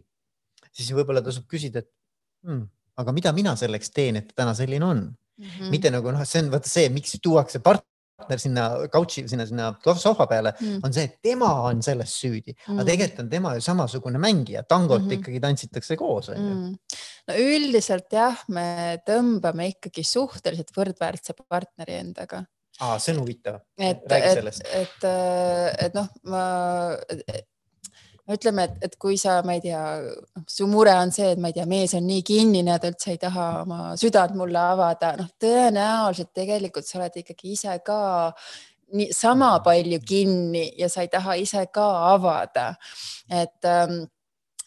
[0.72, 1.92] siis võib-olla tasub küsida, et
[2.48, 2.66] hmm,
[3.02, 5.46] aga mida mina selleks teen, et ta täna selline on mm.
[5.46, 5.70] -hmm.
[5.74, 9.70] mitte nagu noh, see on vaata see, miks tuuakse partner sinna couch'i, sinna, sinna
[10.02, 10.80] sohva peale mm, -hmm.
[10.86, 12.74] on see, et tema on selles süüdi mm, -hmm.
[12.74, 15.20] aga tegelikult on tema ju samasugune mängija, tangot mm -hmm.
[15.20, 16.54] ikkagi tantsitakse koos, onju.
[16.54, 16.78] -hmm.
[17.28, 22.46] no üldiselt jah, me tõmbame ikkagi suhteliselt võrdväärse partneri endaga
[22.80, 23.62] aa, see on huvitav.
[23.78, 25.08] et, et, et,
[25.88, 26.44] et noh, ma
[28.34, 29.82] ütleme, et, et kui sa, ma ei tea,
[30.52, 33.22] su mure on see, et ma ei tea, mees on nii kinnine, ta üldse ei
[33.22, 38.00] taha oma südant mulle avada, noh, tõenäoliselt tegelikult sa oled ikkagi ise ka
[38.98, 42.74] nii sama palju kinni ja sa ei taha ise ka avada.
[43.30, 44.06] et ähm,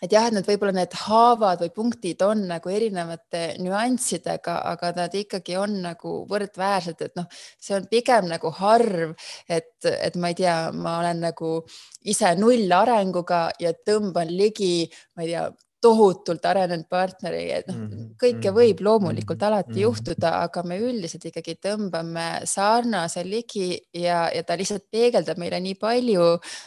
[0.01, 5.17] et jah, et need võib-olla need haavad või punktid on nagu erinevate nüanssidega, aga nad
[5.17, 7.29] ikkagi on nagu võrdväärsed, et noh,
[7.61, 9.17] see on pigem nagu harv,
[9.49, 11.57] et, et ma ei tea, ma olen nagu
[12.09, 15.49] ise nullarenguga ja tõmban ligi, ma ei tea
[15.81, 17.79] tohutult arenenud partneri, et noh,
[18.21, 24.59] kõike võib loomulikult alati juhtuda, aga me üldiselt ikkagi tõmbame sarnase ligi ja, ja ta
[24.61, 26.27] lihtsalt peegeldab meile nii palju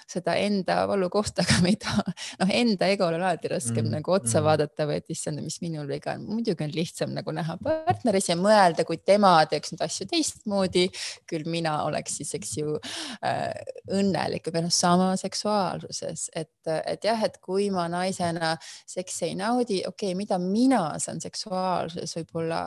[0.09, 2.05] seda enda valukohta, aga me ei taha,
[2.41, 4.47] noh, enda egole on alati raskem mm, nagu otsa mm.
[4.47, 6.25] vaadata või et issand, mis minul viga on.
[6.31, 10.87] muidugi on lihtsam nagu näha partneris ja mõelda, kui tema teeks neid asju teistmoodi,
[11.29, 13.53] küll mina oleks siis, eks ju äh,
[13.93, 18.55] õnnelikum ja noh, sama seksuaalsuses, et, et jah, et kui ma naisena
[19.03, 22.65] seksi ei naudi, okei okay,, mida mina saan seksuaalsuses võib-olla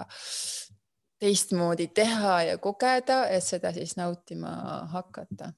[1.20, 4.52] teistmoodi teha ja kogeda, et seda siis nautima
[4.92, 5.52] hakata.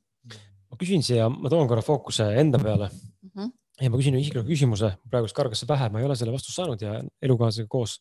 [0.69, 3.31] ma küsin siia, ma toon korra fookuse enda peale mm.
[3.35, 3.53] -hmm.
[3.83, 6.83] ja ma küsin isikliku küsimuse, praegust kargas see pähe, ma ei ole selle vastust saanud
[6.83, 7.99] ja elukaaslasega koos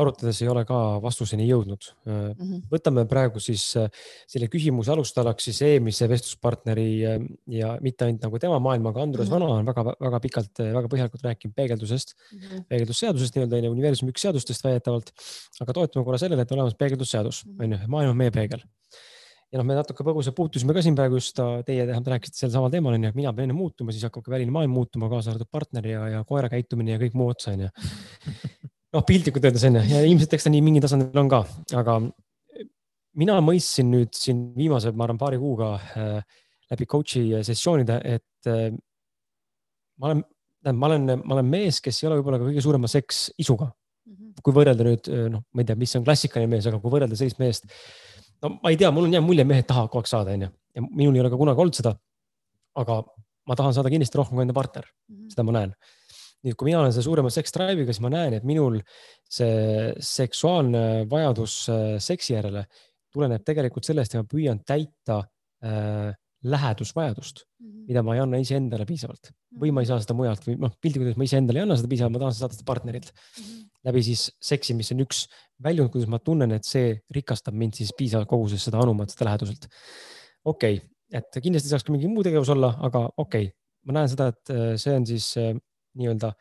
[0.00, 2.18] arutades ei ole ka vastuseni jõudnud mm.
[2.34, 2.62] -hmm.
[2.72, 3.88] võtame praegu siis äh,
[4.30, 7.26] selle küsimuse alustalaks siis eelmise vestluspartneri äh,
[7.60, 9.46] ja mitte ainult nagu tema maailm, aga Andrus mm -hmm.
[9.46, 12.64] Vana on väga-väga pikalt, väga põhjalikult rääkinud peegeldusest mm, -hmm.
[12.68, 15.12] peegeldusseadusest nii-öelda universumi üks seadustest väidetavalt.
[15.60, 18.60] aga toetume korra sellele, et on olemas peegeldusseadus mm, on ju, maailm on meie peegel
[19.52, 22.72] ja noh, me natuke põgusalt puutusime ka siin praegu just, teie tähendab, rääkisite sel samal
[22.74, 25.50] teemal onju, et mina pean enne muutuma, siis hakkab ka väline maailm muutuma, kaasa arvatud
[25.54, 27.70] partner ja, ja koera käitumine ja kõik muu otsa onju
[28.94, 31.42] noh, piltlikult öeldes on ju, ja ilmselt eks ta nii mingil tasandil on ka,
[31.80, 31.98] aga
[33.20, 36.42] mina mõistsin nüüd siin viimase, ma arvan, paari kuuga äh,
[36.72, 38.68] läbi coach'i sessioonide, et äh,
[40.00, 40.24] ma olen,
[40.64, 44.14] tähendab, ma olen, ma olen mees, kes ei ole võib-olla ka kõige suurema seksisuga mm.
[44.14, 44.44] -hmm.
[44.46, 47.18] kui võrrelda nüüd äh, noh, ma ei tea, mis on klassikaline mees, aga kui võrrelda
[47.18, 47.68] sellist meest.
[48.42, 50.86] no ma ei tea, mul on jäänud mulje, mehed tahavad kogu aeg saada, onju, ja
[50.90, 51.94] minul ei ole ka kunagi olnud seda.
[52.74, 53.02] aga
[53.46, 55.28] ma tahan saada kindlasti rohkem kui enda partner -hmm.
[55.30, 55.74] seda ma näen
[56.44, 58.80] nüüd, kui mina olen selle suurema sex drive'iga, siis ma näen, et minul
[59.30, 62.66] see seksuaalne vajadus äh, seksi järele
[63.14, 65.22] tuleneb tegelikult sellest, et ma püüan täita
[65.64, 66.12] äh,
[66.44, 67.84] lähedusvajadust mm, -hmm.
[67.88, 69.30] mida ma ei anna iseendale piisavalt
[69.60, 71.88] või ma ei saa seda mujalt või noh, piltlikult öeldes ma iseendale ei anna seda
[71.88, 73.44] piisavalt, ma tahan seda saada seda partnerilt mm.
[73.44, 73.68] -hmm.
[73.88, 75.24] läbi siis seksi, mis on üks
[75.64, 79.68] väljund, kuidas ma tunnen, et see rikastab mind siis piisavalt koguses seda anumat, seda läheduselt.
[80.44, 83.54] okei okay., et kindlasti saaks ka mingi muu tegevus olla, aga okei okay.,
[83.86, 85.32] ma näen seda, et äh, see on siis
[85.98, 86.32] nii-öelda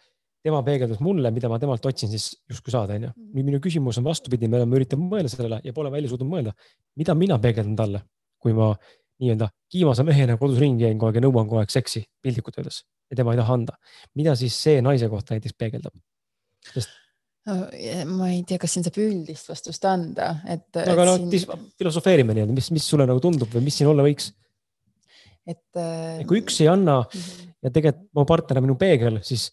[0.44, 3.14] tema peegeldas mulle, mida ma temalt otsin siis justkui saada, onju.
[3.36, 6.52] Nüüd minu küsimus on vastupidi, me oleme üritanud mõelda sellele ja pole välja suutnud mõelda,
[7.00, 8.04] mida mina peegeldan talle,
[8.44, 8.74] kui ma
[9.24, 12.82] nii-öelda kiimase mehena kodus ringi käin kogu aeg ja nõuan kogu aeg seksi, piltlikult öeldes
[13.14, 13.78] ja tema ei taha anda.
[14.20, 15.96] mida siis see naise kohta näiteks peegeldab?
[16.74, 16.92] sest
[18.08, 20.70] ma ei tea, kas siin saab üldist vastust anda, et.
[20.80, 21.66] aga no siin...
[21.80, 24.32] filosofeerime nii-öelda, mis, mis sulle nagu tundub või mis siin olla võiks?
[25.48, 26.24] et äh....
[26.28, 27.53] kui üks ei anna mm -hmm.
[27.64, 29.50] Ja tegelikult mu partner on minu peegel, siis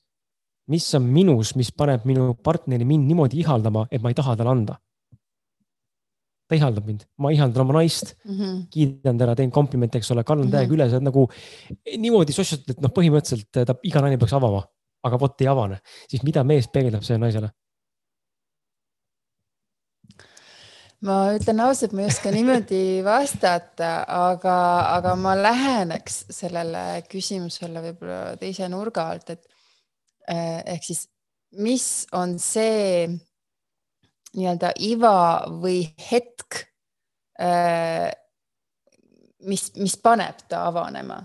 [0.71, 4.55] mis on minus, mis paneb minu partneri mind niimoodi ihaldama, et ma ei taha talle
[4.55, 4.79] anda.
[6.51, 8.55] ta ihaldab mind, ma ihaldan oma naist mm, -hmm.
[8.75, 10.57] kiidan teda, teen komplimente, eks ole, kannan mm -hmm.
[10.57, 11.23] täiega üle, see on nagu
[12.03, 14.65] niimoodi sotsiaalselt, et noh, põhimõtteliselt ta iga naine peaks avama,
[15.07, 15.79] aga vot ei avane,
[16.11, 17.53] siis mida mees peegeldab sellele naisele?
[21.07, 24.57] Ma ütlen ausalt, ma ei oska niimoodi vastata, aga,
[24.99, 29.47] aga ma läheneks sellele küsimusele võib-olla teise nurga alt, et
[30.29, 31.07] eh, ehk siis,
[31.61, 31.87] mis
[32.17, 33.09] on see
[34.37, 35.17] nii-öelda iva
[35.63, 36.65] või hetk,
[37.41, 38.11] eh,
[39.49, 41.23] mis, mis paneb ta avanema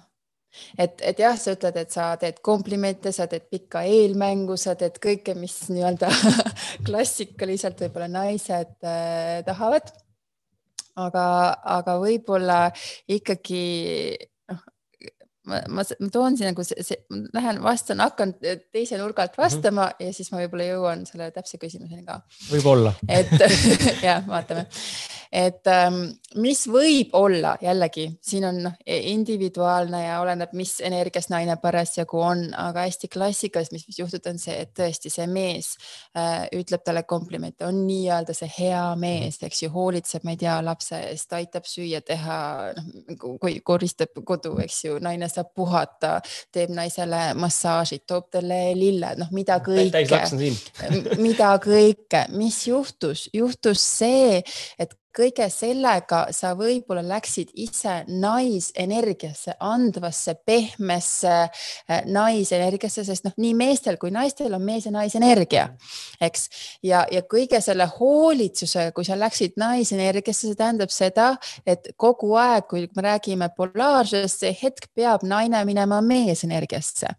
[0.78, 5.00] et, et jah, sa ütled, et sa teed komplimente, sa teed pikka eelmängu, sa teed
[5.04, 6.12] kõike, mis nii-öelda
[6.88, 9.94] klassikaliselt võib-olla naised äh, tahavad.
[10.96, 11.26] aga,
[11.76, 12.60] aga võib-olla
[13.12, 13.66] ikkagi
[15.46, 16.98] ma, ma, ma toon siin nagu see, see,
[17.36, 20.06] lähen vastan, hakkan teise nurga alt vastama mm -hmm.
[20.08, 22.20] ja siis ma võib-olla jõuan selle täpse küsimuseni ka.
[22.52, 22.94] võib-olla.
[23.08, 23.32] et
[24.08, 24.66] jah, vaatame,
[25.36, 26.02] et ähm,
[26.40, 32.46] mis võib olla jällegi siin on noh, individuaalne ja oleneb, mis energias naine parasjagu on,
[32.56, 35.74] aga hästi klassikas, mis, mis juhtub, on see, et tõesti see mees
[36.16, 40.56] äh, ütleb talle komplimente, on nii-öelda see hea mees, eks ju, hoolitseb, ma ei tea,
[40.66, 42.40] lapse eest, aitab süüa teha,
[42.78, 46.18] noh kui koristab kodu, eks ju, naine saab puhata,
[46.54, 50.22] teeb naisele massaažid, toob talle lilled, noh, mida kõike,
[51.20, 54.44] mida kõike, mis juhtus, juhtus see,
[54.80, 63.54] et kõige sellega sa võib-olla läksid ise naisenergiasse, andvasse, pehmesse äh, naisenergiasse, sest noh, nii
[63.58, 65.68] meestel kui naistel on mees ja naisenergia,
[66.22, 66.48] eks.
[66.84, 71.32] ja, ja kõige selle hoolitsusega, kui sa läksid naisenergiasse, see tähendab seda,
[71.66, 77.14] et kogu aeg, kui me räägime polaarsusest, see hetk peab naine minema meesenergiasse.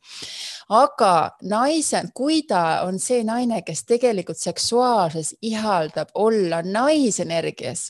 [0.76, 1.12] aga
[1.47, 7.86] naise, kui ta on see naine, kes tegelikult seksuaalses ihaldab olla naisenergias,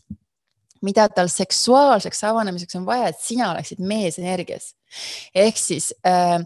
[0.82, 4.74] mida tal seksuaalseks avanemiseks on vaja, et sina oleksid meesenergias.
[5.34, 6.40] ehk siis äh,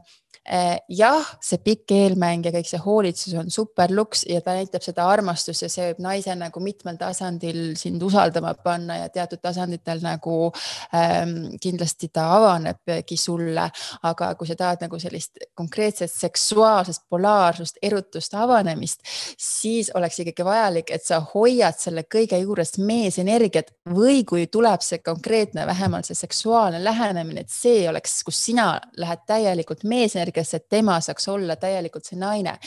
[0.90, 5.04] jah, see pikk eelmäng ja kõik see hoolitsus on super luks ja ta näitab seda
[5.06, 10.50] armastust ja see võib naise nagu mitmel tasandil sind usaldama panna ja teatud tasanditel nagu
[10.96, 13.68] ähm, kindlasti ta avanebki sulle.
[14.02, 19.06] aga kui sa tahad nagu sellist konkreetset seksuaalsest polaarsust, erutust, avanemist,
[19.38, 24.98] siis oleks ikkagi vajalik, et sa hoiad selle kõige juures meesenergiat või kui tuleb see
[25.04, 30.68] konkreetne, vähemalt see seksuaalne lähenemine, et see oleks, kus sina lähed täielikult meesenergiat energiasse, et
[30.68, 32.58] tema saaks olla täielikult see naine.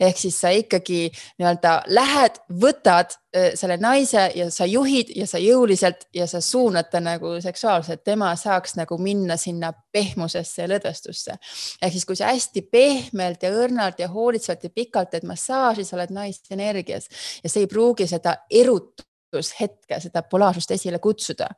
[0.00, 5.38] ehk siis sa ikkagi nii-öelda lähed, võtad äh, selle naise ja sa juhid ja sa
[5.38, 11.36] jõuliselt ja sa suunad ta nagu seksuaalselt, tema saaks nagu minna sinna pehmusesse ja lõdvestusse.
[11.82, 15.96] ehk siis, kui sa hästi pehmelt ja õrnalt ja hoolitsevalt ja pikalt teed massaaži, sa
[15.96, 17.08] oled naiste energias
[17.42, 21.48] ja see ei pruugi seda erutushetke, seda polaarsust esile kutsuda.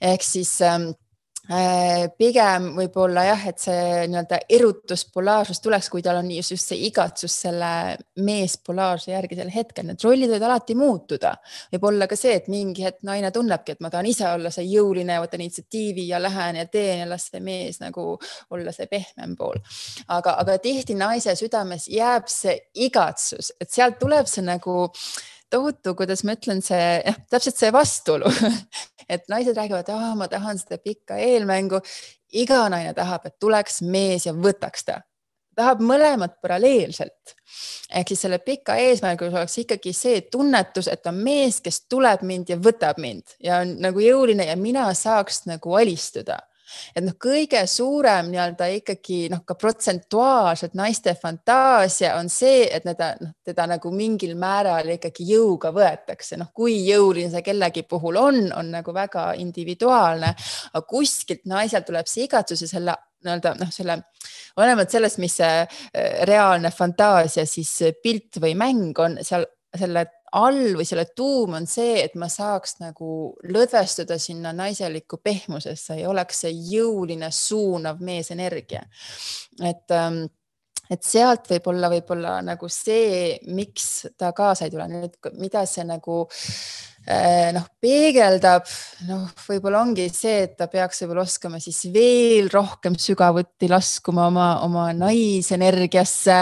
[0.00, 1.07] ehk siis ähm, Äh,
[2.18, 7.32] pigem võib-olla jah, et see nii-öelda erutus, polaarsus tuleks, kui tal on just, see igatsus
[7.46, 7.70] selle
[8.20, 11.32] meespolaarse järgi sel hetkel, need rollid võivad alati muutuda.
[11.72, 14.66] võib olla ka see, et mingi hetk naine tunnebki, et ma tahan ise olla see
[14.68, 18.18] jõuline, võtan initsiatiivi ja lähen ja teen ja las see mees nagu
[18.50, 19.56] olla see pehmem pool.
[20.08, 24.84] aga, aga tihti naise südames jääb see igatsus, et sealt tuleb see nagu
[25.50, 28.30] tohutu, kuidas ma ütlen, see täpselt see vastuolu
[29.12, 31.80] et naised räägivad, ma tahan seda pikka eelmängu.
[32.32, 35.00] iga naine tahab, et tuleks mees ja võtaks ta
[35.58, 37.34] tahab mõlemat paralleelselt.
[37.90, 42.52] ehk siis selle pika eesmärgi oleks ikkagi see tunnetus, et on mees, kes tuleb mind
[42.52, 46.38] ja võtab mind ja on nagu jõuline ja mina saaks nagu alistuda
[46.94, 53.12] et noh, kõige suurem nii-öelda ikkagi noh, ka protsentuaalselt naiste fantaasia on see, et teda,
[53.22, 58.40] noh, teda nagu mingil määral ikkagi jõuga võetakse, noh, kui jõuline see kellegi puhul on,
[58.56, 60.32] on nagu väga individuaalne,
[60.72, 63.98] aga kuskilt naisel tuleb see igatsus ja selle nii-öelda noh, selle
[64.56, 65.68] olenemata sellest, mis see äh,
[66.28, 69.46] reaalne fantaasia siis pilt või mäng on, seal
[69.76, 76.00] selle all või selle tuum on see, et ma saaks nagu lõdvestuda sinna naiselikku pehmusesse
[76.02, 78.82] ja oleks see jõuline suunav meesenergia.
[79.62, 80.26] et ähm,
[80.88, 86.22] et sealt võib-olla, võib-olla nagu see, miks ta kaasa ei tule, nüüd mida see nagu
[87.54, 88.66] noh, peegeldab,
[89.08, 94.48] noh, võib-olla ongi see, et ta peaks võib-olla oskama siis veel rohkem sügavuti laskuma oma,
[94.66, 96.38] oma naisenergiasse,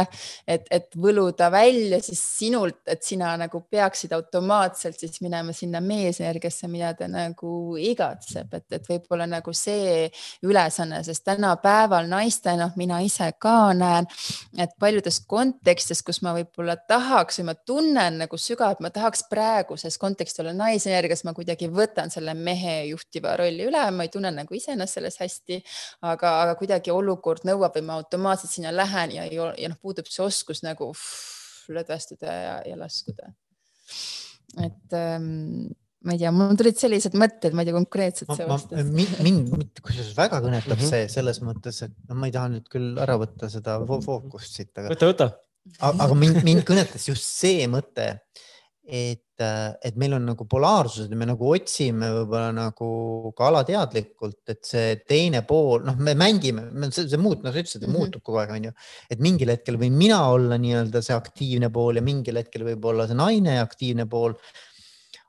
[0.49, 6.71] et, et võluda välja siis sinult, et sina nagu peaksid automaatselt siis minema sinna meesenergiasse,
[6.73, 10.09] mida ta nagu igatseb, et, et võib-olla nagu see
[10.47, 14.11] ülesanne, sest tänapäeval naistena, noh, mina ise ka näen,
[14.59, 20.01] et paljudes kontekstis, kus ma võib-olla tahaks või ma tunnen nagu sügavalt, ma tahaks praeguses
[20.03, 24.57] kontekstis olla naisenergias ma kuidagi võtan selle mehe juhtiva rolli üle, ma ei tunne nagu
[24.57, 25.63] iseennast selles hästi,
[26.09, 30.09] aga, aga kuidagi olukord nõuab või ma automaatselt sinna lähen ja, ja, ja noh, puudub
[30.11, 33.33] see oskus nagu uff, lõdvestuda ja, ja laskuda.
[34.63, 35.69] et ähm,
[36.07, 38.31] ma ei tea, mul tulid sellised mõtted, ma ei tea konkreetselt
[38.95, 40.93] mind, mind kusjuures väga kõnetab mm -hmm.
[40.93, 44.73] see selles mõttes, et no ma ei taha nüüd küll ära võtta seda fookust siit,
[44.77, 44.93] aga.
[44.95, 45.29] võta, võta.
[45.83, 48.13] aga mind, mind kõnetas just see mõte,
[48.87, 49.43] et,
[49.83, 54.93] et meil on nagu polaarsused ja me nagu otsime võib-olla nagu ka alateadlikult, et see
[55.09, 57.97] teine pool, noh, me mängime, see, see muutub, nagu sa ütlesid, mhm.
[57.97, 58.73] muutub kogu aeg, onju.
[59.11, 63.09] et mingil hetkel võin mina olla nii-öelda see aktiivne pool ja mingil hetkel võib olla
[63.11, 64.37] see naine aktiivne pool.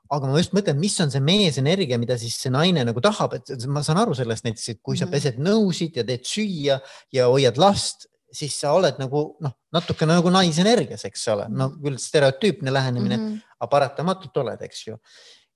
[0.08, 3.66] aga ma just mõtlen, mis on see meesenergia, mida siis see naine nagu tahab, et
[3.68, 5.16] ma saan aru sellest näiteks, et kui sa mhm.
[5.16, 6.78] pesed nõusid ja teed süüa
[7.12, 11.98] ja hoiad last, siis sa oled nagu noh, natukene nagu naisenergias, eks ole, no küll
[12.00, 13.56] stereotüüpne lähenemine mm, -hmm.
[13.58, 14.96] aga paratamatult oled, eks ju.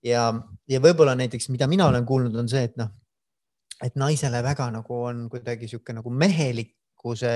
[0.05, 0.33] ja,
[0.69, 2.91] ja võib-olla näiteks, mida mina olen kuulnud, on see, et noh,
[3.83, 7.33] et naisele väga nagu on kuidagi sihuke nagu mehelikkuse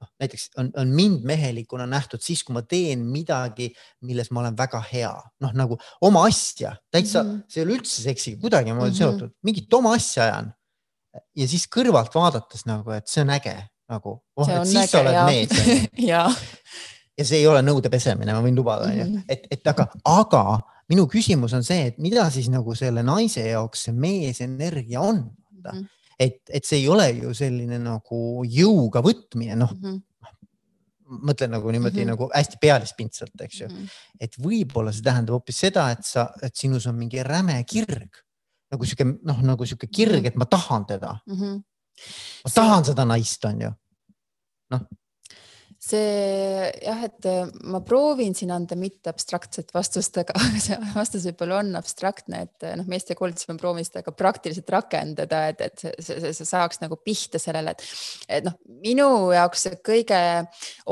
[0.00, 3.70] noh, näiteks on, on mind mehelikuna nähtud siis, kui ma teen midagi,
[4.06, 5.12] milles ma olen väga hea,
[5.44, 7.42] noh nagu oma asja, täitsa mm, -hmm.
[7.48, 8.98] see ei ole üldse seksiga kuidagimoodi mm -hmm.
[8.98, 10.54] seotud, mingit oma asja ajan.
[11.36, 13.56] ja siis kõrvalt vaadates nagu, et see on äge
[13.90, 15.24] nagu, oh, et siis näge, sa oled ja.
[15.28, 16.24] mees ja.
[17.18, 19.24] ja see ei ole nõude pesemine, ma võin lubada, onju, mhm.
[19.30, 20.44] et, et aga, aga
[20.90, 25.64] minu küsimus on see, et mida siis nagu selle naise jaoks see meesenergia on mm.
[25.64, 25.88] -hmm.
[26.18, 29.82] et, et see ei ole ju selline nagu jõuga võtmine, noh mm.
[29.88, 30.06] -hmm
[31.10, 32.10] mõtlen nagu niimoodi mm -hmm.
[32.14, 33.76] nagu hästi pealispindsalt, eks ju mm.
[33.76, 33.88] -hmm.
[34.20, 38.20] et võib-olla see tähendab hoopis seda, et sa, et sinus on mingi räme kirg
[38.70, 41.34] nagu sihuke noh, nagu sihuke kirg, et ma tahan teda mm.
[41.34, 41.58] -hmm
[42.44, 43.70] ma tahan seda naist, on ju.
[44.74, 44.88] Noh.
[45.80, 51.62] See jah, et äh, ma proovin siin anda mitte abstraktset vastust, aga see vastus võib-olla
[51.62, 55.80] on abstraktne, et äh, noh, meeste koolituses ma proovin seda ka praktiliselt rakendada, et, et
[55.80, 57.88] see, see, see saaks nagu pihta sellele, et,
[58.28, 60.20] et noh, minu jaoks see kõige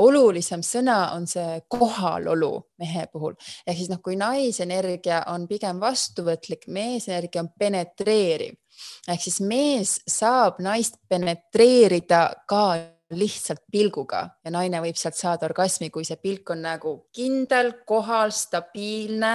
[0.01, 3.37] olulisem sõna on see kohalolu mehe puhul.
[3.69, 8.57] Ehk siis noh, kui naisenergia on pigem vastuvõtlik, meesenergia on penetreeriv.
[9.05, 12.71] Ehk siis mees saab naist penetreerida ka
[13.11, 18.33] lihtsalt pilguga ja naine võib sealt saada orgasmi, kui see pilk on nagu kindel, kohal,
[18.35, 19.33] stabiilne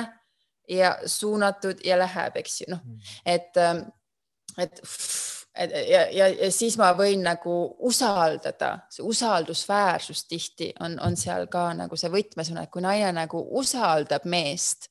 [0.71, 3.15] ja suunatud ja läheb, eks ju, noh, mm.
[3.35, 3.87] et, ähm,
[4.59, 4.81] et
[5.89, 7.55] ja, ja, ja siis ma võin nagu
[7.87, 13.43] usaldada, see usaldusväärsus tihti on, on seal ka nagu see võtmesõna, et kui naine nagu
[13.61, 14.91] usaldab meest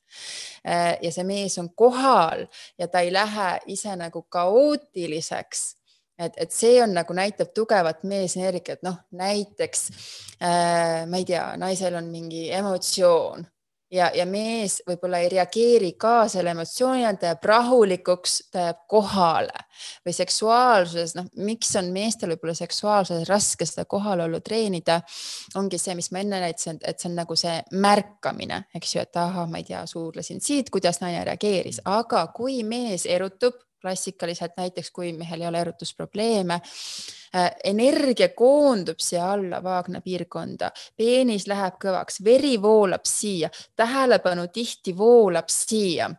[0.64, 2.46] äh, ja see mees on kohal
[2.80, 5.66] ja ta ei lähe ise nagu kaootiliseks
[6.28, 9.90] et, et see on nagu näitab tugevat meesenergiat, noh näiteks
[10.42, 13.48] äh, ma ei tea, naisel on mingi emotsioon
[13.94, 19.66] ja, ja mees võib-olla ei reageeri ka selle emotsioonile, ta jääb rahulikuks, ta jääb kohale.
[20.06, 25.00] või seksuaalsuses, noh, miks on meestel võib-olla seksuaalsuses raske seda kohalolu treenida,
[25.60, 29.22] ongi see, mis ma enne näitasin, et see on nagu see märkamine, eks ju, et
[29.22, 34.92] ahah, ma ei tea, suudlesin siit, kuidas naine reageeris, aga kui mees erutub klassikaliselt näiteks,
[34.92, 36.60] kui mehel ei ole erutusprobleeme
[37.36, 37.52] äh,.
[37.64, 45.52] energia koondub siia alla vaagna piirkonda, peenis läheb kõvaks, veri voolab siia, tähelepanu tihti voolab
[45.52, 46.10] siia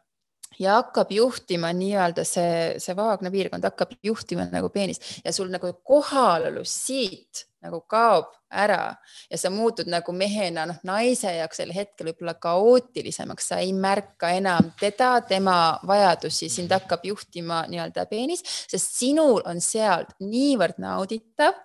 [0.59, 5.73] ja hakkab juhtima nii-öelda see, see vaagna piirkond hakkab juhtima nagu peenist ja sul nagu
[5.83, 8.95] kohalolu siit nagu kaob ära.
[9.31, 14.31] Ja sa muutud nagu mehena, noh, naise jaoks sel hetkel võib-olla kaootilisemaks, sa ei märka
[14.37, 21.57] enam teda, tema vajadusi, sind hakkab juhtima nii-öelda peenis, sest sinul on sealt niivõrd nauditav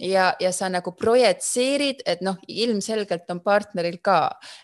[0.00, 4.20] ja, ja sa nagu projitseerid, et noh, ilmselgelt on partneril ka.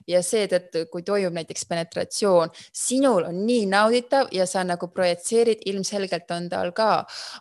[0.08, 6.30] Ja seetõttu, kui toimub näiteks penetratsioon, sinul on nii nauditav ja sa nagu projitseerid, ilmselgelt
[6.34, 6.90] on tal ka,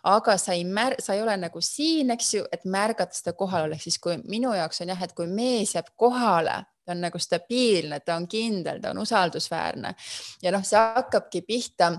[0.08, 3.76] aga sa ei mär-, sa ei ole nagu siin, eks ju, et märgata seda kohalolu,
[3.76, 7.18] ehk siis kui minu jaoks on jah, et kui mees jääb kohale, ta on nagu
[7.18, 9.94] stabiilne, ta on kindel, ta on usaldusväärne
[10.42, 11.90] ja noh, see hakkabki pihta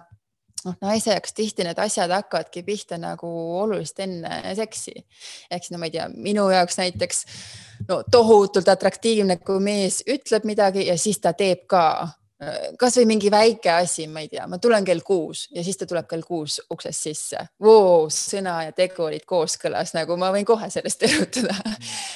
[0.65, 3.29] noh, naise jaoks tihti need asjad hakkavadki pihta nagu
[3.61, 4.95] oluliselt enne seksi.
[5.51, 7.25] ehk siis no ma ei tea, minu jaoks näiteks
[7.89, 11.83] no tohutult atraktiivne, kui mees ütleb midagi ja siis ta teeb ka
[12.77, 16.05] kasvõi mingi väike asi, ma ei tea, ma tulen kell kuus ja siis ta tuleb
[16.09, 17.41] kell kuus uksest sisse.
[17.63, 21.55] Voo, sõna ja tegu olid kooskõlas, nagu ma võin kohe sellest erutuda.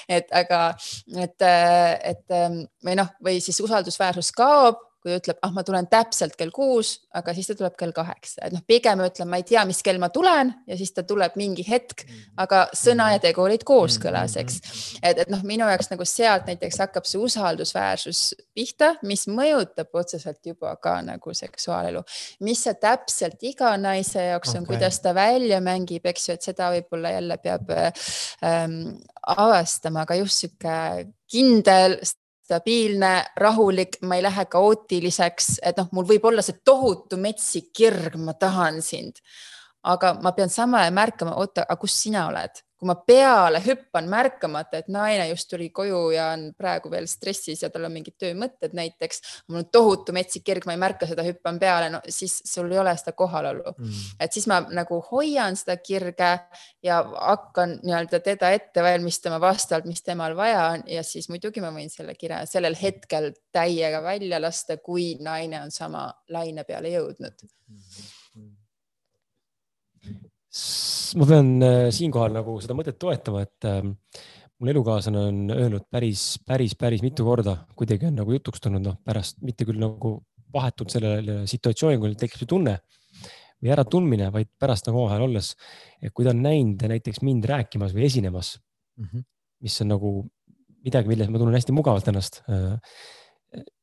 [0.09, 0.61] et aga,
[1.17, 1.49] et,
[2.13, 2.37] et
[2.85, 7.33] või noh, või siis usaldusväärsus kaob kui ütleb, ah, ma tulen täpselt kell kuus, aga
[7.33, 10.11] siis ta tuleb kell kaheksa, et noh, pigem ütlen, ma ei tea, mis kell ma
[10.13, 12.05] tulen ja siis ta tuleb mingi hetk,
[12.41, 14.59] aga sõna ja tegu olid kooskõlas, eks.
[15.01, 18.21] et, et noh, minu jaoks nagu sealt näiteks hakkab see usaldusväärsus
[18.53, 22.03] pihta, mis mõjutab otseselt juba ka nagu seksuaalelu.
[22.45, 26.45] mis see täpselt iga naise jaoks on okay., kuidas ta välja mängib, eks ju, et
[26.45, 28.77] seda võib-olla jälle peab ähm,
[29.21, 31.97] avastama, aga just sihuke kindel
[32.51, 38.17] stabiilne, rahulik, ma ei lähe kaootiliseks, et noh, mul võib olla see tohutu metsik kirg,
[38.19, 39.23] ma tahan sind.
[39.81, 44.07] aga ma pean samal ajal märkama, oota, aga kus sina oled, kui ma peale hüppan
[44.09, 48.15] märkamata, et naine just tuli koju ja on praegu veel stressis ja tal on mingid
[48.17, 49.21] töömõtted näiteks,
[49.51, 52.79] mul on tohutu metsik kirg, ma ei märka seda, hüppan peale, no siis sul ei
[52.81, 53.75] ole seda kohalolu.
[53.77, 53.99] Mm..
[54.25, 56.31] et siis ma nagu hoian seda kirge
[56.81, 61.69] ja hakkan nii-öelda teda ette valmistama vastavalt, mis temal vaja on ja siis muidugi ma
[61.75, 67.45] võin selle kirja sellel hetkel täiega välja lasta, kui naine on sama laine peale jõudnud.
[67.69, 68.09] Mm.
[70.51, 73.93] -hmm ma pean äh, siinkohal nagu seda mõtet toetama, et ähm,
[74.61, 78.99] mul elukaaslane on öelnud päris, päris, päris mitu korda, kuidagi on nagu jutuks tulnud, noh
[79.05, 80.17] pärast mitte küll nagu
[80.51, 82.75] vahetult sellele situatsioonile, kui tekib see tunne
[83.61, 85.53] või äratundmine, vaid pärast nagu omavahel olles.
[86.01, 88.55] et kui ta on näinud näiteks mind rääkimas või esinemas
[88.97, 89.25] mm, -hmm.
[89.61, 90.13] mis on nagu
[90.83, 92.77] midagi, milles ma tunnen hästi mugavalt ennast, äh,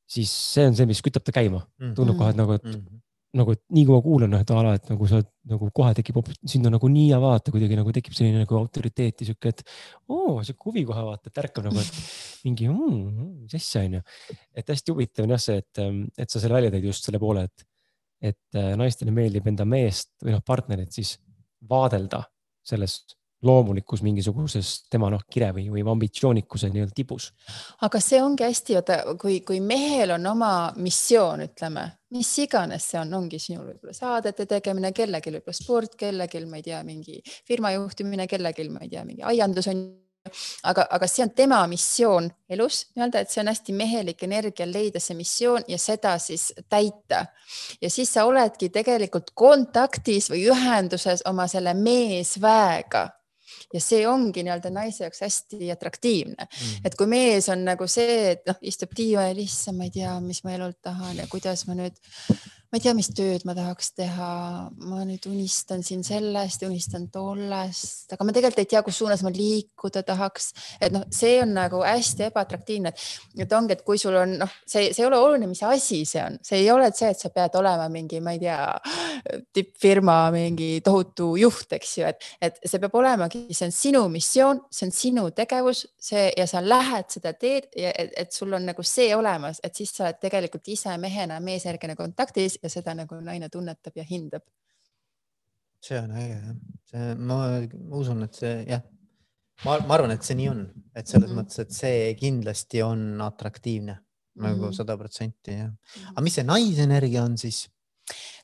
[0.08, 1.62] siis see on see, mis kütab ta käima.
[1.94, 3.04] tundub kohe, et nagu, et mm -hmm
[3.36, 5.90] nagu, et nii kui ma kuulan, noh, et a la, et nagu sa nagu kohe
[5.96, 9.62] tekib, sind on nagu nii ja vaata kuidagi nagu tekib selline nagu autoriteeti sihuke, et
[10.08, 12.00] oo, sihuke huvi kohe vaata, et ärkab nagu, et
[12.46, 14.02] mingi mm,, mis asja on ju.
[14.56, 15.82] et hästi huvitav on jah see, et,
[16.24, 17.68] et sa selle välja tõid just selle poole, et,
[18.32, 21.18] et äh, naistele meeldib enda meest või noh, partnerit siis
[21.68, 22.24] vaadelda
[22.64, 23.00] selles
[23.42, 27.30] loomulikus mingisuguses tema noh, kire või, või ambitsioonikuse nii-öelda tipus.
[27.86, 32.98] aga see ongi hästi, vaata, kui, kui mehel on oma missioon, ütleme, mis iganes see
[33.00, 37.72] on, ongi sinul võib-olla saadete tegemine, kellelgi võib-olla sport, kellelgi, ma ei tea, mingi firma
[37.76, 39.86] juhtimine, kellelgi, ma ei tea, mingi aiandus on
[40.66, 45.00] aga, aga see on tema missioon elus nii-öelda, et see on hästi mehelik energia leida
[45.00, 47.26] see missioon ja seda siis täita.
[47.80, 53.06] ja siis sa oledki tegelikult kontaktis või ühenduses oma selle meesväega
[53.74, 56.46] ja see ongi nii-öelda naise jaoks hästi atraktiivne.
[56.48, 56.86] Mm..
[56.88, 60.42] et kui mees on nagu see, et noh, istub diivanil, issand, ma ei tea, mis
[60.44, 61.98] ma elult tahan ja kuidas ma nüüd
[62.68, 64.30] ma ei tea, mis tööd ma tahaks teha,
[64.90, 69.32] ma nüüd unistan siin sellest, unistan tollest, aga ma tegelikult ei tea, kus suunas ma
[69.32, 70.50] liikuda tahaks.
[70.76, 72.92] et noh, see on nagu hästi ebaatraktiivne,
[73.40, 76.20] et ongi, et kui sul on noh, see, see ei ole oluline, mis asi see
[76.20, 78.60] on, see ei ole see, et sa pead olema mingi, ma ei tea,
[79.56, 84.62] tippfirma mingi tohutu juht, eks ju, et, et see peab olemagi, see on sinu missioon,
[84.68, 88.68] see on sinu tegevus, see ja sa lähed seda teed ja et, et sul on
[88.68, 93.20] nagu see olemas, et siis sa oled tegelikult ise mehena meesjärgene kontaktis ja seda nagu
[93.24, 94.44] naine tunnetab ja hindab.
[95.82, 96.54] see on äge jah,
[96.90, 97.36] see, ma
[98.00, 98.82] usun, et see jah,
[99.64, 101.42] ma, ma arvan, et see nii on, et selles mm -hmm.
[101.42, 103.98] mõttes, et see kindlasti on atraktiivne
[104.38, 104.74] nagu mhm.
[104.74, 105.70] sada protsenti jah.
[105.70, 106.08] Mhm.
[106.14, 107.68] aga mis see naisenergia on siis?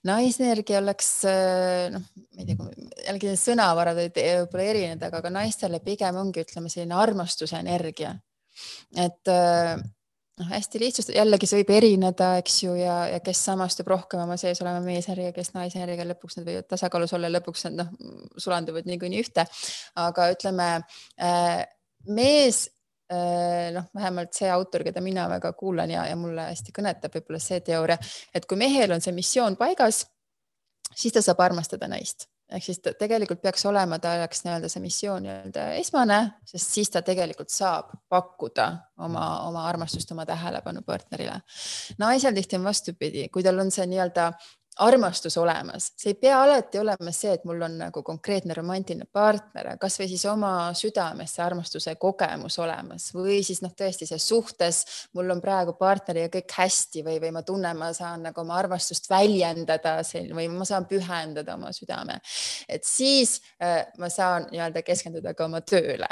[0.04, 1.10] naisenergia oleks
[1.94, 2.06] noh,
[2.36, 2.70] ma ei tea,
[3.06, 8.14] jällegi need sõnavarad võivad võib-olla erineda, aga naistele pigem ongi, ütleme selline armastuse energia.
[8.96, 9.32] et
[10.40, 14.36] noh, hästi lihtsust, jällegi see võib erineda, eks ju, ja, ja kes samastub rohkem oma
[14.40, 17.92] sees olema meeshärjaga, kes naishärjaga, lõpuks nad võivad tasakaalus olla, lõpuks nad noh,
[18.42, 19.46] sulanduvad niikuinii ühte.
[20.00, 20.68] aga ütleme
[21.22, 21.62] äh,
[22.10, 22.64] mees
[23.12, 27.42] äh, noh, vähemalt see autor, keda mina väga kuulan ja, ja mulle hästi kõnetab võib-olla
[27.42, 27.98] see teooria,
[28.34, 30.04] et kui mehel on see missioon paigas,
[30.94, 34.82] siis ta saab armastada naist ehk siis ta tegelikult peaks olema, ta oleks nii-öelda see
[34.84, 38.68] missioon nii-öelda esmane, sest siis ta tegelikult saab pakkuda
[39.06, 41.40] oma, oma armastust, oma tähelepanu partnerile.
[41.98, 44.30] naisel tihti on vastupidi, kui tal on see nii-öelda
[44.76, 49.68] armastus olemas, see ei pea alati olema see, et mul on nagu konkreetne romantiline partner,
[49.80, 53.10] kasvõi siis oma südames see armastuse kogemus olemas.
[53.14, 54.82] Või siis noh, tõesti see suhtes,
[55.14, 59.06] mul on praegu partneriga kõik hästi või, või ma tunnen, ma saan nagu oma armastust
[59.10, 59.96] väljendada
[60.34, 62.18] või ma saan pühendada oma südame.
[62.68, 66.08] et siis äh, ma saan nii-öelda keskenduda ka oma tööle,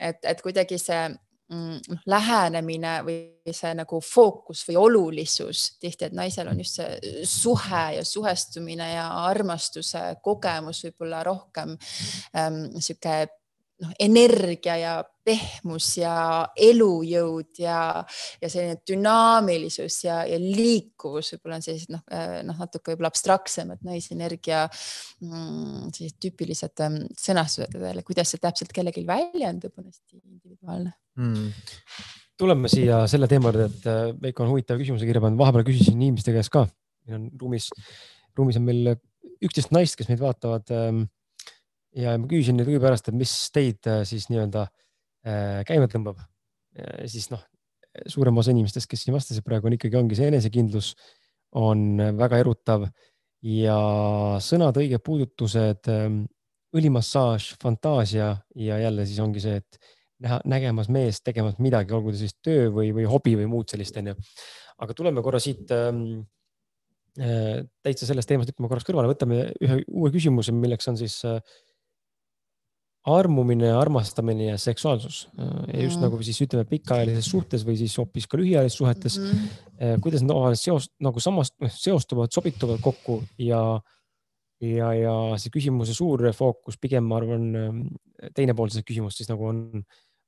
[0.00, 1.04] et, et kuidagi see
[1.50, 3.18] noh, lähenemine või
[3.54, 9.06] see nagu fookus või olulisus tihti, et naisel on just see suhe ja suhestumine ja
[9.26, 11.76] armastuse kogemus võib-olla rohkem
[12.36, 13.26] ähm, sihuke
[13.82, 14.94] noh, energia ja
[15.26, 16.14] pehmus ja
[16.68, 17.78] elujõud ja,
[18.40, 23.82] ja selline dünaamilisus ja, ja liikuvus võib-olla on sellised noh, äh, noh, natuke võib-olla abstraktsemad
[23.86, 31.50] naisenergia mm, sellised tüüpilised ähm, sõnastused, kuidas see täpselt kellelgi väljendub, on hästi individuaalne mm.?
[32.38, 35.98] tuleme siia selle teema juurde, et äh, Veiko on huvitava küsimuse kirja pannud, vahepeal küsisin
[35.98, 36.66] inimeste käest ka.
[37.06, 37.68] meil on ruumis,
[38.36, 38.96] ruumis on meil
[39.44, 40.70] üksteist naist, kes meid vaatavad.
[40.72, 41.06] Ähm,
[41.96, 46.22] ja ma küsisin nüüd kõigepärast, et mis teid äh, siis nii-öelda äh, käima tõmbab.
[47.08, 47.40] siis noh,
[48.04, 50.90] suurem osa inimestest, kes siin vastasid praegu on ikkagi, ongi see enesekindlus
[51.56, 52.84] on väga erutav
[53.46, 53.76] ja
[54.42, 56.24] sõnad, õiged puudutused, ähm,
[56.76, 59.78] õlimassaaž, fantaasia ja jälle siis ongi see, et
[60.24, 63.96] näha, nägemas meest tegemas midagi, olgu ta siis töö või, või hobi või muud sellist,
[64.00, 64.16] onju.
[64.84, 66.26] aga tuleme korra siit ähm,
[67.20, 71.40] äh, täitsa sellest teemast hüppame korraks kõrvale, võtame ühe uue küsimuse, milleks on siis äh,
[73.06, 76.02] armumine, armastamine ja seksuaalsus ja just mm.
[76.06, 79.26] nagu siis ütleme pikaajalises suhtes või siis hoopis ka lühiajalises suhetes mm.
[79.34, 80.00] -hmm.
[80.02, 83.60] kuidas need omavahel seos nagu samast seostuvad, sobituvad kokku ja
[84.60, 87.46] ja, ja see küsimuse suur fookus pigem ma arvan,
[88.34, 89.62] teine pool sellest küsimust siis nagu on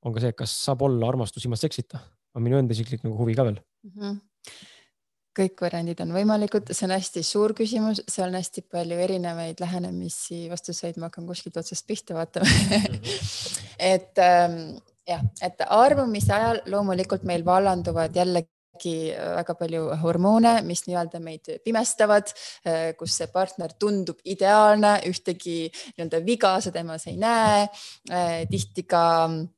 [0.07, 1.99] on ka see, kas saab olla armastus ilma seksita,
[2.37, 3.95] on minu enda isiklik nagu huvi ka veel mm.
[3.99, 4.19] -hmm
[5.39, 10.47] kõik variandid on võimalikud, see on hästi suur küsimus, seal on hästi palju erinevaid lähenemisi,
[10.51, 12.47] vastuseid, ma hakkan kuskilt otsast pihta vaatama.
[12.47, 13.01] -hmm.
[13.95, 14.61] et ähm,
[15.09, 22.31] jah, et arvamise ajal loomulikult meil vallanduvad jällegi väga palju hormoone, mis nii-öelda meid pimestavad,
[22.67, 27.69] äh, kus see partner tundub ideaalne, ühtegi nii-öelda viga sa temas ei näe.
[28.11, 29.58] Äh, tihti ka Äh,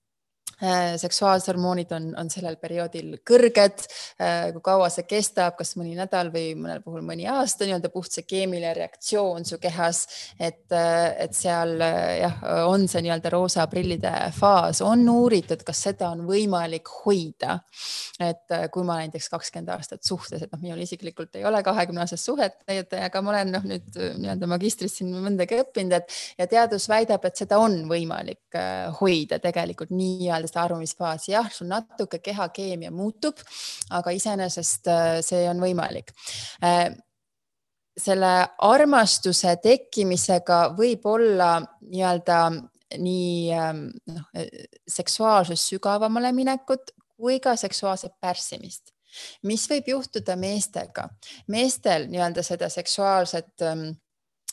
[0.96, 3.84] seksuaalshormoonid on, on sellel perioodil kõrged.
[4.20, 8.12] Äh, kui kaua see kestab, kas mõni nädal või mõnel puhul mõni aasta, nii-öelda puht
[8.12, 10.02] see keemiline reaktsioon su kehas,
[10.38, 12.36] et, äh, et seal jah,
[12.68, 17.60] on see nii-öelda roosa prillide faas, on uuritud, kas seda on võimalik hoida.
[18.20, 22.28] et kui ma näiteks kakskümmend aastat suhtes, et noh, minul isiklikult ei ole kahekümne aastast
[22.28, 27.24] suhet, aga ma olen noh, nüüd nii-öelda magistris siin mõndagi õppinud, et ja teadus väidab,
[27.24, 28.58] et seda on võimalik
[29.00, 33.38] hoida tegelikult nii-öelda seda armumisfaasi, jah, sul natuke kehakeemia muutub,
[33.96, 36.12] aga iseenesest äh, see on võimalik.
[36.64, 36.90] Äh,
[38.00, 38.32] selle
[38.64, 42.38] armastuse tekkimisega võib olla nii-öelda
[42.98, 44.46] nii ähm, noh,
[44.88, 48.94] seksuaalsust sügavamale minekut kui ka seksuaalset pärssimist,
[49.46, 51.08] mis võib juhtuda meestega.
[51.48, 53.90] meestel nii-öelda seda seksuaalset ähm,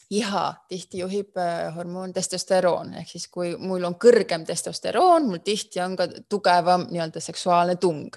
[0.10, 5.82] iha tihti juhib äh, hormoon testosteroon ehk siis, kui mul on kõrgem testosteroon, mul tihti
[5.84, 8.14] on ka tugevam nii-öelda seksuaalne tung.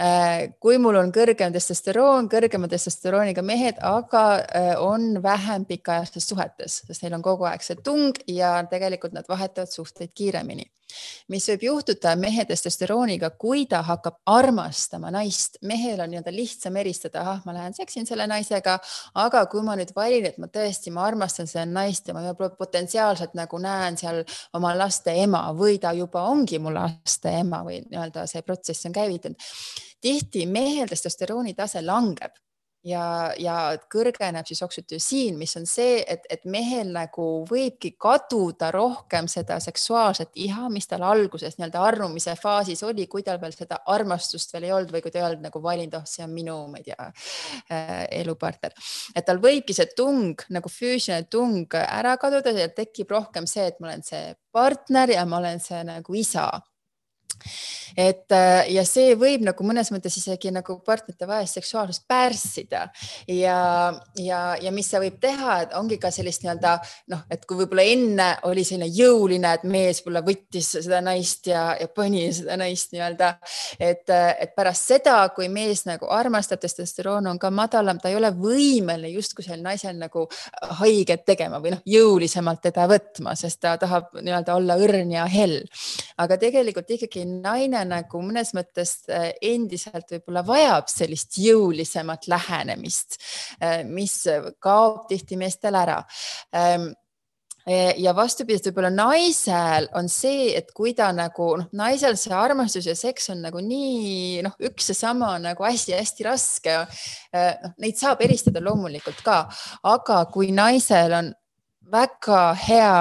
[0.00, 6.78] Äh, kui mul on kõrgem testosteroon, kõrgema testosterooniga mehed, aga äh, on vähem pikaajalistes suhetes,
[6.86, 10.70] sest neil on kogu aeg see tung ja tegelikult nad vahetavad suhteid kiiremini
[11.32, 17.22] mis võib juhtuda mehe testosterooniga, kui ta hakkab armastama naist, mehel on nii-öelda lihtsam eristada,
[17.22, 18.78] ahah, ma lähen seksin selle naisega,
[19.22, 23.36] aga kui ma nüüd valin, et ma tõesti, ma armastan seda naist ja ma potentsiaalselt
[23.38, 24.22] nagu näen seal
[24.58, 28.96] oma laste ema või ta juba ongi mu laste ema või nii-öelda see protsess on
[28.96, 29.50] käivitunud.
[30.02, 32.41] Tihti mehel testosterooni tase langeb
[32.86, 33.56] ja, ja
[33.90, 40.32] kõrgeneb siis oksütosiin, mis on see, et, et mehel nagu võibki kaduda rohkem seda seksuaalset
[40.42, 44.74] iha, mis tal alguses nii-öelda armumise faasis oli, kui tal veel seda armastust veel ei
[44.76, 46.98] olnud või kui ta ei olnud nagu valinud, oh, see on minu, ma ei tea
[47.06, 48.74] äh,, elupartner.
[49.14, 53.80] et tal võibki see tung nagu füüsiline tung ära kaduda ja tekib rohkem see, et
[53.80, 56.50] ma olen see partner ja ma olen see nagu isa
[57.96, 62.86] et äh, ja see võib nagu mõnes mõttes isegi nagu partnerite vahelist seksuaalsust pärssida
[63.28, 63.58] ja,
[64.18, 66.76] ja, ja mis see võib teha, et ongi ka sellist nii-öelda
[67.12, 71.72] noh, et kui võib-olla enne oli selline jõuline, et mees võib-olla võttis seda naist ja,
[71.80, 73.32] ja pani seda naist nii-öelda,
[73.78, 78.32] et, et pärast seda, kui mees nagu armastab, testosteroon on ka madalam, ta ei ole
[78.36, 80.26] võimeline justkui sel naisel nagu
[80.80, 85.60] haiget tegema või noh, jõulisemalt teda võtma, sest ta tahab nii-öelda olla õrn ja hell.
[86.22, 93.20] aga tegelikult ikkagi naine nagu mõnes mõttes äh, endiselt võib-olla vajab sellist jõulisemat lähenemist,
[93.60, 94.22] äh, mis
[94.62, 96.02] kaob tihti meestel ära
[96.56, 96.92] ähm,
[97.66, 102.94] ja vastupidiselt võib-olla naisel on see, et kui ta nagu noh, naisel see armastus ja
[102.98, 106.80] seks on nagu nii noh, üks ja sama nagu hästi-hästi raske.
[107.30, 109.44] Äh, noh, neid saab eristada loomulikult ka,
[109.86, 111.30] aga kui naisel on
[111.92, 112.96] väga hea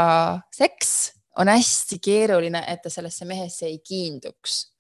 [0.54, 0.94] seks,
[1.38, 4.71] on hästi keeruline, et ta sellesse mehesse ei kiinduks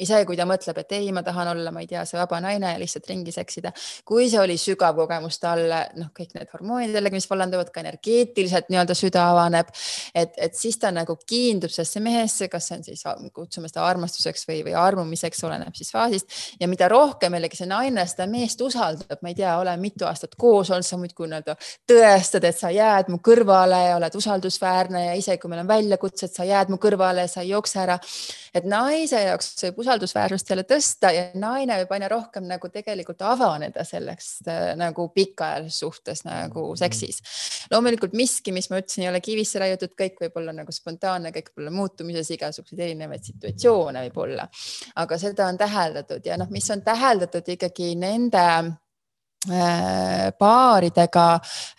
[0.00, 2.72] ise, kui ta mõtleb, et ei, ma tahan olla, ma ei tea, see vaba naine
[2.74, 3.72] ja lihtsalt ringi seksida.
[4.04, 8.70] kui see oli sügav kogemus talle, noh, kõik need hormoonid jällegi, mis vallanduvad ka energeetiliselt
[8.72, 9.70] nii-öelda süda avaneb,
[10.14, 13.04] et, et siis ta nagu kiindub sellesse mehesse, kas see on siis,
[13.34, 16.40] kutsume seda armastuseks või, või armumiseks, oleneb siis faasist.
[16.60, 20.34] ja mida rohkem jällegi see naine seda meest usaldab, ma ei tea, ole mitu aastat
[20.34, 21.56] koos olnud, sa muudkui nii-öelda
[21.90, 26.34] tõestad, et sa jääd mu kõrvale ja oled usaldusväärne ja isegi kui meil on väljakutsed,
[26.34, 27.98] sa jääd mu kõrvale, sa ei jookse ära.
[28.54, 33.84] et naise jaoks võib usaldusväärsust jälle tõsta ja naine võib aina rohkem nagu tegelikult avaneda
[33.86, 36.80] selleks äh, nagu pikaajalises suhtes nagu mm.
[36.80, 37.20] seksis.
[37.70, 41.52] loomulikult miski, mis ma ütlesin, ei ole kivisse raiutud, kõik võib olla nagu spontaanne, kõik
[41.52, 44.48] võib olla muutumises, igasuguseid erinevaid situatsioone võib olla,
[45.02, 48.46] aga seda on täheldatud ja noh, mis on täheldatud ikkagi nende
[49.52, 51.28] äh, paaridega,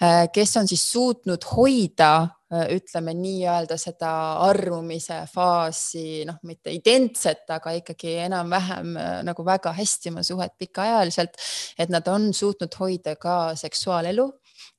[0.01, 2.15] äh, kes on siis suutnud hoida
[2.51, 4.09] ütleme nii-öelda seda
[4.45, 11.39] armumise faasi, noh, mitte identset, aga ikkagi enam-vähem äh, nagu väga hästi oma suhet pikaajaliselt,
[11.79, 14.27] et nad on suutnud hoida ka seksuaalelu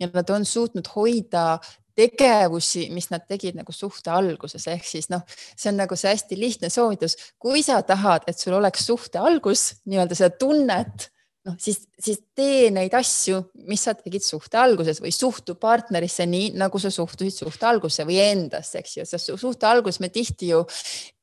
[0.00, 1.58] ja nad on suutnud hoida
[1.96, 5.24] tegevusi, mis nad tegid nagu suhte alguses, ehk siis noh,
[5.56, 9.70] see on nagu see hästi lihtne soovitus, kui sa tahad, et sul oleks suhte algus,
[9.88, 11.08] nii-öelda seda tunnet
[11.46, 16.50] noh, siis, siis tee neid asju, mis sa tegid suhte alguses või suhtu partnerisse nii,
[16.60, 20.60] nagu sa suhtusid suhte algusse või endasse, eks ju, sest suhte alguses me tihti ju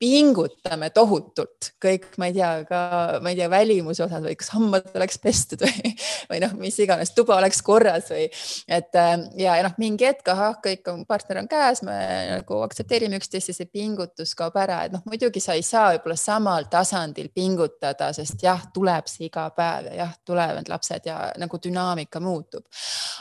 [0.01, 1.69] pingutame tohutult.
[1.81, 2.79] Kõik, ma ei tea, ka
[3.23, 5.93] ma ei tea, välimuse osas või kas hambad oleks pestud või,
[6.31, 8.25] või noh, mis iganes, tuba oleks korras või
[8.67, 9.13] et äh,
[9.43, 11.99] ja, ja noh, mingi hetk, ahah, kõik on, partner on käes, me
[12.33, 16.17] nagu aktsepteerime üksteist ja see pingutus kaob ära, et noh, muidugi sa ei saa võib-olla
[16.17, 20.19] samal tasandil pingutada, sest jah, tuleb see iga päev ja jah, jah,
[20.63, 22.65] tulevad lapsed ja nagu dünaamika muutub.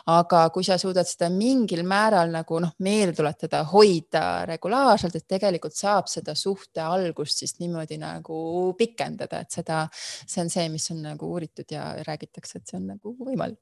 [0.06, 5.74] aga kui sa suudad seda mingil määral nagu noh, meelde tuletada, hoida regulaarselt, et tegelikult
[5.74, 11.02] saab seda suhte algust siis niimoodi nagu pikendada, et seda, see on see, mis on
[11.02, 13.60] nagu uuritud ja räägitakse, et see on nagu võimalik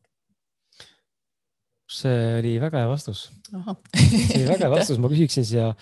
[1.91, 3.31] see oli väga hea vastus.
[3.51, 5.75] see oli väga hea vastus, ma küsiksin siia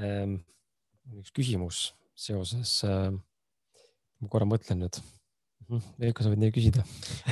[0.00, 0.40] ähm,
[1.20, 4.98] üks küsimus seoses äh,, ma korra mõtlen nüüd
[6.00, 6.84] Veiko, sa võid nii küsida.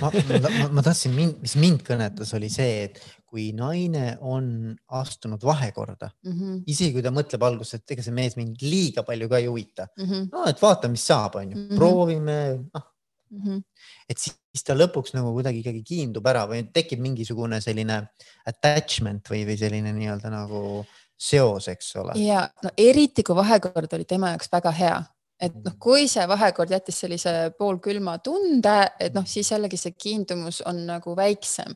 [0.03, 6.11] ma, ma, ma tahtsin, mis mind kõnetas, oli see, et kui naine on astunud vahekorda
[6.11, 6.59] mm, -hmm.
[6.73, 9.89] isegi kui ta mõtleb alguses, et ega see mees mind liiga palju ka ei huvita
[9.97, 10.05] mm.
[10.05, 10.29] -hmm.
[10.33, 11.81] no, et vaata, mis saab, onju, mhm.
[11.81, 12.37] proovime,
[12.75, 12.87] noh
[13.31, 13.63] mm -hmm..
[14.09, 18.03] et siis, siis ta lõpuks nagu kuidagi ikkagi kiindub ära või tekib mingisugune selline
[18.47, 20.85] attachment või, või selline nii-öelda nagu
[21.17, 22.17] seos, eks ole.
[22.21, 25.03] ja no eriti kui vahekord oli tema jaoks väga hea
[25.41, 30.63] et noh, kui see vahekord jättis sellise poolkülma tunde, et noh, siis jällegi see kiindumus
[30.69, 31.75] on nagu väiksem.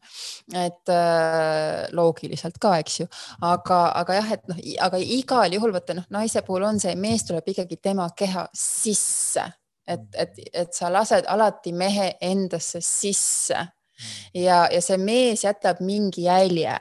[0.54, 3.08] et äh, loogiliselt ka, eks ju,
[3.46, 7.26] aga, aga jah, et noh, aga igal juhul vaata noh, naise puhul on see, mees
[7.28, 9.44] tuleb ikkagi tema keha sisse.
[9.90, 13.58] Et, et, et sa lased alati mehe endasse sisse.
[14.32, 16.76] Ja, ja see mees jätab mingi jälje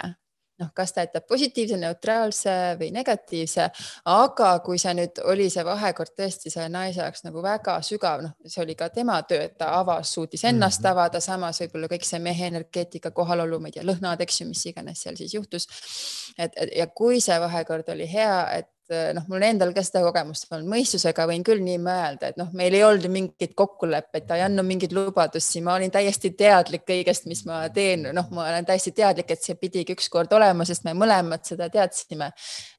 [0.59, 3.69] noh, kas ta jätab positiivse, neutraalse või negatiivse,
[4.11, 8.35] aga kui see nüüd oli see vahekord tõesti selle naise jaoks nagu väga sügav, noh,
[8.45, 10.91] see oli ka tema töö, et ta avas, suutis ennast -hmm.
[10.91, 14.65] avada, samas võib-olla kõik see mehe energeetika kohalolu, ma ei tea, lõhnad, eks ju, mis
[14.65, 15.67] iganes seal siis juhtus.
[16.37, 18.69] et, ja kui see vahekord oli hea, et
[19.15, 22.75] noh, mul endal ka seda kogemust olnud, mõistusega võin küll nii mõelda, et noh, meil
[22.77, 27.29] ei olnud ju mingeid kokkuleppeid, ta ei andnud mingeid lubadusi, ma olin täiesti teadlik kõigest,
[27.29, 30.95] mis ma teen, noh, ma olen täiesti teadlik, et see pidigi ükskord olema, sest me
[30.97, 32.31] mõlemad seda teadsime.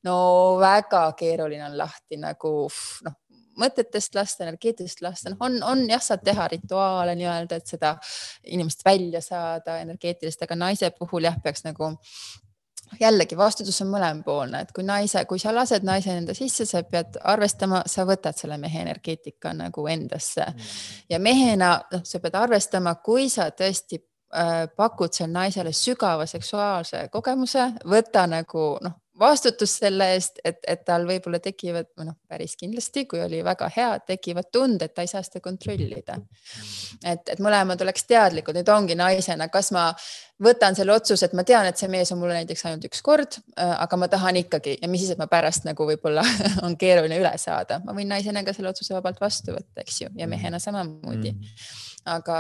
[0.07, 0.15] no
[0.61, 2.53] väga keeruline on lahti nagu
[3.07, 3.19] noh,
[3.61, 7.95] mõtetest lasta, energeetilist lasta, noh, on, on jah, saad teha rituaale nii-öelda, et seda
[8.51, 11.95] inimest välja saada energeetilist, aga naise puhul jah, peaks nagu
[13.01, 17.19] jällegi vastutus on mõlemapoolne, et kui naise, kui sa lased naise enda sisse, sa pead
[17.33, 20.71] arvestama, sa võtad selle mehe energeetika nagu endasse mm.
[21.11, 27.07] ja mehena, noh, sa pead arvestama, kui sa tõesti äh, pakud seal naisele sügava seksuaalse
[27.13, 33.05] kogemuse, võta nagu noh, vastutus selle eest, et, et tal võib-olla tekivad, noh, päris kindlasti,
[33.09, 36.17] kui oli väga hea, tekivad tunded, ta ei saa seda kontrollida.
[37.05, 39.91] et, et mõlemad oleks teadlikud, nüüd ongi naisena, kas ma
[40.41, 43.39] võtan selle otsuse, et ma tean, et see mees on mulle näiteks ainult üks kord,
[43.61, 46.25] äh, aga ma tahan ikkagi ja mis siis, et ma pärast nagu võib-olla
[46.67, 50.13] on keeruline üle saada, ma võin naisena ka selle otsuse vabalt vastu võtta, eks ju,
[50.17, 51.37] ja mehena samamoodi.
[51.37, 51.55] Mm.
[52.11, 52.37] aga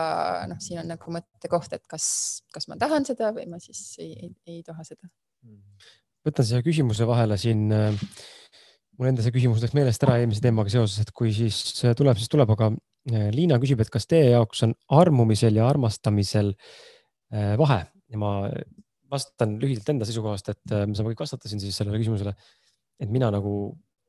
[0.48, 2.07] noh, siin on nagu mõttekoht, et kas,
[2.55, 5.12] kas ma tahan seda või ma siis ei, ei, ei taha seda.
[5.44, 7.66] Mm võtan siia küsimuse vahele siin.
[7.74, 7.97] Äh,
[9.01, 12.18] mul enda see küsimus läks meelest ära eelmise teemaga seoses, et kui siis äh, tuleb,
[12.20, 16.55] siis tuleb, aga äh, Liina küsib, et kas teie jaoks on armumisel ja armastamisel
[17.30, 18.30] vahe ja ma
[19.10, 22.32] vastan lühidalt enda seisukohast, et sa kõik vastasin siis sellele küsimusele,
[22.98, 23.52] et mina nagu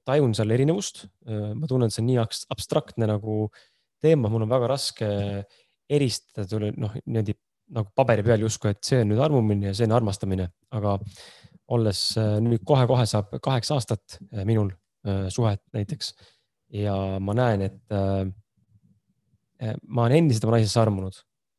[0.10, 1.04] tajun seal erinevust.
[1.30, 3.36] ma tunnen, et see on nii abstraktne nagu
[4.02, 5.12] teema, mul on väga raske
[5.86, 7.38] eristada, noh, niimoodi
[7.76, 10.98] nagu paberi peal justkui, et see on nüüd armumine ja see on armastamine, aga
[11.76, 14.72] olles äh, nüüd kohe-kohe saab kaheksa aastat äh, minul
[15.08, 16.14] äh, suhet näiteks
[16.72, 21.18] ja ma näen, et ma olen endiselt oma naisesse armunud,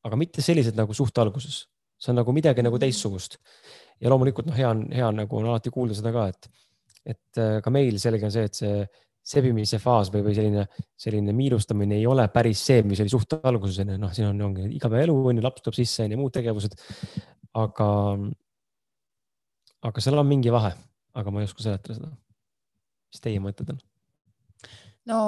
[0.09, 1.67] aga mitte selliselt nagu suht alguses.
[2.01, 3.37] see on nagu midagi nagu teistsugust.
[4.01, 6.49] ja loomulikult noh, hea on, hea on nagu on alati kuulda seda ka, et,
[7.05, 8.87] et ka meil selge on see, et see
[9.23, 10.65] sebimise faas või, või selline,
[10.99, 14.67] selline miilustamine ei ole päris see, mis oli suht alguses onju, noh, siin on, ongi
[14.79, 16.75] igapäevaelu onju, laps tuleb sisse onju, muud tegevused.
[17.61, 17.89] aga,
[19.83, 20.73] aga seal on mingi vahe,
[21.15, 22.13] aga ma ei oska seletada seda.
[23.13, 23.83] mis teie mõtted on?
[25.11, 25.21] no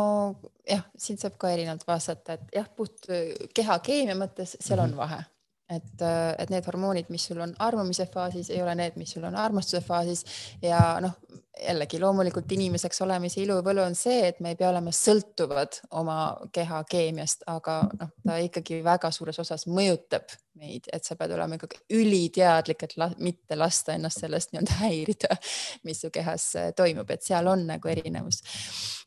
[0.68, 3.08] jah, siin saab ka erinevalt vastata, et jah, puht
[3.54, 4.92] kehakeemia mõttes seal mm -hmm.
[4.92, 5.22] on vahe
[5.72, 6.04] et,
[6.38, 9.80] et need hormoonid, mis sul on armumise faasis, ei ole need, mis sul on armastuse
[9.84, 10.24] faasis
[10.62, 11.16] ja noh,
[11.62, 16.16] jällegi loomulikult inimeseks olemise iluvõlu on see, et me ei pea olema sõltuvad oma
[16.54, 21.58] keha keemiast, aga noh, ta ikkagi väga suures osas mõjutab meid, et sa pead olema
[21.58, 25.38] ikkagi üliteadlik, et la, mitte lasta ennast sellest nii-öelda häirida,
[25.86, 28.42] mis su kehas äh, toimub, et seal on nagu erinevus.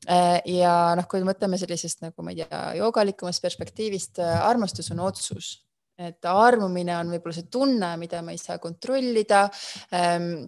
[0.10, 4.92] Äh, ja noh, kui me mõtleme sellisest nagu ma ei tea, joogalikumas perspektiivist, äh, armastus
[4.96, 5.58] on otsus
[5.98, 9.48] et armumine on võib-olla see tunne, mida ma ei saa kontrollida
[9.98, 10.46] ähm,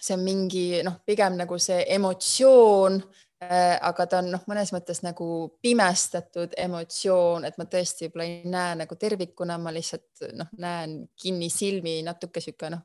[0.00, 2.98] see on mingi noh, pigem nagu see emotsioon
[3.44, 5.26] äh,, aga ta on noh, mõnes mõttes nagu
[5.64, 11.98] pimestatud emotsioon, et ma tõesti võib-olla ei näe nagu tervikuna, ma lihtsalt noh, näen kinnisilmi
[12.06, 12.84] natuke sihuke noh,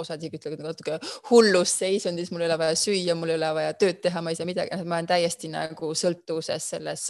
[0.00, 0.98] osad isegi ütlevad natuke
[1.30, 4.40] hullus seisundis, mul ei ole vaja süüa, mul ei ole vaja tööd teha, ma ei
[4.40, 7.08] saa midagi, noh, ma olen täiesti nagu sõltuvuses selles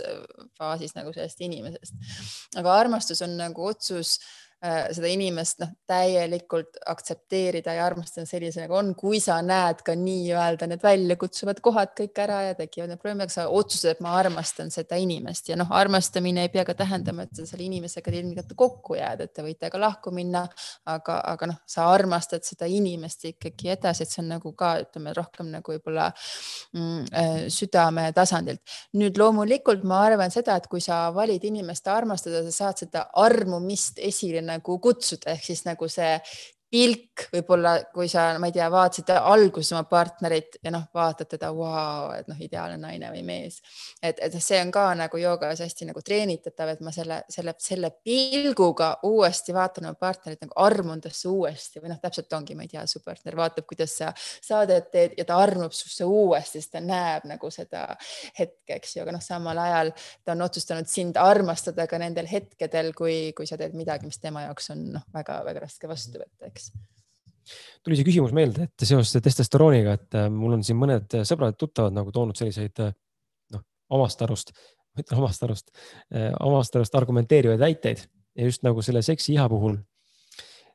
[0.59, 2.15] faasis nagu sellest inimesest.
[2.59, 4.19] aga armastus on nagu otsus
[4.61, 10.67] seda inimest noh, täielikult aktsepteerida ja armastada sellisena nagu on, kui sa näed ka nii-öelda
[10.69, 14.69] need väljakutsuvad kohad kõik ära ja tekivad need probleemid, aga sa otsustad, et ma armastan
[14.73, 18.99] seda inimest ja noh, armastamine ei pea ka tähendama, et sa selle inimesega ilmtingimata kokku
[18.99, 20.45] jääd, et te võite ka lahku minna,
[20.93, 25.17] aga, aga noh, sa armastad seda inimest ikkagi edasi, et see on nagu ka ütleme
[25.17, 28.61] rohkem nagu võib-olla mm, äh, südame tasandilt.
[29.01, 33.97] nüüd loomulikult ma arvan seda, et kui sa valid inimest armastada, sa saad seda armumist
[34.05, 36.17] esile nagu kutsuda, ehk siis nagu see
[36.71, 41.51] pilk võib-olla, kui sa, ma ei tea, vaatasid alguses oma partnerit ja noh, vaatad teda,
[41.55, 43.59] vau, et noh, ideaalne naine või mees.
[44.03, 47.91] et, et see on ka nagu joogas hästi nagu treenitatav, et ma selle, selle, selle
[48.05, 52.73] pilguga uuesti vaatan oma partnerit nagu armun tasse uuesti või noh, täpselt ongi, ma ei
[52.73, 56.85] tea, su partner vaatab, kuidas sa saadet teed ja ta armub susse uuesti, sest ta
[56.85, 57.89] näeb nagu seda
[58.39, 59.93] hetke, eks ju, aga noh, samal ajal
[60.25, 64.47] ta on otsustanud sind armastada ka nendel hetkedel, kui, kui sa teed midagi, mis tema
[64.47, 69.23] jaoks on noh, väga-väga raske vastu võtta, eks eks tuli see küsimus meelde, et seoses
[69.25, 72.93] testosterooniga, et äh, mul on siin mõned sõbrad-tuttavad nagu toonud selliseid äh,
[73.55, 73.65] noh,
[73.97, 74.55] omast arust
[74.91, 75.69] ma ütlen omast arust,
[76.43, 78.01] omast arust argumenteerivaid väiteid
[78.35, 79.77] ja just nagu selle seksi iha puhul.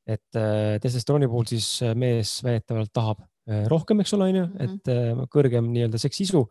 [0.08, 0.38] et
[0.80, 1.68] testosterooni puhul siis
[1.98, 3.26] mees väidetavalt tahab
[3.68, 4.64] rohkem, eks ole, on ju, Mhm.
[4.64, 6.46] et kõrgem nii-öelda seksisu.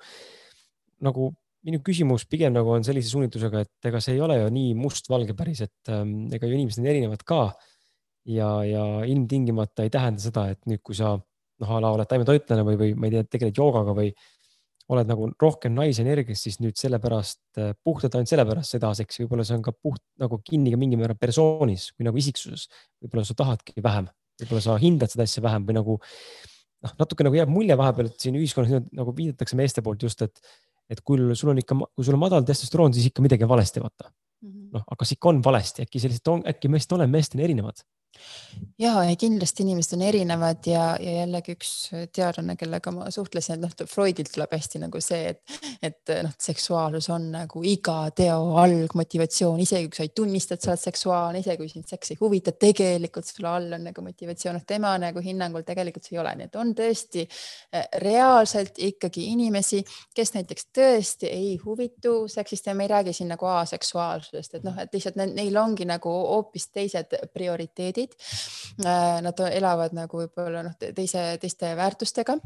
[1.00, 1.32] nagu
[1.64, 5.36] minu küsimus pigem nagu on sellise suunitlusega, et ega see ei ole ju nii mustvalge
[5.36, 7.54] päris, et ähm, ega ju inimesed on erinevad ka.
[8.30, 12.64] Ja, ja ilmtingimata ei tähenda seda, et nüüd, kui sa noh, a la oled taimetoitlane
[12.66, 14.10] või, või ma ei tea, tegeled joogaga või
[14.92, 19.22] oled nagu rohkem naisenergias, siis nüüd sellepärast, äh, puhtalt ainult sellepärast sa ei taha seksi,
[19.24, 22.66] võib-olla see on ka puht nagu kinni ka mingil määral persoonis või nagu isiksuses.
[23.00, 24.10] võib-olla sa tahadki vähem,
[24.42, 25.96] võib-olla sa hindad seda asja vähem või nagu
[26.84, 30.44] noh, natuke nagu jääb mulje vahepeal, et siin ühiskonnas nagu viidatakse meeste poolt just, et,
[30.92, 34.12] et kui sul on ikka, kui sul on madal testosteroon, siis ikka midagi valesti, vaata.
[34.44, 37.80] noh, aga kas ikka on valesti, äkki sellised on, äkki meist oleme meestena erinevad?
[38.78, 41.70] Ja, kindlasti inimesed on erinevad ja, ja jällegi üks
[42.14, 47.08] teadlane, kellega ma suhtlesin, et noh, Freudilt tuleb hästi nagu see, et, et noh, seksuaalsus
[47.14, 51.60] on nagu iga teo algmotivatsioon, isegi kui sa ei tunnista, et sa oled seksuaalne, isegi
[51.62, 55.66] kui sind seks ei huvita, tegelikult sul all on nagu motivatsioon, noh tema nagu hinnangul
[55.66, 59.82] tegelikult see ei ole, nii et on tõesti eh, reaalselt ikkagi inimesi,
[60.14, 64.78] kes näiteks tõesti ei huvitu seksist ja me ei räägi siin nagu aseksuaalsusest, et noh,
[64.82, 68.18] et lihtsalt neil ongi nagu hoopis teised prioriteedid riigid.
[68.84, 72.36] Äh, nad elavad nagu võib-olla noh, teise, teiste väärtustega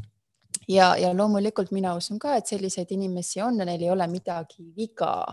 [0.69, 4.73] ja, ja loomulikult mina usun ka, et selliseid inimesi on ja neil ei ole midagi
[4.77, 5.27] viga.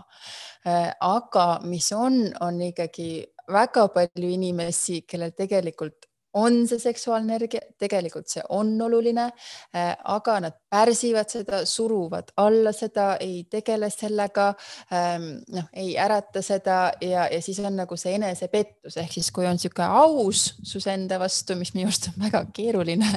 [0.66, 7.62] Äh, aga mis on, on ikkagi väga palju inimesi, kellel tegelikult on see seksuaalne energia,
[7.80, 9.24] tegelikult see on oluline,
[9.76, 14.48] äh, aga nad pärsivad seda, suruvad alla seda, ei tegele sellega,
[14.92, 19.46] ähm, noh, ei ärata seda ja, ja siis on nagu see enesepettus ehk siis, kui
[19.48, 23.12] on niisugune aus sus enda vastu, mis minu arust on väga keeruline,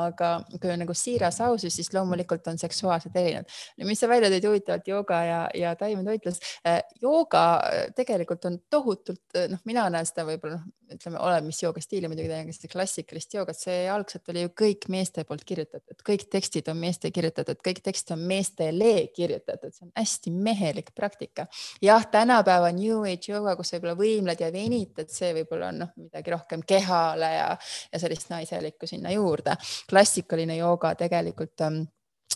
[0.00, 3.48] aga kui on nagu siiras ausus, siis loomulikult on seksuaalsed erinevad.
[3.88, 6.42] mis sa välja tõid huvitavalt jooga ja, ja taimetoitlus.
[6.66, 11.62] Äh, jooga äh, tegelikult on tohutult, noh, mina näen seda võib-olla noh, ütleme, oleneb, mis
[11.62, 16.26] joogastiili muidugi teen, kas klassikalist joogat, see algselt oli ju kõik meeste poolt kirjutatud, kõik
[16.32, 21.46] tekstid on meeste kirjutatud, kõik tekst on meestele kirjutatud, see on hästi mehelik praktika.
[21.82, 26.34] jah, tänapäeva New Age jooga, kus võib-olla võimled ja venitad, see võib-olla on noh, midagi
[26.34, 27.48] rohkem kehale ja,
[27.92, 29.56] ja sellist naiselikku sinna juurde.
[29.90, 31.82] klassikaline jooga tegelikult ähm,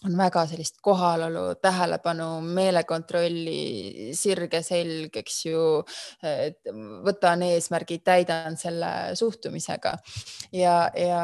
[0.04, 5.64] on väga sellist kohalolu, tähelepanu, meelekontrolli, sirge selg, eks ju.
[7.04, 9.94] võtan eesmärgi, täidan selle suhtumisega
[10.56, 11.22] ja, ja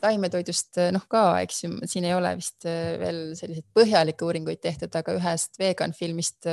[0.00, 5.14] taimetoidust noh ka, eks ju, siin ei ole vist veel selliseid põhjalikke uuringuid tehtud, aga
[5.18, 6.48] ühest vegan filmist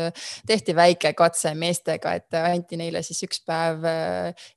[0.47, 3.85] tehti väike katse meestega, et anti neile siis üks päev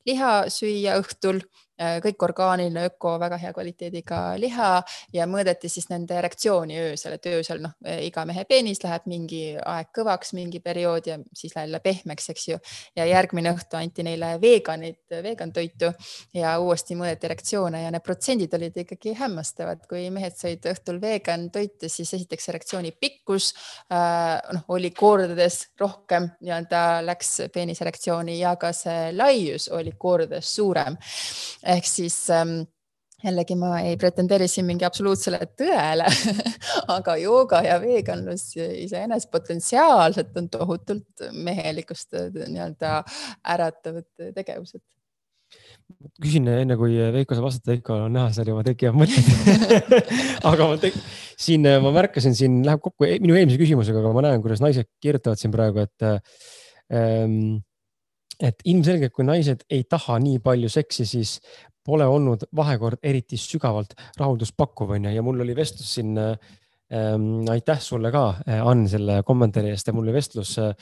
[0.09, 1.42] liha süüa õhtul
[1.81, 4.70] kõik orgaaniline, öko, väga hea kvaliteediga liha
[5.16, 9.43] ja mõõdeti siis nende erektsiooni öösel, et öösel noh, e, iga mehe peenis läheb mingi
[9.57, 12.59] aeg kõvaks, mingi periood ja siis jälle pehmeks, eks ju.
[12.97, 15.93] ja järgmine õhtu anti neile veganit, vegan toitu
[16.36, 21.48] ja uuesti mõõdeti erektsioone ja need protsendid olid ikkagi hämmastavad, kui mehed sõid õhtul vegan
[21.51, 23.52] toitu, siis esiteks erektsiooni pikkus
[23.93, 30.97] äh, noh, oli kordades rohkem nii-öelda läks peeniserektsiooni ja ka see laius oli kordades suurem
[31.70, 32.60] ehk siis ähm,
[33.24, 36.06] jällegi ma ei pretendeeri siin mingi absoluutsele tõele
[36.97, 43.02] aga jooga ja veganlus iseenesest potentsiaalselt on tohutult mehelikkust äh, nii-öelda
[43.56, 44.82] äratavad tegevused.
[46.22, 49.88] Küsin enne, kui Veiko saab vastata, Veiko on näha seal juba tekivad mõtted.
[50.51, 50.94] Aga ma tek...
[51.40, 54.86] siin ma märkasin, siin läheb kokku e-, minu eelmise küsimusega, aga ma näen, kuidas naised
[55.02, 57.59] kirjutavad siin praegu, et ähm,
[58.40, 61.36] et ilmselgelt, kui naised ei taha nii palju seksi, siis
[61.86, 67.46] pole olnud vahekord eriti sügavalt rahulduspakkuv, onju, ja mul oli vestlus siin ähm,.
[67.50, 68.24] aitäh sulle ka,
[68.66, 70.74] Ann, selle kommentaari eest ja mul oli vestlus äh,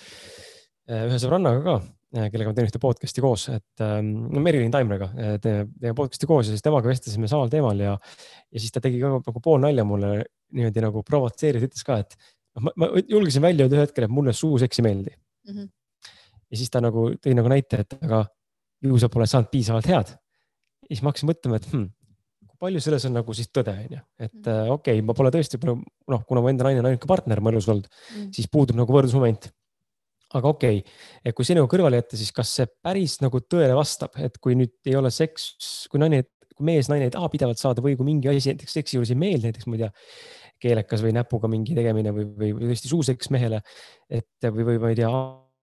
[0.88, 1.76] ühe sõbrannaga ka,
[2.32, 5.10] kellega ma teen ühte podcast'i koos, et ähm, no Merilin Taimrega
[5.44, 7.92] teeme, teeme podcast'i koos ja siis temaga vestlesime samal teemal ja,
[8.48, 10.14] ja siis ta tegi ka nagu pool nalja mulle
[10.56, 12.16] niimoodi nagu provotseeris, ütles ka, et
[12.56, 15.52] noh, ma, julgesin välja öelda ühel hetkel, et mulle suuseks ei meeldi mm.
[15.52, 15.68] -hmm
[16.48, 18.24] ja siis ta nagu tõi nagu näite, et aga
[18.84, 20.14] ju sa pole saanud piisavalt head.
[20.88, 21.86] ja siis ma hakkasin mõtlema, et hmm,
[22.48, 24.48] kui palju selles on nagu siis tõde, onju, et mm.
[24.54, 27.52] äh, okei okay,, ma pole tõesti, noh, kuna mu enda naine on ainuke partner mu
[27.52, 29.50] elus olnud mm., siis puudub nagu võrdlusmoment.
[30.38, 34.16] aga okei okay,, kui see nagu kõrvale jätta, siis kas see päris nagu tõele vastab,
[34.22, 37.84] et kui nüüd ei ole seks, kui naine, kui mees, naine ei taha pidevalt saada
[37.84, 39.92] või kui mingi asi näiteks seksi juures ei meeldi, näiteks ma ei tea,
[40.58, 43.62] keelekas või näpuga mingi tegemine või, või, või tõesti suuseks mehele,
[44.10, 45.12] et või, või ma ei tea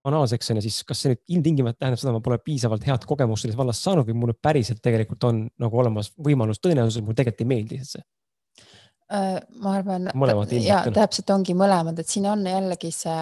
[0.10, 3.46] anaalseks on ja siis kas see nüüd ilmtingimata tähendab seda, ma pole piisavalt head kogemust
[3.46, 7.46] selles vallas saanud või mulle päriselt tegelikult on nagu olemas võimalus, tõenäosus, et mulle tegelikult
[7.46, 8.06] ei meeldi see?
[9.14, 10.10] Äh, ma arvan,
[10.66, 13.18] ja täpselt ongi mõlemad, et siin on jällegi see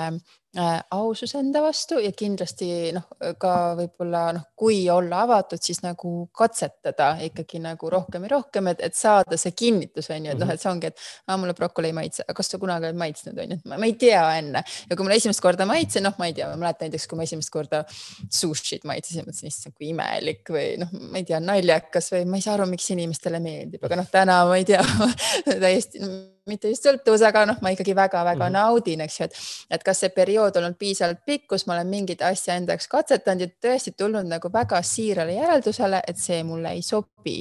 [0.57, 3.05] äh, ausus enda vastu ja kindlasti noh,
[3.39, 8.83] ka võib-olla noh, kui olla avatud, siis nagu katsetada ikkagi nagu rohkem ja rohkem, et,
[8.85, 11.97] et saada see kinnitus on ju, et noh, et see ongi, et mulle brokoli ei
[11.97, 14.63] maitse, kas sa kunagi oled maitsnud, on ju, et ma ei tea enne.
[14.89, 17.27] Ja kui ma esimest korda maitsen, noh, ma ei tea, ma mäletan näiteks, kui ma
[17.27, 22.27] esimest korda sushit maitsesin, mõtlesin, issand, kui imelik või noh, ma ei tea, naljakas või
[22.29, 24.83] ma ei saa aru, miks inimestele meeldib, aga noh, täna ma ei tea
[25.65, 26.03] täiesti
[26.49, 28.57] mitte just sõltuvus, aga noh, ma ikkagi väga-väga mm -hmm.
[28.57, 29.39] naudin, eks ju, et,
[29.77, 33.41] et kas see periood olnud piisavalt pikk, kus ma olen mingeid asja enda jaoks katsetanud
[33.41, 37.39] ja tõesti tulnud nagu väga siirale järeldusele, et see mulle ei sobi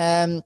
[0.00, 0.38] ähm,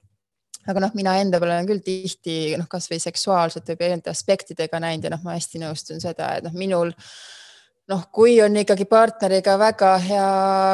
[0.69, 5.05] aga noh, mina enda peal olen küll tihti noh, kasvõi seksuaalsete või erinevate aspektidega näinud
[5.09, 6.93] ja noh, ma hästi nõustun seda, et noh, minul
[7.91, 10.29] noh, kui on ikkagi partneriga väga hea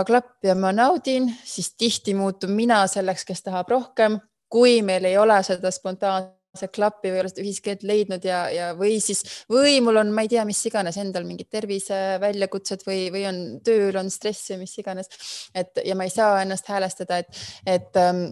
[0.09, 4.20] klapp ja ma naudin, siis tihti muutun mina selleks, kes tahab rohkem.
[4.48, 8.41] kui meil ei ole seda spontaanset see klappi või ei ole seda ühiskeelt leidnud ja,
[8.53, 9.23] ja või siis
[9.53, 13.99] või mul on, ma ei tea, mis iganes endal mingid terviseväljakutsed või, või on tööl
[14.01, 15.12] on stress või mis iganes.
[15.55, 18.29] et ja ma ei saa ennast häälestada, et, et ähm,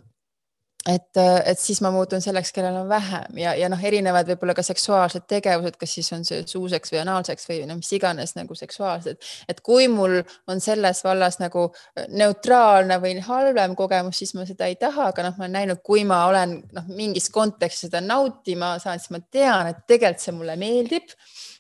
[0.87, 4.63] et, et siis ma muutun selleks, kellel on vähem ja, ja noh, erinevad võib-olla ka
[4.67, 9.19] seksuaalsed tegevused, kas siis on see suuseks või anaalseks või no mis iganes nagu seksuaalsed.
[9.51, 11.67] et kui mul on selles vallas nagu
[12.09, 16.05] neutraalne või halvem kogemus, siis ma seda ei taha, aga noh, ma olen näinud, kui
[16.07, 20.57] ma olen noh, mingis kontekstis seda nautima saan, siis ma tean, et tegelikult see mulle
[20.61, 21.17] meeldib.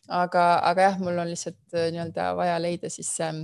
[0.06, 3.42] aga, aga jah, mul on lihtsalt äh, nii-öelda vaja leida siis ähm,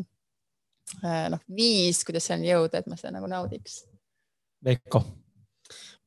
[1.02, 3.82] äh, noh, viis, kuidas selleni jõuda, et ma seda nagu naudiks.
[4.62, 5.02] Veiko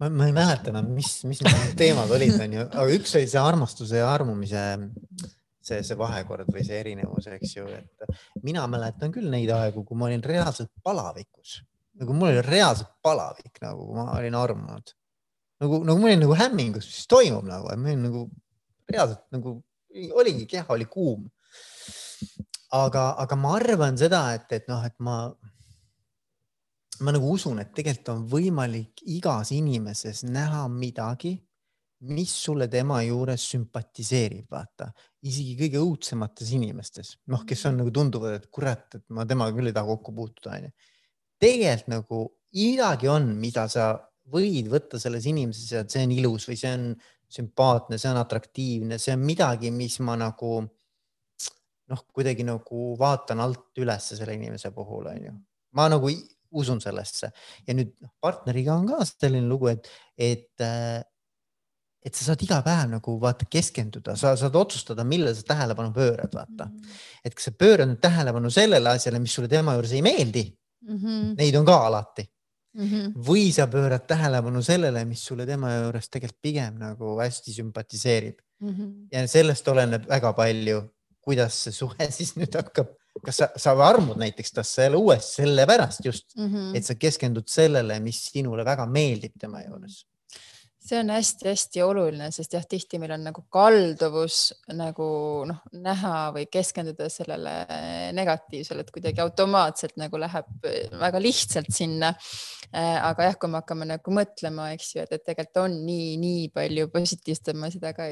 [0.02, 3.42] ma, ma ei mäleta enam, mis, mis need teemad olid, onju, aga üks oli see
[3.42, 4.66] armastuse ja armumise
[5.66, 9.98] see, see vahekord või see erinevus, eks ju, et mina mäletan küll neid aegu, kui
[10.00, 11.60] ma olin reaalselt palavikus,
[12.00, 14.96] nagu mul oli reaalselt palavik, nagu ma olin armunud.
[15.64, 18.26] nagu, nagu ma olin nagu hämmingus, mis toimub nagu, et ma olin nagu
[18.92, 19.58] reaalselt nagu
[20.20, 21.30] oligi, keha oli kuum.
[22.76, 25.30] aga, aga ma arvan seda, et, et noh, et ma
[27.04, 31.36] ma nagu usun, et tegelikult on võimalik igas inimeses näha midagi,
[32.06, 34.90] mis sulle tema juures sümpatiseerib, vaata,
[35.26, 39.72] isegi kõige õudsemates inimestes, noh, kes on nagu tunduvad, et kurat, et ma temaga küll
[39.72, 40.74] ei taha kokku puutuda, onju.
[41.42, 42.22] tegelikult nagu
[42.56, 43.94] midagi on, mida sa
[44.32, 46.88] võid võtta selles inimeses ja see on ilus või see on
[47.36, 50.54] sümpaatne, see on atraktiivne, see on midagi, mis ma nagu
[51.92, 55.34] noh, kuidagi nagu vaatan alt ülesse selle inimese puhul onju.
[55.76, 56.10] ma nagu
[56.62, 57.32] usun sellesse
[57.68, 61.02] ja nüüd noh, partneriga on ka selline lugu, et, et, äh,
[62.06, 66.32] et sa saad iga päev nagu vaata keskenduda, sa saad otsustada, millele sa tähelepanu pöörad,
[66.34, 66.78] vaata mm.
[66.78, 67.02] -hmm.
[67.24, 70.46] et kas sa pöörad nüüd tähelepanu sellele asjale, mis sulle tema juures ei meeldi
[70.88, 70.98] mm.
[70.98, 71.36] -hmm.
[71.38, 72.26] Neid on ka alati
[72.74, 72.88] mm.
[72.90, 73.14] -hmm.
[73.28, 78.70] või sa pöörad tähelepanu sellele, mis sulle tema juures tegelikult pigem nagu hästi sümpatiseerib mm.
[78.70, 79.08] -hmm.
[79.12, 80.82] ja sellest oleneb väga palju,
[81.22, 86.06] kuidas see suhe siis nüüd hakkab kas sa, sa armud näiteks tast selle uuesti sellepärast
[86.06, 86.76] just mm, -hmm.
[86.78, 90.04] et sa keskendud sellele, mis sinule väga meeldib tema juures
[90.86, 94.40] see on hästi-hästi oluline, sest jah, tihti meil on nagu kalduvus
[94.78, 95.08] nagu
[95.50, 97.54] noh, näha või keskenduda sellele
[98.16, 100.70] negatiivsele, et kuidagi automaatselt nagu läheb
[101.02, 102.14] väga lihtsalt sinna.
[102.76, 106.16] Äh, aga jah, kui me hakkame nagu mõtlema, eks ju, et, et tegelikult on nii,
[106.20, 108.08] nii palju positiivset, ma seda ka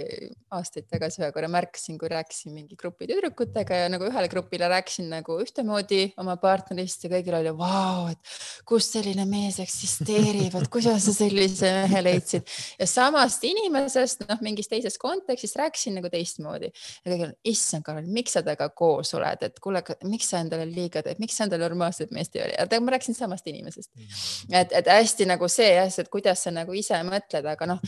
[0.55, 5.09] aastaid tagasi ühe korra märkasin, kui rääkisin mingi grupi tüdrukutega ja nagu ühele grupile rääkisin
[5.11, 8.33] nagu ühtemoodi oma partnerist ja kõigil oli vau, et
[8.69, 12.47] kus selline mees eksisteerib, et kuidas sa sellise mehe leidsid
[12.79, 16.71] ja samast inimesest, noh, mingis teises kontekstis rääkisin nagu teistmoodi.
[17.03, 20.67] ja kõigil on, issand, Karel, miks sa temaga koos oled, et kuule, miks sa endale
[20.69, 23.91] liiga teed, miks sa endale normaalset meest ei ole, aga ma rääkisin samast inimesest.
[23.93, 24.57] Mm.
[24.61, 27.81] et, et hästi nagu see jah, et kuidas sa nagu ise mõtled, aga noh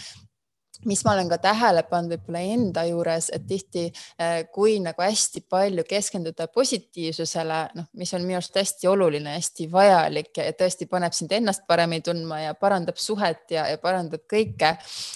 [0.86, 5.46] mis ma olen ka tähele pannud võib-olla enda juures, et tihti äh, kui nagu hästi
[5.50, 11.16] palju keskenduda positiivsusele, noh, mis on minu arust hästi oluline, hästi vajalik ja tõesti paneb
[11.18, 14.76] sind ennast paremini tundma ja parandab suhet ja, ja parandab kõike.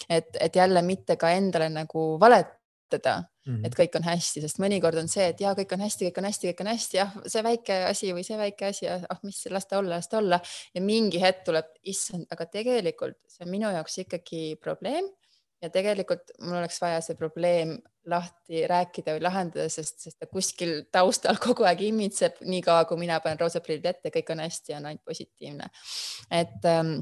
[0.10, 3.66] et, et jälle mitte ka endale nagu valetada Mm -hmm.
[3.66, 6.26] et kõik on hästi, sest mõnikord on see, et ja kõik on hästi, kõik on
[6.30, 9.66] hästi, kõik on hästi, jah, see väike asi või see väike asi, ah mis, las
[9.66, 10.40] ta olla, las ta olla
[10.76, 15.08] ja mingi hetk tuleb, issand, aga tegelikult see on minu jaoks ikkagi probleem
[15.61, 17.77] ja tegelikult mul oleks vaja see probleem
[18.10, 23.19] lahti rääkida või lahendada, sest, sest ta kuskil taustal kogu aeg imitseb, niikaua kui mina
[23.23, 25.69] panen roosad prillid ette, kõik on hästi, on ainult positiivne.
[26.31, 26.95] et, ähm,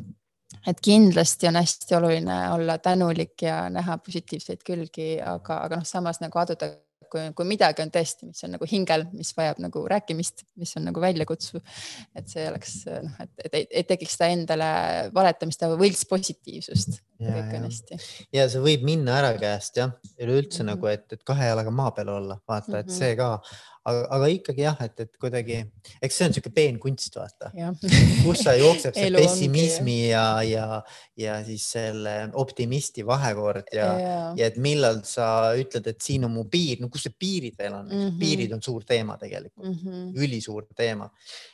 [0.67, 6.21] et kindlasti on hästi oluline olla tänulik ja näha positiivseid külgi, aga, aga noh, samas
[6.23, 6.73] nagu aduda
[7.11, 10.88] kui, kui midagi on tõesti, mis on nagu hingel, mis vajab nagu rääkimist, mis on
[10.89, 11.61] nagu väljakutsuv,
[12.17, 14.71] et see oleks noh, et, et ei, tekiks seda endale
[15.15, 17.99] valetamist või võltspositiivsust, ja kõik on hästi.
[18.35, 20.73] ja see võib minna ära käest jah, üleüldse mm -hmm.
[20.73, 22.80] nagu, et, et kahe jalaga maa peal olla, vaata mm, -hmm.
[22.80, 22.98] et mhm.
[22.98, 23.31] see ka,
[23.88, 25.57] aga, aga ikkagi jah, et, et kuidagi,
[26.03, 27.52] eks see on niisugune peen kunst, vaata
[28.26, 30.81] kus sa jookseb see pessimismi ja, ja,
[31.19, 35.27] ja siis selle optimisti vahekord ja, ja., ja et millal sa
[35.60, 38.18] ütled, et siin on mu piir, no kus see piirid veel on mm, -hmm.
[38.22, 40.10] piirid on suur teema tegelikult mm, -hmm.
[40.23, 41.10] ülisuur teema.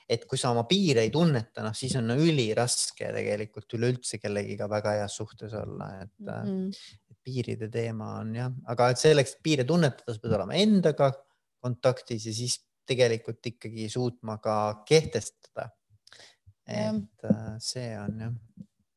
[0.09, 4.97] et kui sa oma piire ei tunneta, noh, siis on üliraske tegelikult üleüldse kellegiga väga
[4.99, 7.17] heas suhtes olla, et mm -hmm.
[7.23, 11.11] piiride teema on jah, aga et selleks, et piire tunnetada, sa pead olema endaga
[11.63, 15.69] kontaktis ja siis tegelikult ikkagi suutma ka kehtestada.
[16.67, 18.33] et äh, see on jah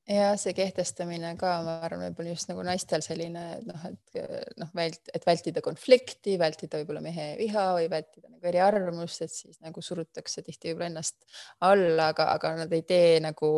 [0.07, 4.20] ja see kehtestamine ka, ma arvan, võib-olla just nagu naistel selline noh, et
[4.61, 9.59] noh, vält-, et vältida konflikti, vältida võib-olla mehe viha või vältida nagu eriarvamust, et siis
[9.65, 11.27] nagu surutakse tihti võib-olla ennast
[11.66, 13.51] alla, aga, aga nad ei tee nagu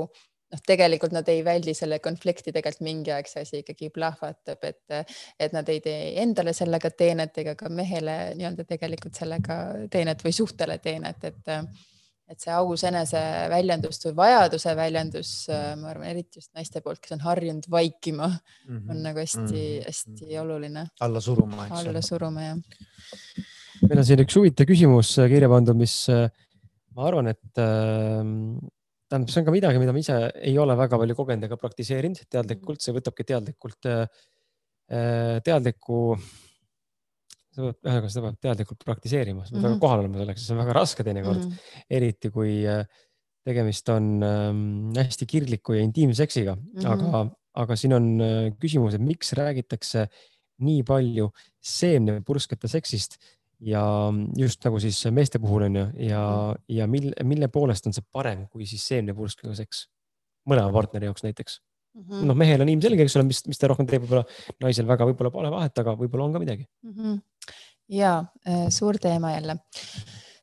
[0.52, 5.12] noh, tegelikult nad ei väldi selle konflikti, tegelikult mingi aeg see asi ikkagi plahvatab, et,
[5.40, 9.60] et nad ei tee endale sellega teenet ega ka mehele nii-öelda tegelikult sellega
[9.92, 11.52] teenet või suhtele teenet, et,
[12.28, 15.34] et see aus eneseväljendus või vajaduse väljendus,
[15.80, 18.90] ma arvan, eriti just naiste poolt, kes on harjunud vaikima mm, -hmm.
[18.94, 20.40] on nagu hästi-hästi mm -hmm.
[20.42, 20.88] oluline.
[21.00, 21.88] alla suruma, eks ole.
[21.88, 22.58] alla suruma, jah.
[23.88, 27.64] meil on siin üks huvitav küsimus kirja pandud, mis ma arvan, et
[29.08, 32.28] tähendab, see on ka midagi, mida ma ise ei ole väga palju kogenud ega praktiseerinud
[32.32, 36.02] teadlikult, see võtabki teadlikult, äh, teadliku,
[37.58, 39.74] ühesõnaga seda peab teadlikult praktiseerima, sa pead mm -hmm.
[39.74, 41.84] väga kohal olema selleks, see on väga raske teinekord mm, -hmm.
[41.98, 42.84] eriti kui äh,
[43.48, 44.62] tegemist on ähm,
[44.96, 46.88] hästi kirgliku ja intiimseksiga mm, -hmm.
[46.92, 47.30] aga,
[47.64, 50.08] aga siin on äh, küsimus, et miks räägitakse
[50.58, 51.30] nii palju
[51.62, 53.18] seemnepurskete seksist
[53.60, 53.82] ja
[54.38, 56.22] just nagu siis meeste puhul on ju ja,
[56.68, 59.86] ja mille, mille poolest on see parem kui siis seemnepurskega seks
[60.48, 61.58] mõlema partneri jaoks näiteks
[61.94, 62.28] mm -hmm..
[62.30, 64.24] noh, mehel on ilmselge, eks ole, mis, mis ta rohkem teeb, võib-olla
[64.62, 66.94] naisel väga võib-olla pole vahet, aga võib-olla on ka midagi mm.
[66.94, 67.20] -hmm.
[67.98, 68.14] ja
[68.74, 69.58] suur teema jälle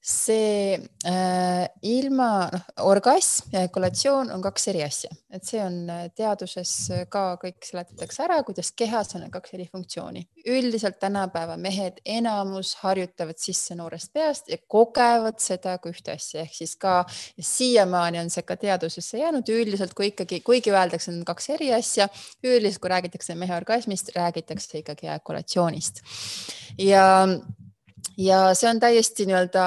[0.05, 0.77] see
[1.07, 6.73] äh, ilma, noh, orgasm ja ejakulatsioon on kaks eri asja, et see on äh, teaduses
[7.09, 10.21] ka kõik seletatakse ära, kuidas kehas on kaks eri funktsiooni.
[10.45, 16.53] üldiselt tänapäeva mehed enamus harjutavad sisse noorest peast ja kogevad seda kui ühte asja, ehk
[16.53, 16.99] siis ka
[17.41, 19.49] siiamaani on see ka teadusesse jäänud.
[19.49, 22.11] üldiselt, kui ikkagi, kuigi öeldakse, et on kaks eri asja,
[22.45, 26.03] üldiselt, kui räägitakse mehe orgasmist, räägitakse ikkagi ejakulatsioonist
[26.77, 27.05] ja
[28.17, 29.65] ja see on täiesti nii-öelda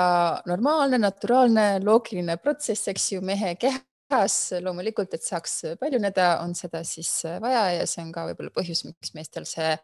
[0.49, 7.11] normaalne, naturaalne, loogiline protsess, eks ju, mehe kehas loomulikult, et saaks paljuneda, on seda siis
[7.43, 9.75] vaja ja see on ka võib-olla põhjus, miks meestel see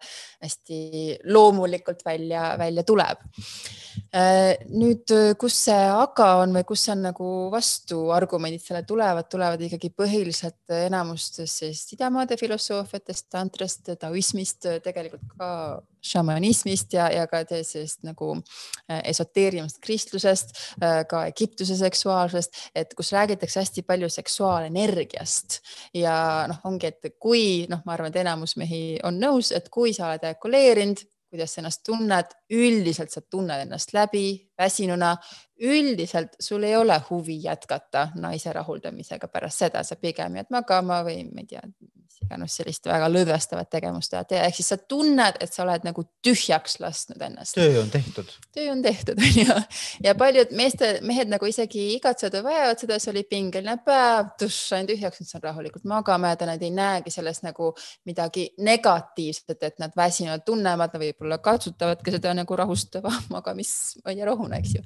[0.43, 0.81] hästi
[1.29, 3.25] loomulikult välja, välja tuleb.
[4.73, 10.77] nüüd, kus see aga on või kus on nagu vastuargumendid sellele tulevad, tulevad ikkagi põhiliselt
[10.87, 15.51] enamustest sellist idamaade filosoofiatest, tantrast, taoismist, tegelikult ka
[16.05, 23.13] šamanismist ja, ja ka sellisest nagu äh, esoteeriumist kristlusest, äh, ka Egiptuse seksuaalsusest, et kus
[23.17, 25.61] räägitakse hästi palju seksuaalenergiast.
[25.97, 26.17] Ja
[26.51, 30.13] noh, ongi, et kui noh, ma arvan, et enamus mehi on nõus, et kui sa
[30.13, 31.05] oled ejakuleerinud,
[31.35, 35.17] kuidas sa ennast tunned, üldiselt sa tunned ennast läbi väsinuna,
[35.67, 41.25] üldiselt sul ei ole huvi jätkata naise rahuldamisega pärast seda, sa pigem jääd magama või
[41.33, 41.65] ma ei tea,
[42.25, 46.79] iganes sellist väga lõdvestavat tegevust teha, ehk siis sa tunned, et sa oled nagu tühjaks
[46.83, 47.57] lasknud ennast.
[47.59, 48.31] töö on tehtud.
[48.55, 49.57] töö on tehtud, onju.
[50.05, 54.61] ja paljud meeste, mehed nagu isegi igatsevad või vajavad seda, see oli pingeline päev, tuš,
[54.71, 57.73] sain tühjaks, nüüd saan rahulikult magama jääda, nad ei näegi selles nagu
[58.09, 64.83] midagi negatiivset, et nad väsinud tunnevad, võib-olla katsutavadki seda nagu rahustava magamisrohuna, eks ju.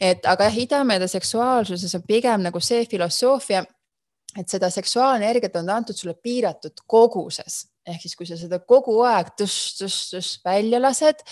[0.00, 3.64] et aga jah, idameede seksuaalsuses on pigem nagu see filosoofia
[4.38, 7.66] et seda seksuaalenergiat on antud sulle piiratud koguses.
[7.86, 11.24] Ehk siis, kui sa seda kogu aeg tõst-tõst-tõst välja lased,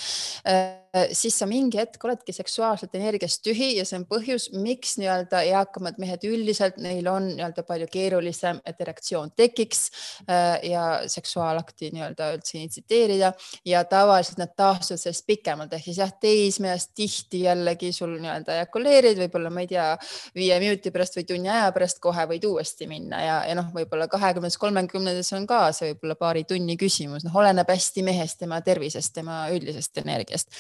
[0.45, 0.80] äh,
[1.13, 6.01] siis sa mingi hetk oledki seksuaalselt energiast tühi ja see on põhjus, miks nii-öelda eakamad
[6.03, 9.85] mehed üldiselt, neil on nii-öelda palju keerulisem, et erektsioon tekiks
[10.27, 13.33] äh, ja seksuaalakti nii-öelda üldse initsiteerida
[13.69, 19.21] ja tavaliselt nad taastuvad sellest pikemalt ehk siis jah, teismeeas tihti jällegi sul nii-öelda ejakuleerid,
[19.25, 19.87] võib-olla ma ei tea,
[20.35, 24.11] viie minuti pärast või tunni aja pärast kohe võid uuesti minna ja, ja noh, võib-olla
[24.11, 29.15] kahekümnes, kolmekümnendas on ka see võib-olla paari tunni küsimus, noh, oleneb hästi mehest, tema tervisest,
[29.15, 30.51] tema üldisest energiast.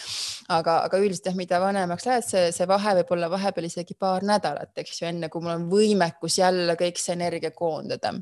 [0.49, 4.27] Aga, aga üldiselt jah, mida vanemaks lähed, see, see vahe võib olla vahepeal isegi paar
[4.27, 8.15] nädalat, eks ju, enne kui mul on võimekus jälle kõik see energia koondada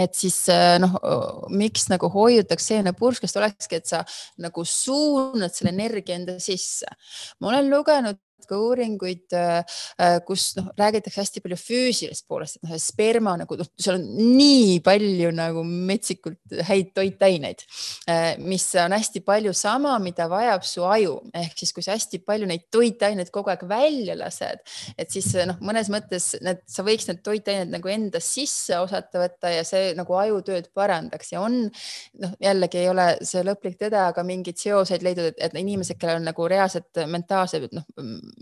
[0.00, 0.36] et siis
[0.80, 0.94] noh,
[1.52, 4.00] miks nagu hoiutakse seenepurskest olekski, et sa
[4.42, 6.88] nagu suunad selle energia enda sisse.
[7.40, 8.18] ma olen lugenud
[8.50, 9.34] ka uuringuid,
[10.28, 14.06] kus noh, räägitakse hästi palju füüsilisest poolest, et noh, sperma nagu noh, seal on
[14.38, 17.64] nii palju nagu metsikult häid toitaineid,
[18.44, 22.48] mis on hästi palju sama, mida vajab su aju, ehk siis kui sa hästi palju
[22.50, 24.62] neid toitaineid kogu aeg välja lased,
[24.98, 29.50] et siis noh, mõnes mõttes need, sa võiks need toitained nagu enda sisse osata võtta
[29.52, 31.32] ja see nagu ajutööd parandaks.
[31.34, 35.98] Ja on noh, jällegi ei ole see lõplik tõde, aga mingeid seoseid leidnud, et, inimesed,
[36.00, 37.86] kellel on nagu reaalsed mentaalsed noh,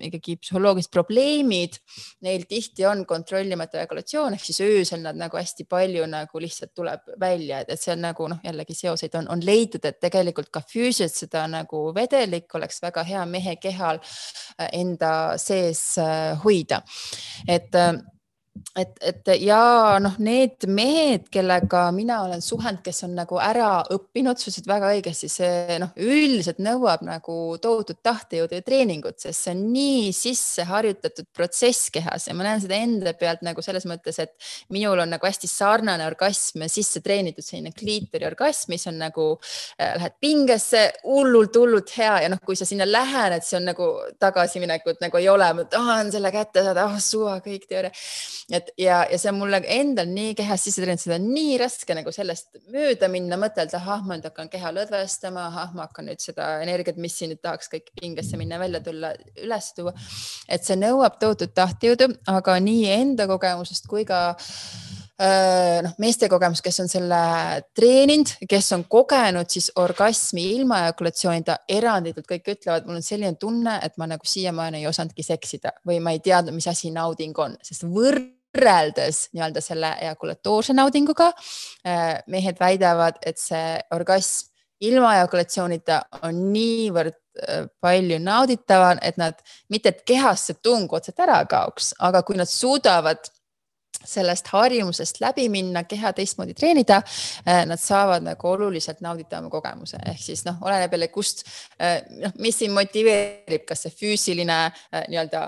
[0.08, 1.78] ikkagi psühholoogilised probleemid,
[2.24, 7.12] neil tihti on kontrollimata ejakulatsioon ehk siis öösel nad nagu hästi palju nagu lihtsalt tuleb
[7.20, 10.62] välja, et, et see on nagu noh, jällegi seoseid on, on leidnud, et tegelikult ka
[10.64, 16.82] füüsiliselt seda nagu vedelik oleks väga hea mehe kehal äh, enda sees äh, hoida.
[17.48, 17.94] et äh,
[18.76, 24.36] et, et ja noh, need mehed, kellega mina olen suhelnud, kes on nagu ära õppinud,
[24.36, 29.54] sa ütlesid väga õigesti, see noh, üldiselt nõuab nagu tohutut tahtejõudu ja treeningut, sest see
[29.54, 34.20] on nii sisse harjutatud protsess kehas ja ma näen seda enda pealt nagu selles mõttes,
[34.22, 34.32] et
[34.72, 39.28] minul on nagu hästi sarnane orgasm sisse treenitud selline kliitori orgasm, mis on nagu
[39.78, 43.88] äh,, lähed pingesse hullult-hullult hea ja noh, kui sa sinna lähened, see on nagu
[44.22, 47.92] tagasiminekut nagu ei ole, ma tahan selle kätte saada, ah suva kõik teooria
[48.52, 51.96] et ja, ja see on mulle endal nii kehas sisse treeninud, seda on nii raske
[51.96, 56.22] nagu sellest mööda minna, mõtelda, ahah, ma nüüd hakkan keha lõdvestama, ahah, ma hakkan nüüd
[56.22, 59.94] seda energiat, mis siin nüüd tahaks kõik pingesse minna, välja tulla, üles tuua.
[60.48, 64.22] et see nõuab tohutut tahtjõudu, aga nii enda kogemusest kui ka
[65.84, 67.20] noh, meeste kogemus, kes on selle
[67.76, 73.78] treeninud, kes on kogenud siis orgasmi ilma ejakulatsioonita, eranditult kõik ütlevad, mul on selline tunne,
[73.84, 77.58] et ma nagu siiamaani ei osanudki seksida või ma ei teadnud, mis asi nauding on,
[77.64, 81.32] sest võrd võrreldes nii-öelda selle ejakulatoorse naudinguga.
[81.86, 84.50] Äh, mehed väidavad, et see orgasm
[84.82, 89.38] ilma ejakulatsioonita on niivõrd äh, palju nauditavam, et nad
[89.70, 93.30] mitte, et kehast see tung otseselt ära kaoks, aga kui nad suudavad
[94.04, 97.00] sellest harjumusest läbi minna, keha teistmoodi treenida,
[97.48, 101.44] äh, nad saavad nagu oluliselt nauditavama kogemuse, ehk siis noh, oleneb jälle, kust
[101.78, 105.44] äh, noh, mis sind motiveerib, kas see füüsiline äh, nii-öelda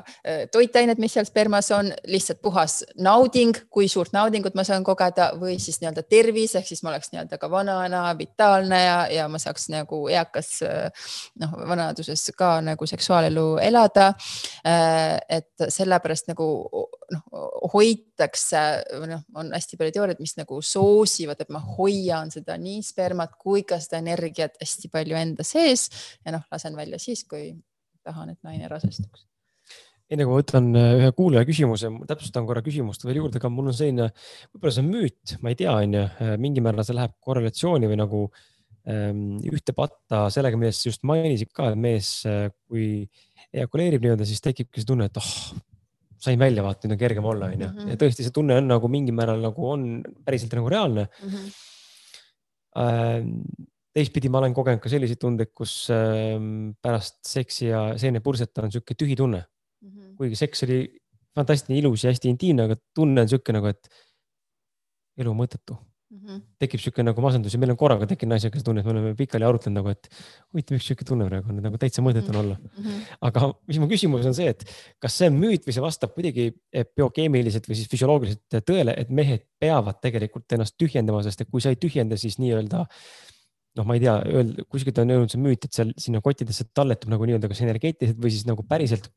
[0.52, 5.56] toitained, mis seal spermas on, lihtsalt puhas nauding, kui suurt naudingut ma saan kogeda või
[5.62, 9.68] siis nii-öelda tervis ehk siis ma oleks nii-öelda ka vanana, vitaalne ja, ja ma saaks
[9.72, 10.58] nagu eakas
[11.40, 14.12] noh, vanaduses ka nagu seksuaalelu elada.
[14.64, 16.46] et sellepärast nagu
[17.12, 17.44] noh,
[17.74, 18.62] hoitakse,
[19.10, 23.64] noh, on hästi palju teooriaid, mis nagu soosivad, et ma hoian seda nii spermat kui
[23.68, 25.89] ka seda energiat hästi palju enda sees
[26.24, 27.52] ja noh, lasen välja siis, kui
[28.05, 29.26] tahan, et naine rasestuks.
[30.12, 33.70] Enne kui ma võtan äh, ühe kuulaja küsimuse, täpsustan korra küsimust veel juurde, aga mul
[33.70, 34.10] on selline,
[34.52, 37.89] võib-olla see on müüt, ma ei tea, on ju, äh, mingil määral see läheb korrelatsiooni
[37.89, 38.20] või nagu
[38.90, 43.06] ähm, ühte patta sellega, millest sa just mainisid ka, et mees, äh, kui
[43.55, 45.32] ejakuleerib nii-öelda, siis tekibki see tunne, et oh,
[46.24, 47.68] sain välja vaata, nüüd on kergem olla, onju.
[47.68, 47.92] Mhm.
[47.92, 49.86] ja tõesti, see tunne on nagu mingil määral nagu on
[50.24, 51.36] päriselt nagu reaalne mm.
[51.36, 53.30] -hmm.
[53.94, 56.36] teistpidi ma olen kogenud ka selliseid tundeid, kus äh,
[56.82, 59.88] pärast seksi ja seenepurset on sihuke tühi tunne mm.
[59.88, 60.14] -hmm.
[60.18, 60.80] kuigi seks oli
[61.34, 63.90] fantastiline, ilus ja hästi intiimne, aga tunne on sihuke nagu, et
[65.18, 65.78] elu mõttetu
[66.14, 66.20] mm.
[66.22, 66.42] -hmm.
[66.62, 69.14] tekib sihuke nagu masendus ja meil on korraga tekkinud naisega see tunne, et me oleme
[69.18, 70.08] pikali arutlenud nagu, et
[70.52, 72.70] huvitav, miks sihuke tunne praegu on, nagu täitsa mõttetu on olla mm.
[72.78, 73.02] -hmm.
[73.30, 74.64] aga mis mu küsimus on see, et
[75.02, 76.48] kas see on müüt või see vastab kuidagi
[76.96, 81.74] biokeemiliselt või siis füsioloogiliselt tõele, et mehed peavad tegelikult ennast tühjendama, sest et kui sa
[81.74, 82.86] ei tühjenda, siis nii-öelda
[83.78, 84.14] noh, ma ei tea,
[84.70, 88.30] kuskilt on öelnud see müüt, et seal sinna kottidesse talletub nagu nii-öelda kas energeetiliselt või
[88.34, 89.10] siis nagu päriselt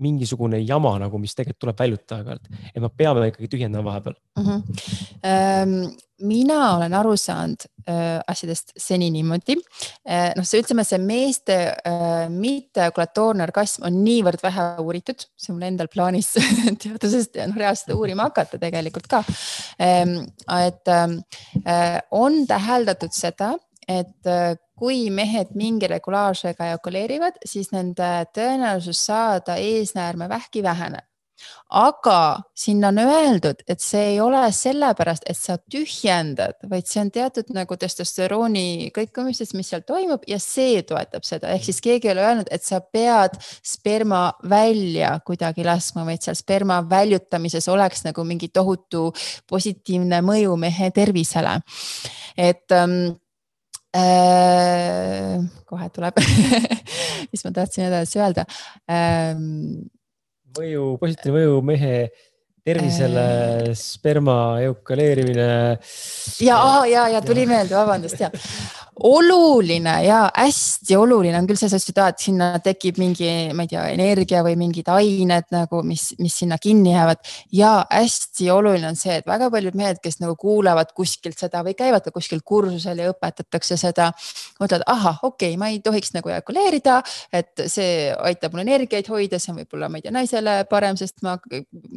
[0.00, 4.46] mingisugune jama nagu, mis tegelikult tuleb väljutada aeg-ajalt, et me peame ikkagi tühjendama vahepeal mm.
[4.46, 5.92] -hmm.
[6.28, 9.56] mina olen aru saanud äh, asjadest seni niimoodi
[10.08, 10.32] äh,.
[10.36, 15.68] noh, see ütleme, see meeste äh, mitteejakulatoorne orgasm on niivõrd vähe uuritud, see on mul
[15.68, 16.32] endal plaanis
[16.82, 19.24] teadusest noh, reaalselt uurima hakata tegelikult ka.
[19.80, 20.22] Ähm,
[20.58, 21.20] et ähm,
[21.66, 23.54] äh, on täheldatud seda,
[23.88, 31.06] et äh, kui mehed mingi regulaarsusega ejakuleerivad, siis nende tõenäosus saada eesnäärmevähki väheneb.
[31.74, 37.10] aga siin on öeldud, et see ei ole sellepärast, et sa tühjendad, vaid see on
[37.10, 42.12] teatud nagu testosterooni kõikumisest, mis seal toimub ja see toetab seda, ehk siis keegi ei
[42.12, 48.22] ole öelnud, et sa pead sperma välja kuidagi laskma, vaid seal sperma väljutamises oleks nagu
[48.28, 49.08] mingi tohutu
[49.50, 51.58] positiivne mõju mehe tervisele.
[52.36, 53.16] et ähm,
[53.92, 56.16] Äh, kohe tuleb
[57.32, 58.46] mis ma tahtsin edasi öelda
[58.88, 59.82] ähm,.
[60.56, 61.96] mõju, positiivne mõju mehe
[62.64, 63.24] tervisele
[63.66, 65.48] äh,, sperma eukaleerimine.
[66.40, 66.58] ja,
[66.88, 68.32] ja, ja tuli meelde, vabandust ja
[69.00, 73.70] oluline ja hästi oluline on küll see, sa ütlesid, et sinna tekib mingi, ma ei
[73.70, 77.22] tea, energia või mingid ained nagu, mis, mis sinna kinni jäävad.
[77.56, 81.72] ja hästi oluline on see, et väga paljud mehed, kes nagu kuulavad kuskilt seda või
[81.78, 84.10] käivad ka kuskil kursusel ja õpetatakse seda,
[84.60, 87.00] mõtlevad, ahah, okei okay,, ma ei tohiks nagu ejakuleerida,
[87.32, 91.24] et see aitab mul energiaid hoida, see on võib-olla, ma ei tea, naisele parem, sest
[91.24, 91.38] ma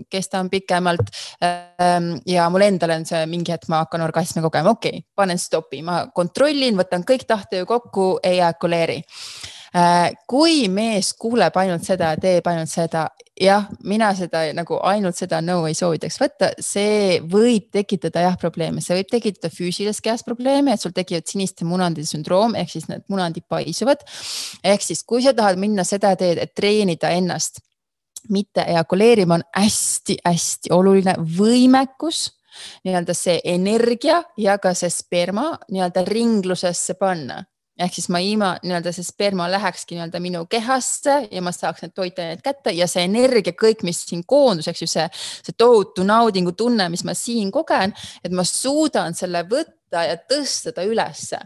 [0.09, 1.11] kestan pikemalt.
[1.43, 5.41] Ehm, ja mul endal on see mingi hetk, ma hakkan orgasmi kogema, okei okay,, panen
[5.41, 12.13] stopi, ma kontrollin, võtan kõik tahteju kokku, ei ejakuleeri äh, kui mees kuuleb ainult seda
[12.21, 13.05] teeb ainult seda,
[13.39, 18.83] jah, mina seda nagu ainult seda nõu ei soovitaks võtta, see võib tekitada jah probleeme,
[18.83, 23.05] see võib tekitada füüsilises kehas probleeme, et sul tekivad siniste munandide sündroom ehk siis need
[23.11, 24.05] munandid paisuvad.
[24.63, 27.61] ehk siis, kui sa tahad minna seda teed, et treenida ennast
[28.29, 32.31] mitte ejakuleerima, on hästi-hästi oluline võimekus
[32.83, 37.43] nii-öelda see energia ja ka see sperma nii-öelda ringlusesse panna
[37.79, 41.95] ehk siis ma ima nii-öelda see sperma lähekski nii-öelda minu kehasse ja ma saaks need
[41.95, 45.07] toitained kätte ja see energia, kõik, mis siin koondus, eks ju, see,
[45.43, 50.71] see tohutu naudingu tunne, mis ma siin kogen, et ma suudan selle võtta ja tõsta
[50.75, 51.39] ta ülesse.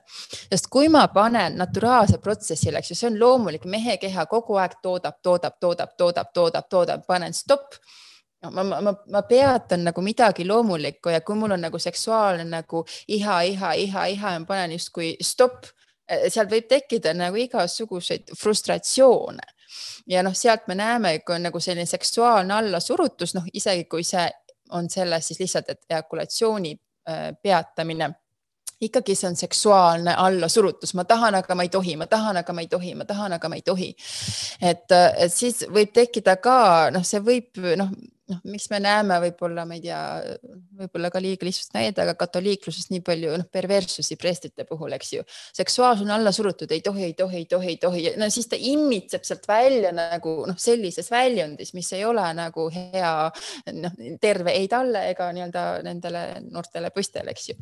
[0.49, 4.77] sest kui ma panen naturaalse protsessile, eks ju, see on loomulik, mehe keha kogu aeg
[4.83, 7.81] toodab, toodab, toodab, toodab, toodab, toodab, panen stopp
[8.41, 13.41] ma, ma, ma peatan nagu midagi loomulikku ja kui mul on nagu seksuaalne nagu iha,
[13.41, 15.67] iha, iha, iha ja ma panen justkui stopp,
[16.07, 19.55] eh, sealt võib tekkida nagu igasuguseid frustratsioone.
[20.07, 24.25] ja noh, sealt me näeme, kui on nagu selline seksuaalne allasurutus, noh isegi kui see
[24.73, 28.09] on selles siis lihtsalt, et ejakulatsiooni eh, peatamine
[28.81, 32.63] ikkagi see on seksuaalne allasurutus, ma tahan, aga ma ei tohi, ma tahan, aga ma
[32.63, 33.89] ei tohi, ma tahan, aga ma ei tohi.
[34.61, 34.87] et,
[35.17, 37.91] et siis võib tekkida ka noh, see võib noh
[38.29, 39.99] noh, miks me näeme võib-olla, ma ei tea,
[40.79, 45.25] võib-olla ka liiga lihtsalt näide, aga katoliikluses nii palju noh, perverssusi preestrite puhul, eks ju.
[45.57, 48.59] seksuaalsus on alla surutud, ei tohi, ei tohi, ei tohi, ei tohi, no siis ta
[48.59, 53.13] immitseb sealt välja nagu noh, sellises väljundis, mis ei ole nagu hea
[53.79, 57.57] noh, terve ei talle ega nii-öelda nendele noortele poistele, eks ju.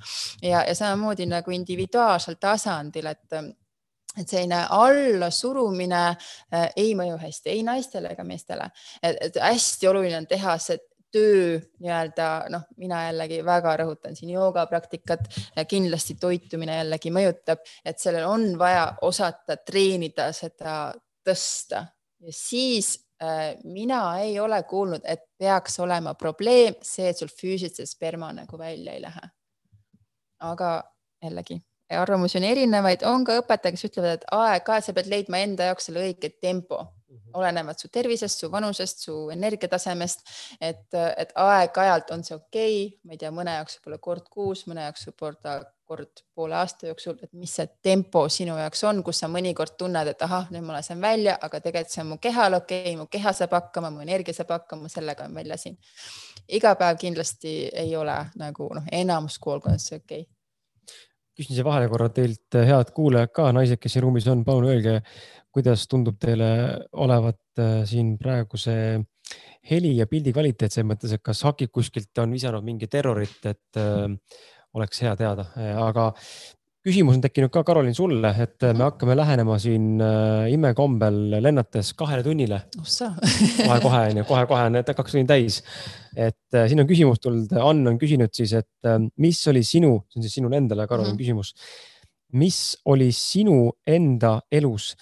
[0.50, 3.40] ja, ja samamoodi nagu individuaalsel tasandil, et
[4.18, 8.70] et selline allasurumine äh, ei mõju hästi ei naistele ega meestele.
[9.04, 10.80] et hästi oluline on teha see
[11.12, 15.28] töö nii-öelda noh, mina jällegi väga rõhutan siin joogapraktikat,
[15.70, 20.78] kindlasti toitumine jällegi mõjutab, et sellel on vaja osata treenida seda
[21.28, 21.86] tõsta
[22.20, 27.90] ja siis äh, mina ei ole kuulnud, et peaks olema probleem see, et sul füüsiliselt
[27.90, 29.30] sperma nagu välja ei lähe.
[30.40, 30.84] aga
[31.24, 35.72] jällegi arvamusi on erinevaid, on ka õpetaja, kes ütlevad, et aeg-ajalt sa pead leidma enda
[35.72, 36.84] jaoks selle õige tempo
[37.28, 37.40] -hmm.
[37.40, 40.20] olenevalt su tervisest, su vanusest, su energiatasemest.
[40.62, 44.68] et, et aeg-ajalt on see okei okay., ma ei tea, mõne jaoks võib-olla kord kuus,
[44.68, 45.58] mõne jaoks võib-olla
[45.88, 50.08] kord poole aasta jooksul, et mis see tempo sinu jaoks on, kus sa mõnikord tunned,
[50.12, 53.08] et ahah, nüüd ma lasen välja, aga tegelikult see on mu kehal okei okay,, mu
[53.12, 55.78] keha saab hakkama, mu energia saab hakkama, sellega on välja siin.
[56.48, 60.37] iga päev kindlasti ei ole nagu noh, enamus koolkondades see okei okay
[61.38, 64.72] küsin siia vahele korra teilt, eh, head kuulajad ka, naised, kes siin ruumis on, palun
[64.72, 64.98] öelge,
[65.54, 66.50] kuidas tundub teile
[66.98, 68.98] olevat eh, siin praegu see
[69.68, 73.80] heli ja pildi kvaliteet selles mõttes, et kas hakib kuskilt on visanud mingi terrorit, et
[73.82, 74.06] äh,
[74.78, 75.48] oleks hea teada,
[75.82, 76.12] aga
[76.88, 82.24] küsimus on tekkinud ka, Karolin, sulle, et me hakkame lähenema siin äh, imekombel lennates kahele
[82.26, 82.62] tunnile.
[82.78, 85.60] kohe-kohe on ju, kohe-kohe on kaks tundi täis.
[86.16, 90.00] et äh, siin on küsimus tulnud, Ann on küsinud siis, et äh, mis oli sinu,
[90.08, 91.24] see on siis sinule endale, Karolin mm -hmm.
[91.24, 91.54] küsimus.
[92.34, 94.96] mis oli sinu enda elus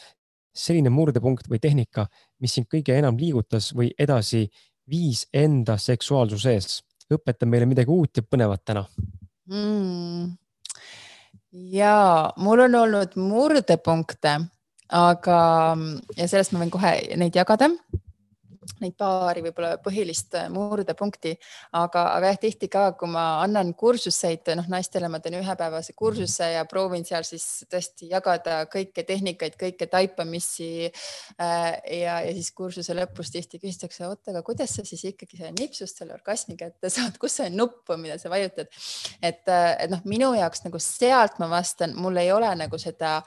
[0.56, 2.08] selline murdepunkt või tehnika,
[2.40, 4.48] mis sind kõige enam liigutas või edasi
[4.90, 6.82] viis enda seksuaalsuse ees?
[7.14, 8.88] õpeta meile midagi uut ja põnevat täna
[9.46, 10.45] mm
[11.56, 14.36] ja mul on olnud murdepunkte,
[14.92, 15.40] aga
[16.18, 17.72] ja sellest ma võin kohe neid jagada
[18.82, 21.36] neid paari võib-olla põhilist murdepunkti,
[21.78, 26.52] aga, aga jah, tihti ka, kui ma annan kursuseid, noh, naistele ma teen ühepäevase kursuse
[26.56, 31.72] ja proovin seal siis tõesti jagada kõiki tehnikaid, kõike taipamisi äh,.
[32.02, 36.02] ja, ja siis kursuse lõpus tihti küsitakse, oota, aga kuidas sa siis ikkagi selle nipsust
[36.02, 38.72] selle orgasmi kätte saad, kus see nupp on, mida sa vajutad?
[39.22, 43.20] et, et noh, minu jaoks nagu sealt ma vastan, mul ei ole nagu seda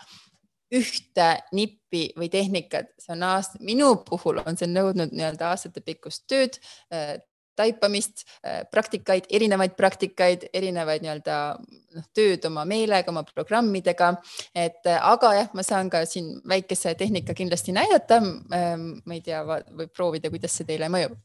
[0.74, 6.58] ühte nippi või tehnikat, see on aasta, minu puhul on see nõudnud nii-öelda aastatepikkust tööd,
[6.92, 7.18] äh,
[7.58, 14.12] taipamist, äh, praktikaid, erinevaid praktikaid, erinevaid nii-öelda noh, tööd oma meelega, oma programmidega.
[14.54, 18.20] et äh, aga jah, ma saan ka siin väikese tehnika kindlasti näidata.
[18.20, 21.16] Ma ei tea, võib proovida, kuidas see teile mõjub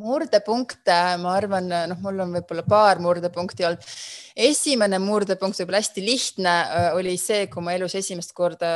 [0.00, 3.96] murdepunkte, ma arvan, noh, mul on võib-olla paar murdepunkti olnud.
[4.34, 6.54] esimene murdepunkt, võib-olla hästi lihtne,
[6.98, 8.74] oli see, kui ma elus esimest korda,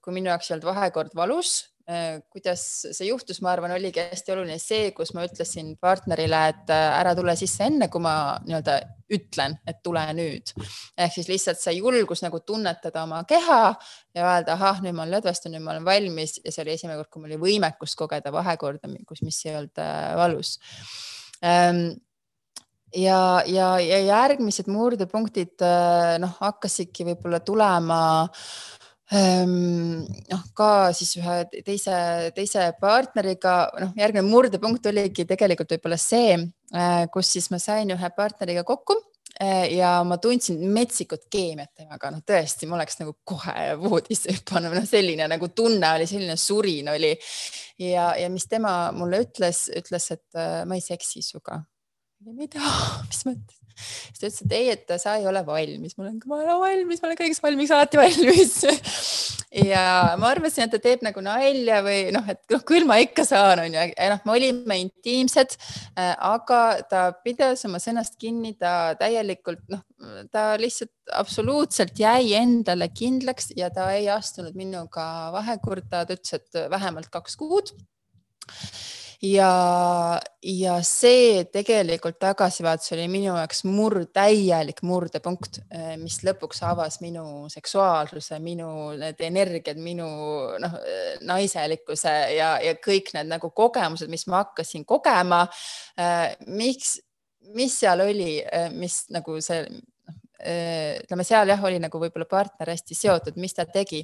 [0.00, 4.32] kui minu jaoks ei olnud vahekord valus Äh, kuidas see juhtus, ma arvan, oligi hästi
[4.34, 8.74] oluline see, kus ma ütlesin partnerile, et äh, ära tule sisse enne, kui ma nii-öelda
[9.14, 10.50] ütlen, et tule nüüd.
[10.98, 13.60] ehk siis lihtsalt see julgus nagu tunnetada oma keha
[14.16, 16.98] ja öelda, ahah, nüüd ma olen lõdvestunud, nüüd ma olen valmis ja see oli esimene
[16.98, 20.56] kord, kui mul oli võimekus kogeda vahekorda, kus, mis ei olnud äh, valus
[21.46, 21.84] ähm,
[22.90, 25.62] ja, ja, ja järgmised murdepunktid
[26.18, 31.34] noh, hakkasidki võib-olla tulema äh, Ehm, noh, ka siis ühe
[31.64, 31.96] teise,
[32.34, 36.34] teise partneriga, noh, järgmine murdepunkt oligi tegelikult võib-olla see,
[36.74, 38.96] äh, kus siis ma sain ühe partneriga kokku
[39.38, 44.74] äh, ja ma tundsin metsikut keemiat temaga, noh tõesti, ma oleks nagu kohe voodisse hüpanud,
[44.74, 47.14] noh selline nagu tunne oli, selline surin oli.
[47.78, 51.62] ja, ja mis tema mulle ütles, ütles, et äh, ma ei seksi sinuga.
[52.26, 52.74] mida,
[53.06, 53.65] mis mõttes?
[53.76, 57.02] Siis ta ütles, et ei, et sa ei ole valmis, ma olen, ma olen valmis,
[57.02, 58.56] ma olen kõigeks valmis, alati valmis.
[59.56, 63.22] Ja ma arvasin, et ta teeb nagu nalja või noh, et noh, küll ma ikka
[63.24, 65.54] saan, onju, ja noh, me olime intiimsed,
[65.96, 66.58] äh, aga
[66.90, 69.80] ta pidas oma sõnast kinni, ta täielikult noh,
[70.34, 76.62] ta lihtsalt absoluutselt jäi endale kindlaks ja ta ei astunud minuga vahekorda, ta ütles, et
[76.74, 77.72] vähemalt kaks kuud
[79.22, 87.00] ja, ja see tegelikult tagasivaates oli minu jaoks murd, täielik murdepunkt, eh, mis lõpuks avas
[87.04, 88.68] minu seksuaalsuse, minu
[88.98, 90.06] need energiad, minu
[90.62, 90.78] noh,
[91.26, 95.44] naiselikkuse ja, ja kõik need nagu kogemused, mis ma hakkasin kogema.
[95.98, 96.96] Eh, miks,
[97.56, 99.95] mis seal oli, eh, mis nagu see Äh,
[100.36, 104.02] ütleme, seal jah, oli nagu võib-olla partner hästi seotud, mis ta tegi.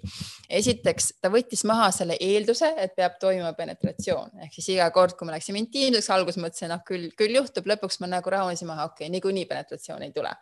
[0.49, 5.29] esiteks ta võttis maha selle eelduse, et peab toimuma penetratsioon ehk siis iga kord, kui
[5.29, 9.07] me läksime intiimseks, alguses mõtlesin, ah küll, küll juhtub, lõpuks ma nagu rahunesin maha, okei
[9.07, 10.33] okay,, niikuinii penetratsioon ei tule.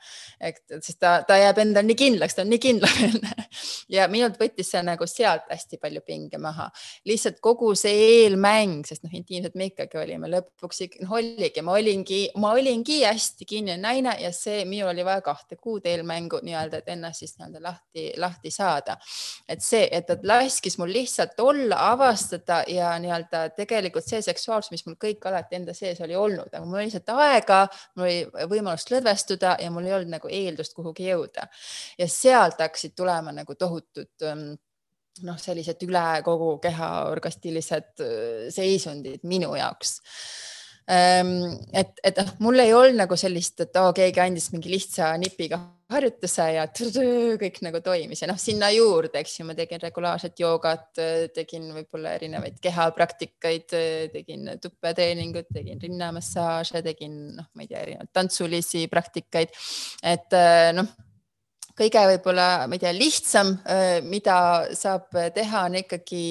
[0.41, 3.49] et sest ta, ta jääb endal nii kindlaks, ta on nii kindlameelne
[3.97, 6.71] ja minult võttis see nagu sealt hästi palju pinge maha.
[7.09, 12.23] lihtsalt kogu see eelmäng, sest noh, intiimselt me ikkagi olime lõpuks, noh oligi, ma olingi,
[12.41, 16.81] ma olingi hästi kinnine naine ja see, minul oli vaja kahte kuud muud eelmängu nii-öelda,
[16.81, 18.97] et ennast siis nii-öelda lahti, lahti saada.
[19.49, 24.87] et see, et ta laskis mul lihtsalt olla, avastada ja nii-öelda tegelikult see seksuaalsus, mis
[24.87, 27.67] mul kõik alati enda sees oli olnud, aga mul oli lihtsalt aega,
[27.97, 31.49] mul oli võimalust lõdvestuda ja mul ei olnud nagu eeldust kuhugi jõuda.
[31.99, 34.53] ja sealt hakkasid tulema nagu tohutud ähm,
[35.25, 40.01] noh, sellised üle kogu keha orgastilised äh, seisundid minu jaoks
[40.91, 45.13] et, et noh, mul ei olnud nagu sellist, et oo oh,, keegi andis mingi lihtsa
[45.23, 45.61] nipiga
[45.91, 50.89] harjutuse ja kõik nagu toimis ja noh, sinna juurde, eks ju, ma tegin regulaarset joogat,
[51.35, 53.75] tegin võib-olla erinevaid kehapraktikaid,
[54.15, 59.55] tegin tuppetreeningut, tegin rinnamassaaže, tegin noh, ma ei tea, erinevaid tantsulisi praktikaid,
[60.15, 60.41] et
[60.79, 60.91] noh
[61.81, 63.55] kõige võib-olla, ma ei tea, lihtsam,
[64.11, 64.41] mida
[64.77, 66.25] saab teha, on ikkagi,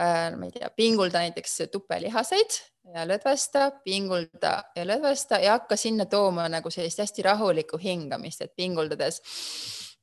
[0.00, 2.58] ma ei tea, pingulda näiteks tupelihaseid
[2.94, 8.54] ja lõdvesta, pingulda ja lõdvesta ja hakka sinna tooma nagu sellist hästi rahulikku hingamist, et
[8.56, 9.20] pinguldades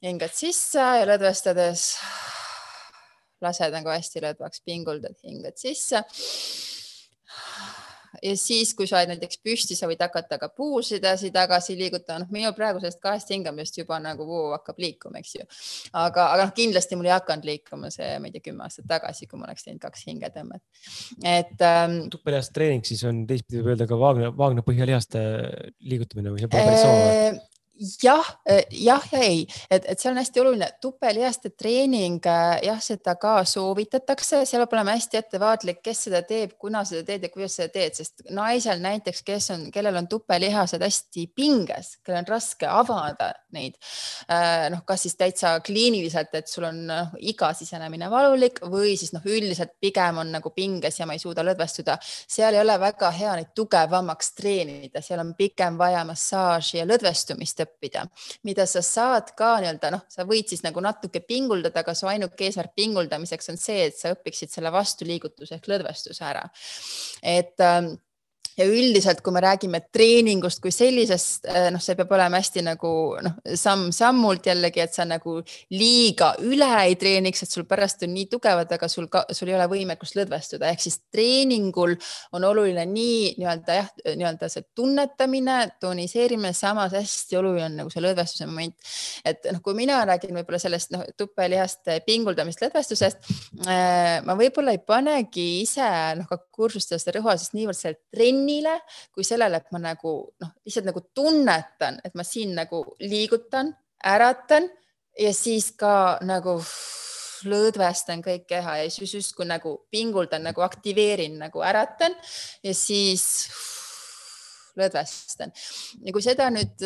[0.03, 1.87] hingad sisse ja lõdvestades
[3.43, 6.03] lased nagu hästi lõdvaks, pinguldad, hingad sisse
[8.23, 12.33] ja siis, kui sa oled näiteks püsti, sa võid hakata ka puusid edasi-tagasi liigutama, noh,
[12.33, 15.47] minul praegu sellest kahest hingamisest juba nagu voo hakkab liikuma, eks ju.
[15.91, 19.27] aga, aga noh, kindlasti mul ei hakanud liikuma see, ma ei tea, kümme aastat tagasi,
[19.29, 20.63] kui ma oleks teinud kaks hingetõmmet.
[21.21, 21.99] et ähm,.
[22.13, 25.23] tupelihast treening siis on teistpidi võib öelda ka vaagna, vaagna põhjalihaste
[25.83, 27.41] liigutamine või see pole päris sama äh,?
[28.03, 32.79] Jah, eh, jah ja ei, et, et see on hästi oluline, tupelihaste treening, eh, jah,
[32.83, 37.31] seda ka soovitatakse, seal peab olema hästi ettevaatlik, kes seda teeb, kuna seda teed ja
[37.33, 42.29] kuidas seda teed, sest naisel näiteks, kes on, kellel on tupelihased hästi pinges, kellel on
[42.29, 43.79] raske avada neid,
[44.27, 49.15] eh, noh, kas siis täitsa kliiniliselt, et sul on noh, iga sisenemine valulik või siis
[49.15, 53.09] noh, üldiselt pigem on nagu pinges ja ma ei suuda lõdvestuda, seal ei ole väga
[53.13, 58.05] hea neid tugevamaks treenida, seal on pigem vaja massaaži ja lõdvestumist õppida,
[58.47, 62.47] mida sa saad ka nii-öelda noh, sa võid siis nagu natuke pinguldada, aga su ainuke
[62.47, 66.43] eesmärk pinguldamiseks on see, et sa õpiksid selle vastuliigutuse ehk lõdvestuse ära.
[67.21, 67.93] et ähm,
[68.57, 72.91] ja üldiselt, kui me räägime treeningust kui sellisest, eh, noh, see peab olema hästi nagu
[73.25, 75.39] noh, samm-sammult jällegi, et sa nagu
[75.73, 79.57] liiga üle ei treeniks, et sul pärast on nii tugevad, aga sul ka, sul ei
[79.57, 81.95] ole võimekust lõdvestuda, ehk siis treeningul
[82.33, 88.03] on oluline nii nii-öelda jah, nii-öelda see tunnetamine, toniseerimine, samas hästi oluline on nagu see
[88.03, 88.75] lõdvestuse moment.
[89.25, 93.33] et noh, kui mina räägin võib-olla sellest noh, tupelihaste pinguldamist lõdvestusest,
[93.65, 95.89] eh, ma võib-olla ei panegi ise
[96.19, 98.79] noh, ka kursustel seda rõhua, sest niivõrd seal trenni tunnile
[99.13, 104.67] kui sellele, et ma nagu noh, lihtsalt nagu tunnetan, et ma siin nagu liigutan, äratan
[105.19, 106.59] ja siis ka nagu
[107.43, 112.15] lõdvestan kõik keha ja siis justkui nagu pinguldan, nagu aktiveerin, nagu äratan
[112.63, 113.45] ja siis
[114.79, 115.51] lõdvestan.
[116.01, 116.85] ja kui seda nüüd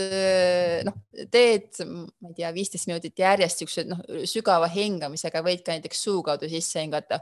[0.88, 0.98] noh,
[1.32, 6.26] teed, ma ei tea, viisteist minutit järjest siukse noh, sügava hingamisega, võid ka näiteks suu
[6.26, 7.22] kaudu sisse hingata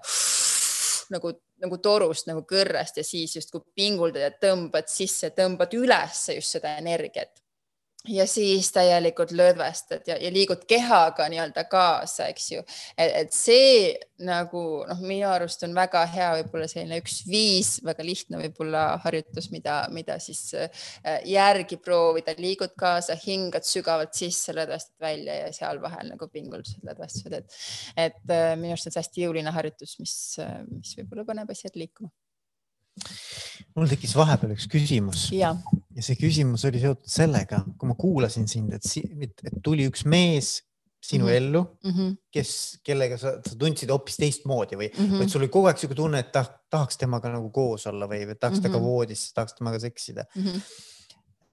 [1.13, 6.57] nagu, nagu torust nagu kõrrest ja siis justkui pinguldad ja tõmbad sisse, tõmbad üles just
[6.57, 7.44] seda energiat
[8.09, 12.63] ja siis täielikult lõdvestad ja, ja liigud kehaga nii-öelda kaasa, eks ju.
[12.97, 13.95] et see
[14.25, 19.49] nagu noh, minu arust on väga hea, võib-olla selline üks viis, väga lihtne võib-olla harjutus,
[19.51, 20.85] mida, mida siis äh,
[21.27, 27.39] järgi proovida, liigud kaasa, hingad sügavalt sisse, lõdvestad välja ja seal vahel nagu pingutused, lõdvestused,
[27.41, 27.57] et,
[28.07, 31.75] et äh, minu arust on see hästi jõuline harjutus, mis, äh, mis võib-olla paneb asjad
[31.79, 32.13] liikuma
[33.75, 35.51] mul tekkis vahepeal üks küsimus ja.
[35.95, 38.87] ja see küsimus oli seotud sellega, kui ma kuulasin sind, et,
[39.43, 40.61] et tuli üks mees
[41.05, 41.37] sinu mm -hmm.
[41.37, 42.15] ellu mm, -hmm.
[42.31, 45.21] kes, kellega sa, sa tundsid hoopis teistmoodi või mm, -hmm.
[45.21, 48.25] või sul oli kogu aeg sihuke tunne, et ta, tahaks temaga nagu koos olla või,
[48.25, 48.71] või tahaks mm -hmm.
[48.71, 50.43] temaga voodisse, tahaks temaga seksida mm.
[50.43, 50.61] -hmm.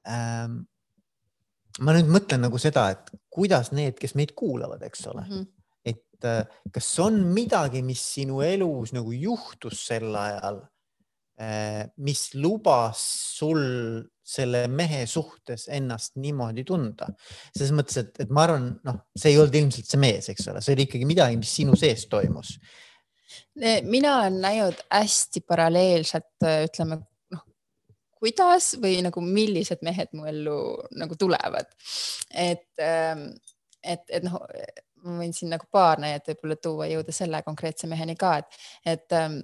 [0.02, 0.54] Ähm,
[1.78, 5.46] ma nüüd mõtlen nagu seda, et kuidas need, kes meid kuulavad, eks ole mm, -hmm.
[5.84, 10.62] et äh, kas on midagi, mis sinu elus nagu juhtus sel ajal
[11.96, 13.00] mis lubas
[13.38, 13.62] sul
[14.32, 17.08] selle mehe suhtes ennast niimoodi tunda.
[17.56, 20.62] selles mõttes, et, et ma arvan, noh, see ei olnud ilmselt see mees, eks ole,
[20.64, 22.54] see oli ikkagi midagi, mis sinu sees toimus.
[23.88, 27.00] mina olen näinud hästi paralleelselt, ütleme
[27.34, 27.42] noh,
[28.20, 30.60] kuidas või nagu millised mehed mu ellu
[31.00, 31.74] nagu tulevad.
[32.30, 33.28] et, ähm,
[33.82, 34.38] et, et noh,
[35.02, 38.62] ma võin siin nagu paar näidet võib-olla tuua, jõuda selle konkreetse meheni ka, et,
[38.94, 39.42] et ähm,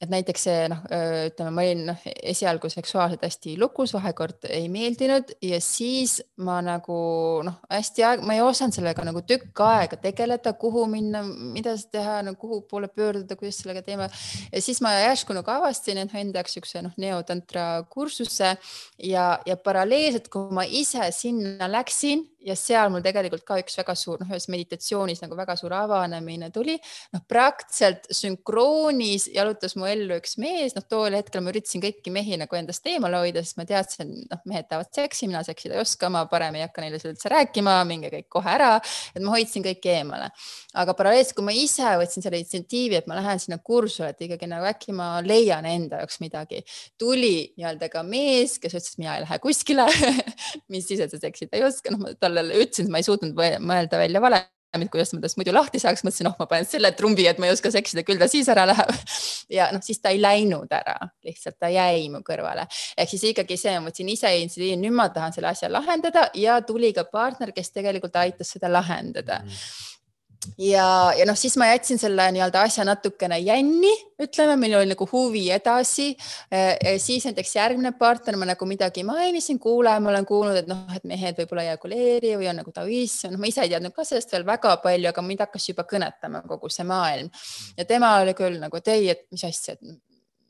[0.00, 0.80] et näiteks see noh,
[1.28, 6.96] ütleme, ma olin noh, esialgu seksuaalselt hästi lukus, vahekord ei meeldinud ja siis ma nagu
[7.44, 12.20] noh, hästi aeg, ma ei osanud sellega nagu tükk aega tegeleda, kuhu minna, mida teha,
[12.24, 14.08] no kuhu poole pöörduda, kuidas sellega teema.
[14.48, 18.54] ja siis ma järsku nagu avastasin enda jaoks siukse noh, neotantra kursuse
[19.04, 23.94] ja, ja paralleelselt, kui ma ise sinna läksin ja seal mul tegelikult ka üks väga
[23.98, 26.76] suur, noh, ühes meditatsioonis nagu väga suur avanemine tuli,
[27.14, 32.38] noh, praktiliselt sünkroonis jalutas mu ellu üks mees, noh, tool hetkel ma üritasin kõiki mehi
[32.40, 36.10] nagu endast eemale hoida, sest ma teadsin, noh, mehed tahavad seksi, mina seksida ei oska,
[36.12, 38.72] ma parem ei hakka neile seda üldse rääkima, minge kõik kohe ära,
[39.14, 40.30] et ma hoidsin kõiki eemale.
[40.80, 44.48] aga paralleelselt, kui ma ise võtsin selle initsiatiivi, et ma lähen sinna kursusele, et ikkagi
[44.50, 46.62] nagu äkki ma leian enda jaoks midagi,
[46.98, 49.86] tuli nii-öelda ka mees, kes ütles, et mina ei lähe kuskile
[50.72, 54.00] mis siis, et sa seksida ei oska, noh, talle ütlesin, et ma ei suutnud mõelda
[54.00, 54.46] välja vale
[54.90, 57.54] kuidas ma tast muidu lahti saaks, mõtlesin, noh, ma panen selle trumbi, et ma ei
[57.54, 58.92] oska seksida, küll ta siis ära läheb.
[59.56, 60.94] ja noh, siis ta ei läinud ära,
[61.26, 62.68] lihtsalt ta jäi mu kõrvale.
[62.96, 66.60] ehk siis ikkagi see, ma võtsin ise initsiatiivi, nüüd ma tahan selle asja lahendada ja
[66.62, 69.90] tuli ka partner, kes tegelikult aitas seda lahendada mm
[70.58, 75.06] ja, ja noh, siis ma jätsin selle nii-öelda asja natukene jänni, ütleme, meil oli nagu
[75.12, 76.10] huvi edasi.
[76.98, 81.04] siis näiteks järgmine partner, ma nagu midagi mainisin, kuule, ma olen kuulnud, et noh, et
[81.08, 84.32] mehed võib-olla ei ejakuleeri või on nagu taoism, noh, ma ise ei teadnud ka sellest
[84.32, 87.32] veel väga palju, aga mind hakkas juba kõnetama kogu see maailm.
[87.76, 89.98] ja tema oli küll nagu, et ei, et mis asja, et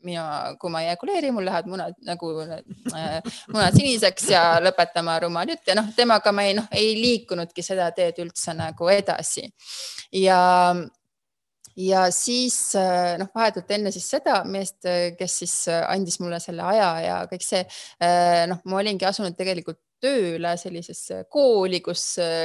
[0.06, 5.52] mina, kui ma ei ejakuleeri, mul lähevad munad nagu äh, munad siniseks ja lõpetama rumal
[5.52, 9.47] jutt ja noh, temaga ma ei noh, ei liikunudki seda teed üldse nagu edasi.
[10.16, 10.40] ja,
[11.77, 14.81] ja siis äh, noh, vahetult enne siis seda meest,
[15.18, 19.81] kes siis andis mulle selle aja ja kõik see äh, noh, ma olingi asunud tegelikult
[20.01, 22.05] tööle sellisesse kooli, kus,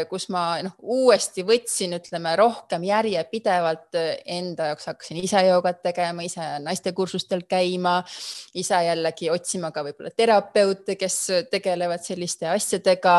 [0.09, 3.97] kus ma noh, uuesti võtsin, ütleme rohkem järjepidevalt
[4.37, 7.97] enda jaoks hakkasin ise joogat tegema, ise naistekursustel käima,
[8.55, 11.19] ise jällegi otsima ka võib-olla terapeute, kes
[11.51, 13.17] tegelevad selliste asjadega.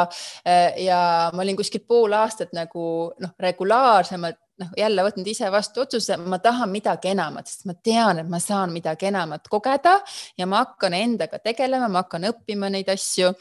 [0.81, 1.01] ja
[1.33, 6.39] ma olin kuskil pool aastat nagu noh, regulaarsemalt noh, jälle võtnud ise vastu otsuse, ma
[6.43, 9.99] tahan midagi enamat, sest ma tean, et ma saan midagi enamat kogeda
[10.39, 13.33] ja ma hakkan endaga tegelema, ma hakkan õppima neid asju.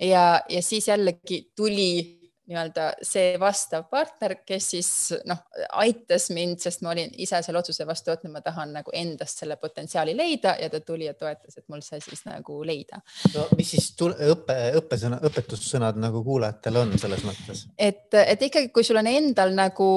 [0.00, 4.90] Ja, ja siis jällegi tuli nii-öelda see vastav partner, kes siis
[5.28, 5.40] noh,
[5.80, 9.56] aitas mind, sest ma olin ise selle otsuse vastu võtnud, ma tahan nagu endast selle
[9.60, 13.00] potentsiaali leida ja ta tuli ja toetas, et mul see siis nagu leida
[13.34, 13.46] no,.
[13.56, 17.66] mis siis õppe, õppesõna, õpetussõnad nagu kuulajatel on selles mõttes?
[17.78, 19.88] et, et ikkagi, kui sul on endal nagu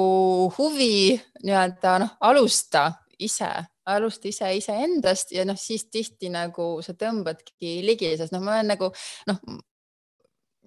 [0.56, 3.50] huvi nii-öelda noh, alusta ise
[3.88, 8.72] alusta ise iseendast ja noh, siis tihti nagu sa tõmbadki ligi, sest noh, ma olen
[8.74, 8.90] nagu
[9.30, 9.40] noh,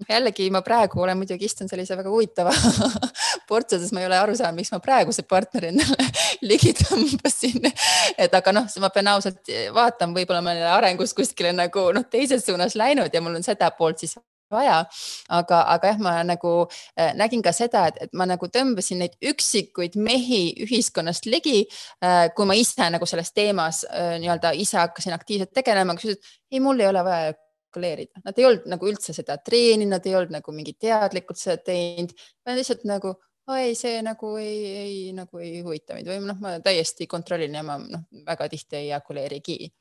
[0.09, 2.53] jällegi ma praegu olen muidugi istun sellise väga huvitava
[3.49, 6.09] portsu, sest ma ei ole aru saanud, miks ma praeguse partneri endale
[6.49, 7.69] ligi tõmbasin.
[8.17, 12.45] et aga noh, ma pean ausalt vaatama, võib-olla ma olen arengus kuskile nagu noh, teises
[12.45, 14.17] suunas läinud ja mul on seda poolt siis
[14.51, 14.81] vaja.
[15.29, 16.53] aga, aga jah, ma nagu
[16.99, 21.63] äh, nägin ka seda, et, et ma nagu tõmbasin neid üksikuid mehi ühiskonnast ligi
[22.03, 22.27] äh,.
[22.35, 26.59] kui ma ise nagu selles teemas äh, nii-öelda ise hakkasin aktiivselt tegelema, kes ütlesid, ei,
[26.63, 27.33] mul ei ole vaja
[27.71, 31.57] kalkuleerida, nad ei olnud nagu üldse seda treeninud, nad ei olnud nagu mingi teadlikult seda
[31.63, 32.13] teinud,
[32.51, 33.15] lihtsalt nagu
[33.47, 36.09] oh, ei, see nagu ei, ei nagu ei huvita mind.
[36.11, 39.71] Või noh, ma täiesti kontrollin ja ma noh, väga tihti ei ejakuleerigi.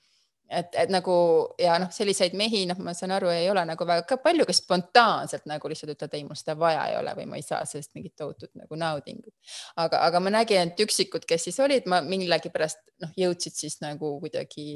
[0.51, 1.15] et, et nagu
[1.63, 5.45] ja noh, selliseid mehi, noh, ma saan aru, ei ole nagu väga palju, kes spontaanselt
[5.47, 8.17] nagu lihtsalt ütlevad, ei, mul seda vaja ei ole või ma ei saa sellest mingit
[8.19, 9.35] tohutut nagu naudingut.
[9.77, 14.17] aga, aga ma nägin, et üksikud, kes siis olid, ma millegipärast noh, jõudsid siis nagu
[14.25, 14.67] kuidagi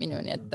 [0.00, 0.50] minuni, et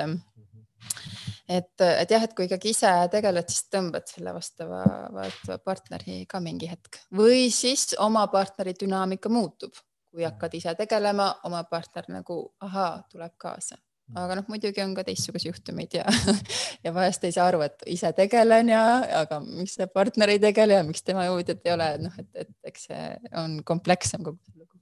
[1.49, 4.84] et, et jah, et kui ikkagi ise tegeled, siis tõmbad selle vastava,
[5.15, 7.01] vastava partneri ka mingi hetk.
[7.15, 9.76] Või siis oma partneri dünaamika muutub,
[10.09, 13.80] kui hakkad ise tegelema, oma partner nagu ahaa, tuleb kaasa.
[14.17, 16.05] Aga noh, muidugi on ka teistsuguseid juhtumeid ja,
[16.85, 18.81] ja vahest ei saa aru, et ise tegelen ja,
[19.19, 22.71] aga miks see partner ei tegele ja miks tema jõudjad ei ole, noh, et, et
[22.71, 23.03] eks see
[23.38, 24.81] on komplekssem kogu see lugu.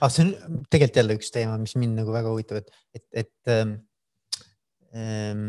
[0.00, 3.54] aga see on tegelikult jälle üks teema, mis mind nagu väga huvitab, et, et, et
[3.54, 3.76] ähm,
[4.90, 5.46] ähm,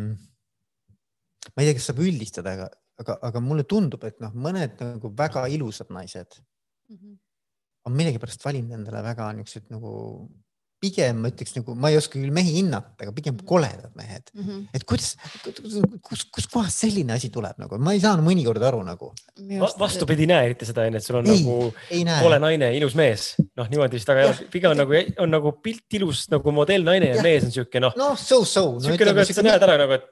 [1.53, 2.69] ma ei tea, kas saab üldistada, aga,
[3.03, 6.39] aga, aga mulle tundub, et noh, mõned nagu väga ilusad naised
[6.89, 7.17] mm -hmm.
[7.85, 9.93] on millegipärast valinud endale väga niisugused nagu
[10.85, 13.45] pigem ma ütleks nagu, ma ei oska küll mehi hinnata, aga pigem mhm.
[13.47, 14.43] koledad mehed mm.
[14.43, 14.61] -hmm.
[14.75, 15.13] et kuidas,
[16.05, 19.11] kus, kuskohast selline asi tuleb nagu, ma ei saa mõnikord aru nagu.
[19.79, 21.55] vastupidi, näe eriti seda onju, et sul on ei, nagu
[21.89, 23.27] ei kole naine, ilus mees,
[23.57, 27.25] noh niimoodi vist, aga pigem on nagu, on nagu pilt ilus nagu modellnaine ja, ja
[27.25, 27.95] mees on siuke noh.
[27.99, 28.83] noh, so-so no,.
[28.89, 30.11] siuke nagu, et sa näed ära nagu, et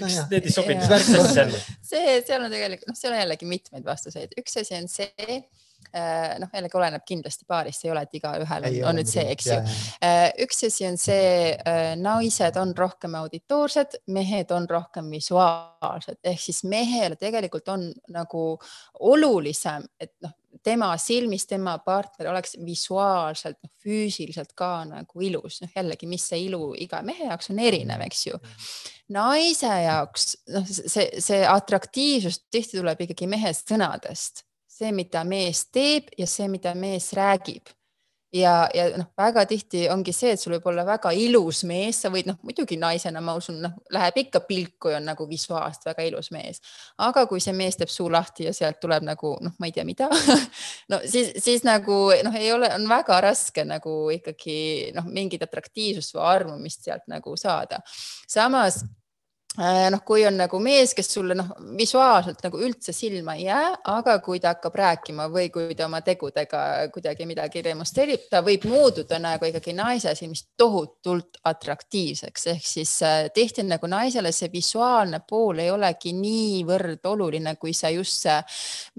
[0.00, 1.56] üks no, need ei sobinud.
[1.92, 5.42] see, seal on tegelikult, noh, seal on jällegi mitmeid vastuseid, üks asi on see
[5.94, 9.48] Äh, noh, jällegi oleneb kindlasti paarist, ei ole, et igaühel on, on nüüd see, eks
[9.48, 9.56] ju.
[10.06, 16.44] Äh, üks asi on see, äh, naised on rohkem auditoorsed, mehed on rohkem visuaalsed, ehk
[16.44, 18.44] siis mehele tegelikult on nagu
[19.10, 25.72] olulisem, et noh, tema silmis tema partner oleks visuaalselt, noh, füüsiliselt ka nagu ilus, noh
[25.76, 28.40] jällegi, mis see ilu iga mehe jaoks on erinev, eks ju.
[29.16, 34.44] naise jaoks noh, see, see atraktiivsus tihti tuleb ikkagi mehe sõnadest
[34.80, 37.70] see, mida mees teeb ja see, mida mees räägib.
[38.32, 42.10] Ja, ja noh, väga tihti ongi see, et sul võib olla väga ilus mees, sa
[42.12, 46.06] võid noh, muidugi naisena, ma usun, noh, läheb ikka pilku ja on nagu visuaalselt väga
[46.08, 46.62] ilus mees.
[46.98, 49.84] aga kui see mees teeb suu lahti ja sealt tuleb nagu noh, ma ei tea,
[49.88, 50.08] mida
[50.92, 54.60] no siis, siis nagu noh, ei ole, on väga raske nagu ikkagi
[54.96, 57.82] noh, mingit atraktiivsust või armumist sealt nagu saada.
[58.28, 58.84] samas
[59.58, 61.48] noh, kui on nagu mees, kes sulle noh,
[61.78, 66.00] visuaalselt nagu üldse silma ei jää, aga kui ta hakkab rääkima või kui ta oma
[66.06, 66.60] tegudega
[66.94, 73.24] kuidagi midagi demonstreerib, ta võib muutuda nagu ikkagi naise silmis tohutult atraktiivseks, ehk siis äh,
[73.34, 78.38] tihti nagu naisele see visuaalne pool ei olegi niivõrd oluline, kui see just see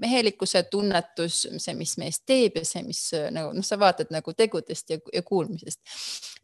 [0.04, 4.92] mehelikkuse tunnetus, see, mis mees teeb ja see, mis nagu noh, sa vaatad nagu tegudest
[4.92, 5.80] ja, ja kuulmisest,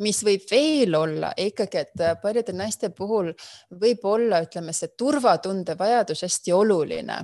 [0.00, 3.34] mis võib veel olla ikkagi, et paljude naiste puhul
[3.68, 7.18] võib võib olla, ütleme, see turvatunde vajadus hästi oluline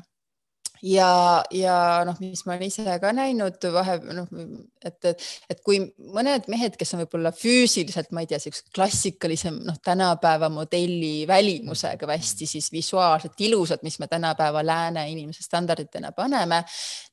[0.84, 1.76] ja, ja
[2.06, 4.28] noh, mis ma olen ise ka näinud vahe, noh,
[4.84, 5.80] et, et, et kui
[6.14, 12.08] mõned mehed, kes on võib-olla füüsiliselt, ma ei tea, siukse klassikalisem, noh, tänapäeva modelli välimusega
[12.10, 16.62] hästi siis visuaalselt ilusad, mis me tänapäeva lääne inimese standarditena paneme.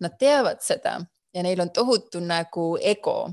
[0.03, 0.99] Nad teavad seda
[1.33, 3.31] ja neil on tohutu nagu ego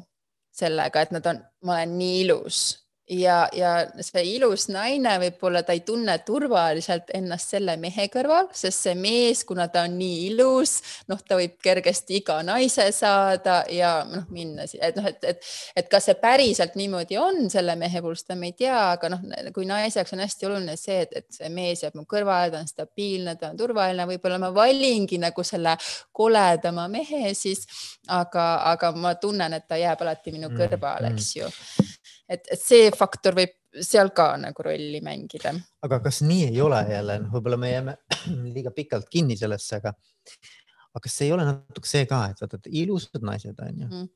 [0.55, 2.63] sellega, et nad on, ma olen nii ilus
[3.11, 3.73] ja, ja
[4.05, 9.45] see ilus naine võib-olla ta ei tunne turvaliselt ennast selle mehe kõrval, sest see mees,
[9.49, 10.79] kuna ta on nii ilus,
[11.09, 15.91] noh, ta võib kergesti iga naise saada ja noh, minna, et noh, et, et, et
[15.91, 19.25] kas see päriselt niimoodi on selle mehe puhul, seda me ei tea, aga noh,
[19.57, 22.63] kui naise jaoks on hästi oluline see, et, et see mees jääb mu kõrvale, ta
[22.63, 25.79] on stabiilne, ta on turvaline, võib-olla ma valingi nagu selle
[26.13, 27.65] koledama mehe siis,
[28.13, 31.49] aga, aga ma tunnen, et ta jääb alati minu mm, kõrvale, eks ju
[32.29, 35.53] et, et see faktor võib seal ka nagu rolli mängida.
[35.85, 37.97] aga kas nii ei ole jälle, noh, võib-olla me jääme
[38.55, 39.93] liiga pikalt kinni sellesse, aga,
[40.93, 44.09] aga kas ei ole natuke see ka, et vaata, et ilusad naised on ju mm.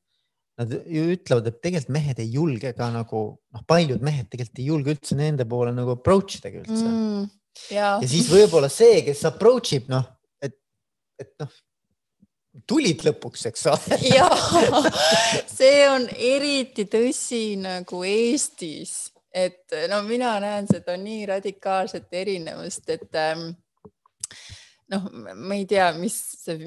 [0.61, 4.67] Nad ju ütlevad, et tegelikult mehed ei julge ka nagu noh, paljud mehed tegelikult ei
[4.67, 7.31] julge üldse nende poole nagu approach idagi üldse mm,.
[7.73, 10.05] ja siis võib-olla see, kes approach ib, noh,
[10.45, 10.59] et,
[11.25, 11.57] et noh
[12.69, 13.99] tulid lõpuks, eks ole.
[14.17, 14.29] ja
[15.49, 23.21] see on eriti tõsi nagu Eestis, et no mina näen seda nii radikaalset erinevust, et
[23.21, 23.53] ähm,
[24.93, 25.07] noh,
[25.37, 26.17] ma ei tea, mis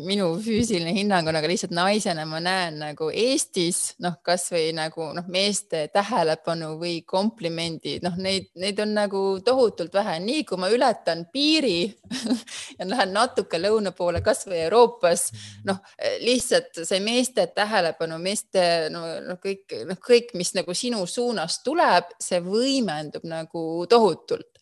[0.06, 5.28] minu füüsiline hinnang on, aga lihtsalt naisena ma näen nagu Eestis noh, kasvõi nagu noh,
[5.32, 11.26] meeste tähelepanu või komplimendid, noh, neid, neid on nagu tohutult vähe, nii kui ma ületan
[11.34, 11.86] piiri
[12.80, 15.28] ja lähen natuke lõuna poole, kasvõi Euroopas,
[15.70, 15.84] noh,
[16.24, 22.16] lihtsalt see meeste tähelepanu, meeste no, no kõik, noh, kõik, mis nagu sinu suunas tuleb,
[22.22, 24.55] see võimendub nagu tohutult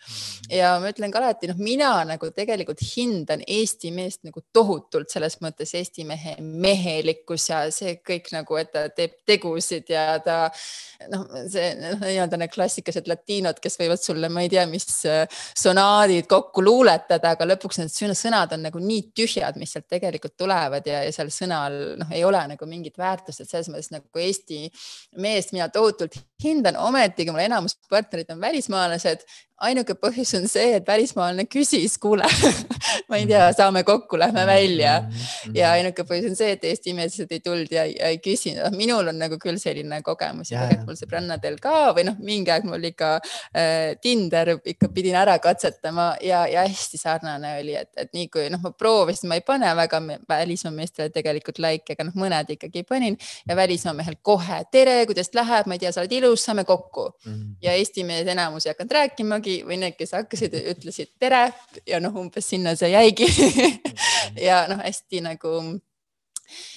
[0.51, 5.37] ja ma ütlen ka alati, noh, mina nagu tegelikult hindan Eesti meest nagu tohutult selles
[5.43, 10.37] mõttes Eesti mehe mehelikkus ja see kõik nagu, et ta teeb tegusid ja ta
[11.11, 15.23] noh, see noh, nii-öelda need klassikalised latiinod, kes võivad sulle, ma ei tea, mis äh,
[15.59, 20.87] sonaadid kokku luuletada, aga lõpuks need sõnad on nagu nii tühjad, mis sealt tegelikult tulevad
[20.89, 24.65] ja, ja seal sõnal noh, ei ole nagu mingit väärtust, et selles mõttes nagu Eesti
[25.23, 29.25] meest mina tohutult hindan, ometigi mul enamus partnerid on välismaalased
[29.63, 32.27] ainuke põhjus on see, et välismaalane küsis, kuule
[33.09, 35.55] ma ei tea, saame kokku, lähme välja mhm.
[35.57, 38.75] ja ainuke põhjus on see, et Eesti meelsed ei tulnud ja, ja ei küsinud.
[38.77, 42.67] minul on nagu küll selline kogemus ja tegelikult mul sõbrannadel ka või noh, mingi aeg
[42.67, 48.13] mul ikka äh, Tinder ikka pidin ära katsetama ja, ja hästi sarnane oli, et, et
[48.15, 52.17] nii kui noh, ma proovisin, ma ei pane väga välismaa meestele tegelikult like'e, aga noh,
[52.19, 53.17] mõned ikkagi panin
[53.47, 57.09] ja välismaa mehel kohe tere, kuidas läheb, ma ei tea, sa oled ilus, saame kokku
[57.09, 57.33] mm.
[57.33, 57.55] -hmm.
[57.63, 61.45] ja Eesti mees enamus ei hakanud rääkimagi või need, kes hakkasid, ütlesid tere
[61.89, 63.29] ja noh, umbes sinna see jäigi.
[64.39, 65.49] Ja noh, hästi nagu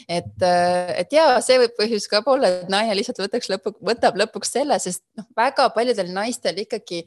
[0.08, 4.52] et, et ja see võib põhjus ka olla, et naine lihtsalt võtaks lõpu, võtab lõpuks
[4.58, 7.02] selle, sest noh, väga paljudel naistel ikkagi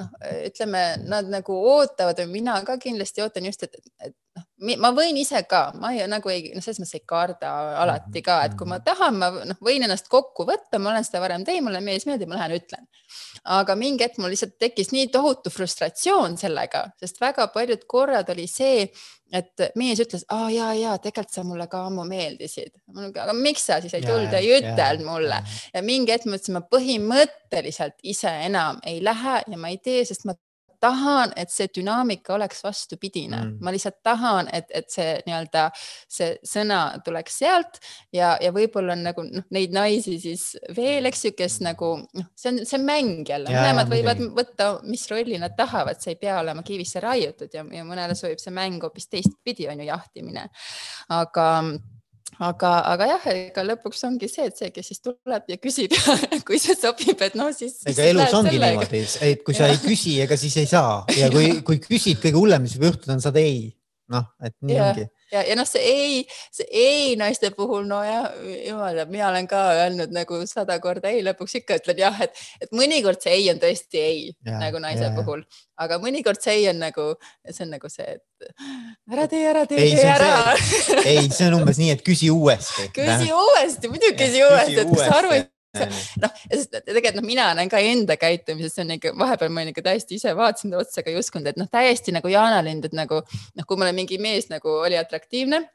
[0.00, 0.10] noh,
[0.48, 4.16] ütleme, nad nagu ootavad või mina ka kindlasti ootan just, et, et
[4.58, 7.50] ma võin ise ka, ma ei, nagu ei, noh, selles mõttes ei karda
[7.82, 11.22] alati ka, et kui ma tahan, ma noh, võin ennast kokku võtta, ma olen seda
[11.22, 12.88] varem teinud, mulle meeldis, meeldib, ma lähen ütlen.
[13.58, 18.48] aga mingi hetk mul lihtsalt tekkis nii tohutu frustratsioon sellega, sest väga paljud korrad oli
[18.50, 18.88] see,
[19.32, 22.74] et mees ütles, aa ja, ja tegelikult sa mulle ka ammu meeldisid.
[22.96, 25.42] aga miks sa siis ei tulnud ja ei ütelnud mulle
[25.74, 30.02] ja mingi hetk ma ütlesin, ma põhimõtteliselt ise enam ei lähe ja ma ei tee,
[30.08, 30.34] sest ma
[30.80, 33.36] tahan, et see dünaamika oleks vastupidine.
[33.36, 37.80] Mm., ma lihtsalt tahan, et, et see nii-öelda see sõna tuleks sealt
[38.14, 42.30] ja, ja võib-olla on nagu noh, neid naisi siis veel, eks ju, kes nagu noh,
[42.38, 46.22] see on, see on mäng jälle, mõlemad võivad võtta, mis rolli nad tahavad, see ei
[46.22, 50.48] pea olema kivisse raiutud ja, ja mõnele sobib see mäng hoopis teistpidi on ju jahtimine,
[51.14, 51.48] aga
[52.38, 55.94] aga, aga jah, ega lõpuks ongi see, et see, kes siis tuleb ja küsib
[56.48, 57.80] kui see sobib, et noh, siis.
[57.90, 58.86] ega elus ongi sellega.
[58.86, 62.38] niimoodi, et kui sa ei küsi, ega siis ei saa ja kui, kui küsid, kõige
[62.38, 63.70] hullem, mis võib juhtuda, on saad ei.
[64.12, 64.90] noh, et nii ja.
[64.90, 66.20] ongi ja, ja noh, see ei,
[66.54, 68.28] see ei naiste puhul, nojah,
[68.66, 72.38] jumal teab, mina olen ka öelnud nagu sada korda ei, lõpuks ikka ütlen jah, et,
[72.62, 75.44] et mõnikord see ei on tõesti ei ja, nagu naise ja, puhul,
[75.80, 77.10] aga mõnikord see ei on nagu,
[77.50, 78.48] see on nagu see, et
[79.12, 80.32] ära tee, ära tee, tee ära.
[81.04, 82.88] ei, see on umbes nii, et küsi uuesti.
[82.98, 85.46] küsi uuesti, muidugi küsi uuesti, et kas sa aru ei
[86.22, 89.84] noh, tegelikult noh, mina näen ka enda käitumises, see on ikka vahepeal ma olin ikka
[89.90, 92.96] täiesti ise vaatasin ta otsa, aga ei uskunud, et noh, täiesti nagu Jaana Lind, et
[92.96, 95.66] nagu noh, kui mulle mingi mees nagu oli atraktiivne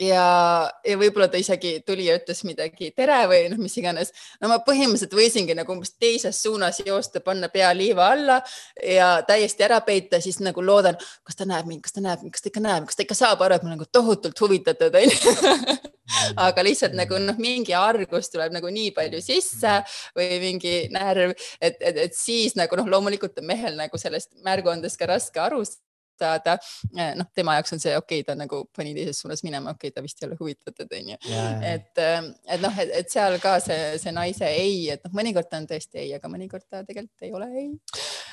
[0.00, 3.18] ja, ja võib-olla ta isegi tuli ja ütles midagi tere!
[3.30, 4.12] või noh, mis iganes.
[4.40, 8.40] no ma põhimõtteliselt võisingi nagu umbes teises suunas joosta, panna pea liiva alla
[8.82, 12.36] ja täiesti ära peita, siis nagu loodan, kas ta näeb mind, kas ta näeb mind,
[12.36, 14.98] kas ta ikka näeb, kas ta ikka saab aru, et ma olen nagu tohutult huvitatud?
[15.02, 15.78] Onju
[16.48, 19.80] aga lihtsalt nagu noh, mingi argus tuleb nagu nii palju sisse
[20.16, 25.00] või mingi närv, et, et, et siis nagu noh, loomulikult on mehel nagu sellest märguandest
[25.00, 25.87] ka raske aru saada.
[26.22, 29.90] Eh, noh, tema jaoks on see okei okay,, ta nagu pani teises suunas minema, okei
[29.90, 31.18] okay,, ta vist ei ole huvitatud, onju.
[31.66, 35.60] et, eh, et noh, et seal ka see, see naise ei, et noh, mõnikord ta
[35.60, 37.68] on tõesti ei, aga mõnikord ta tegelikult ei ole ei.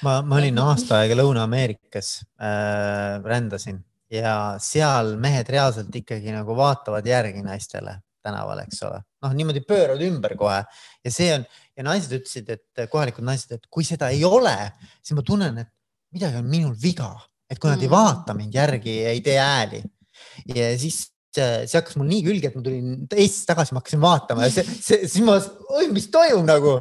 [0.06, 7.06] ma, ma olin aasta aega Lõuna-Ameerikas äh,, rändasin ja seal mehed reaalselt ikkagi nagu vaatavad
[7.07, 10.64] järgi naistele tänaval, eks ole, noh, niimoodi pööravad ümber kohe
[11.06, 11.45] ja see on
[11.78, 14.56] ja naised ütlesid, et kohalikud naised, et kui seda ei ole,
[15.02, 15.72] siis ma tunnen, et
[16.16, 17.12] midagi on minul viga
[17.50, 17.94] et kui nad ei mm.
[17.94, 19.84] vaata mind järgi, ei tee hääli
[20.56, 21.04] ja siis
[21.36, 24.54] see, see hakkas mul nii külge, et ma tulin Eestist tagasi, ma hakkasin vaatama ja
[24.54, 25.36] see, see, siis ma,
[25.76, 26.76] oi, mis toimub nagu.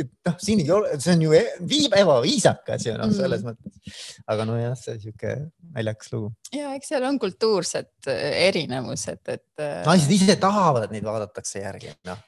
[0.00, 3.18] et noh, siin ei ole, see on ju e-, viib ebaviisakas ju noh, mm.
[3.18, 3.52] selles mm.
[3.52, 4.10] mõttes.
[4.34, 5.36] aga nojah, see sihuke
[5.76, 6.32] naljakas lugu.
[6.56, 9.48] ja eks seal on kultuursed äh, erinevused, et.
[9.60, 12.20] Äh, naised ise tahavad, et neid vaadatakse järgi, noh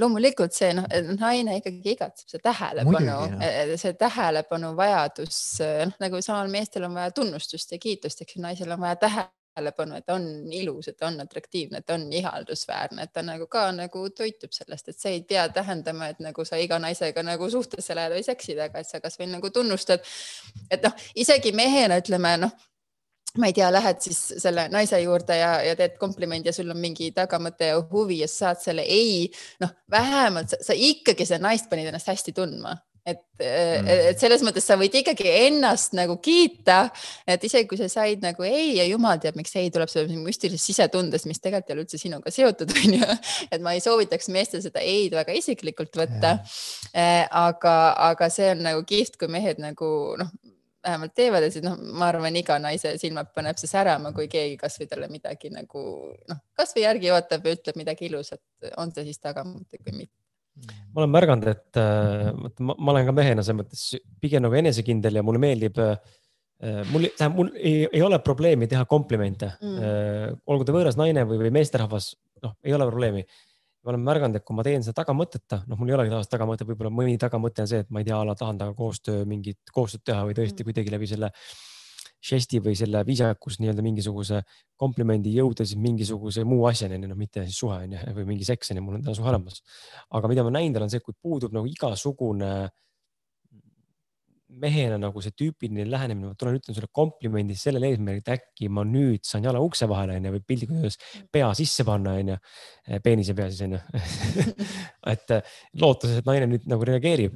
[0.00, 0.88] loomulikult see noh,
[1.18, 3.76] naine ikkagi igatseb see tähelepanu, no.
[3.80, 8.74] see tähelepanu vajadus, noh nagu samal meestel on vaja tunnustust ja kiitust, eks ju, naisel
[8.74, 13.48] on vaja tähelepanu, et on ilus, et on atraktiivne, et on ihaldusväärne, et ta nagu
[13.50, 17.48] ka nagu toitub sellest, et see ei pea tähendama, et nagu sa iga naisega nagu
[17.50, 20.04] suhtesse lähed või seksid, aga et sa kasvõi nagu tunnustad.
[20.70, 22.54] et noh, isegi mehena ütleme noh
[23.38, 26.80] ma ei tea, lähed siis selle naise juurde ja, ja teed komplimendi ja sul on
[26.80, 29.28] mingi tagamõte ja huvi ja sa saad selle ei,
[29.62, 34.40] noh, vähemalt sa, sa ikkagi seda naist panid ennast hästi tundma et mm., et selles
[34.46, 36.86] mõttes sa võid ikkagi ennast nagu kiita,
[37.28, 40.70] et isegi kui sa said nagu ei ja jumal teab, miks ei tuleb sellest müstilisest
[40.70, 43.18] sisetundest, mis tegelikult ei ole üldse sinuga seotud, onju.
[43.50, 46.38] et ma ei soovitaks meestel seda ei-d väga isiklikult võtta.
[46.94, 47.76] Eh, aga,
[48.08, 49.90] aga see on nagu kihvt, kui mehed nagu
[50.20, 50.32] noh,
[50.84, 54.58] vähemalt teevad ja siis noh, ma arvan, iga naise silmad paneb see särama, kui keegi
[54.60, 55.84] kasvõi talle midagi nagu
[56.30, 58.42] noh, kasvõi järgi ootab ja ütleb midagi ilusat,
[58.80, 60.24] on see siis tagamõte või mitte
[60.94, 62.28] ma olen märganud, et äh,
[62.62, 63.86] ma, ma olen ka mehena selles mõttes
[64.22, 65.96] pigem nagu enesekindel ja mulle meeldib äh,.
[66.92, 71.26] mul, tähendab, mul ei, ei ole probleemi teha komplimente mm., äh, olgu ta võõras naine
[71.28, 72.12] või, või meesterahvas,
[72.44, 73.24] noh, ei ole probleemi.
[73.84, 76.66] Ma olen märganud, et kui ma teen seda tagamõteta, noh, mul ei olegi tavaliselt tagamõte,
[76.68, 80.24] võib-olla mõni tagamõte on see, et ma ei tea, tahan temaga koostöö, mingit koostööd teha
[80.24, 80.70] või tõesti mm.
[80.70, 81.30] kuidagi läbi selle
[82.24, 84.40] žesti või selle viisakus nii-öelda mingisuguse
[84.80, 88.72] komplimendi jõuda siis mingisuguse muu asjani, noh, mitte siis suhe on ju, või mingi seks
[88.72, 89.60] on ju, mul on täna suhe olemas.
[90.16, 92.54] aga mida ma näinud olen, see, kui puudub nagu igasugune
[94.60, 98.84] mehena nagu see tüüpiline lähenemine, ma tulen, ütlen sulle komplimendi sellel eesmärgil, et äkki ma
[98.88, 100.98] nüüd saan jala ukse vahele onju või piltlikult öeldes
[101.34, 102.38] pea sisse panna onju,
[103.04, 103.80] peenise pea siis onju.
[105.14, 105.34] Et
[105.80, 107.34] lootuses, et naine nüüd nagu reageerib,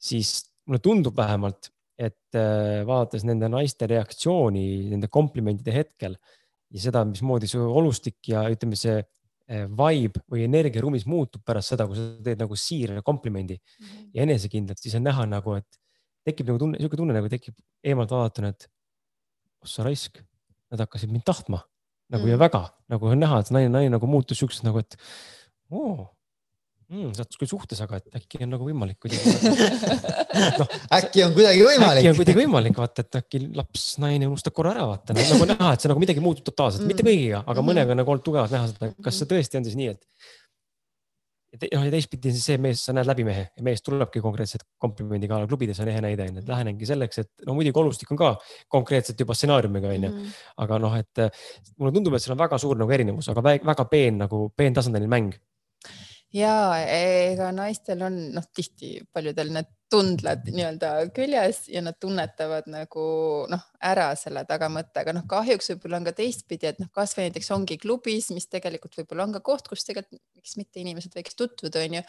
[0.00, 0.36] siis
[0.68, 4.62] mulle tundub vähemalt, et äh, vaadates nende naiste reaktsiooni
[4.92, 6.14] nende komplimentide hetkel
[6.70, 9.00] ja seda, mismoodi su olustik ja ütleme, see
[9.50, 14.10] vibe või energia ruumis muutub pärast seda, kui sa teed nagu siira komplimendi mm -hmm.
[14.14, 15.66] ja enesekindlalt, siis on näha nagu, et
[16.26, 17.56] tekib nagu tunne, niisugune tunne nagu tekib
[17.86, 18.68] eemalt vaadatuna, et
[19.64, 20.22] ossa raisk,
[20.70, 21.62] nad hakkasid mind tahtma
[22.10, 24.96] nagu mm ja väga, nagu on näha, et naine, naine nagu muutus siukseks nagu, et
[25.70, 26.08] oo
[26.90, 27.12] mm,.
[27.14, 29.34] sa oled küll suhtes, aga et äkki on nagu võimalik kuidagi
[30.60, 30.66] no,
[30.98, 32.00] äkki on kuidagi võimalik.
[32.00, 35.48] äkki on kuidagi võimalik, vaata, et äkki laps, naine unustab korra ära, vaata no, nagu
[35.52, 37.70] näha, et see nagu midagi muutub totaalselt mm., mitte kõigiga, aga mm.
[37.70, 40.30] mõnega nagu olnud tugevalt näha seda, kas see tõesti on siis nii, et.
[41.56, 43.46] Noh, ja teistpidi siis see mees, sa näed läbi mehe.
[43.56, 47.56] Ja mees tulebki konkreetselt komplimendiga klubides on ehe näide onju, et lähenengi selleks, et no
[47.58, 48.32] muidugi olustik on ka
[48.70, 51.24] konkreetselt juba stsenaariumiga onju mm., aga noh, et
[51.76, 55.34] mulle tundub, et seal on väga suur nagu erinevus, aga väga peen nagu peentasandil mäng.
[56.36, 56.54] Ja
[56.86, 63.04] ega naistel on noh, tihti paljudel need tundled nii-öelda küljes ja nad tunnetavad nagu
[63.50, 67.78] noh, ära selle tagamõttega, noh kahjuks võib-olla on ka teistpidi, et noh, kasvõi näiteks ongi
[67.82, 72.04] klubis, mis tegelikult võib-olla on ka koht, kus tegelikult miks mitte inimesed võiks tutvuda, onju.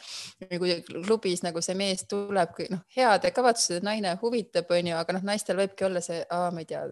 [0.54, 5.60] kui klubis nagu see mees tuleb, noh, heade kavatsused, naine huvitab, onju, aga noh, naistel
[5.60, 6.86] võibki olla see, ma ei tea,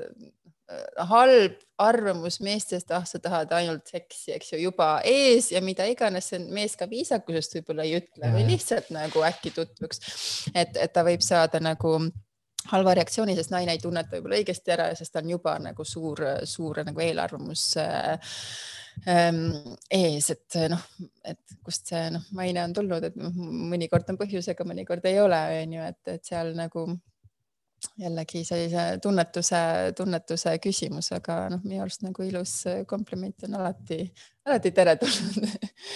[1.09, 6.29] halb arvamus meestest, ah, sa tahad ainult seksi, eks ju, juba ees ja mida iganes,
[6.29, 10.03] see mees ka viisakusest võib-olla ei ütle või lihtsalt nagu äkki tutvuks.
[10.53, 11.95] et, et ta võib saada nagu
[12.69, 16.21] halva reaktsiooni, sest naine ei tunneta võib-olla õigesti ära, sest ta on juba nagu suur,
[16.45, 18.33] suur nagu eelarvamus äh,
[19.07, 19.45] ähm,
[19.89, 20.83] ees, et noh,
[21.25, 25.79] et kust see noh, maine on tulnud, et mõnikord on põhjusega, mõnikord ei ole, on
[25.79, 26.85] ju, et, et seal nagu
[27.99, 29.61] jällegi sellise tunnetuse,
[29.97, 32.56] tunnetuse küsimus, aga noh, minu arust nagu ilus
[32.89, 34.01] kompliment on alati,
[34.45, 35.47] alati teretulnud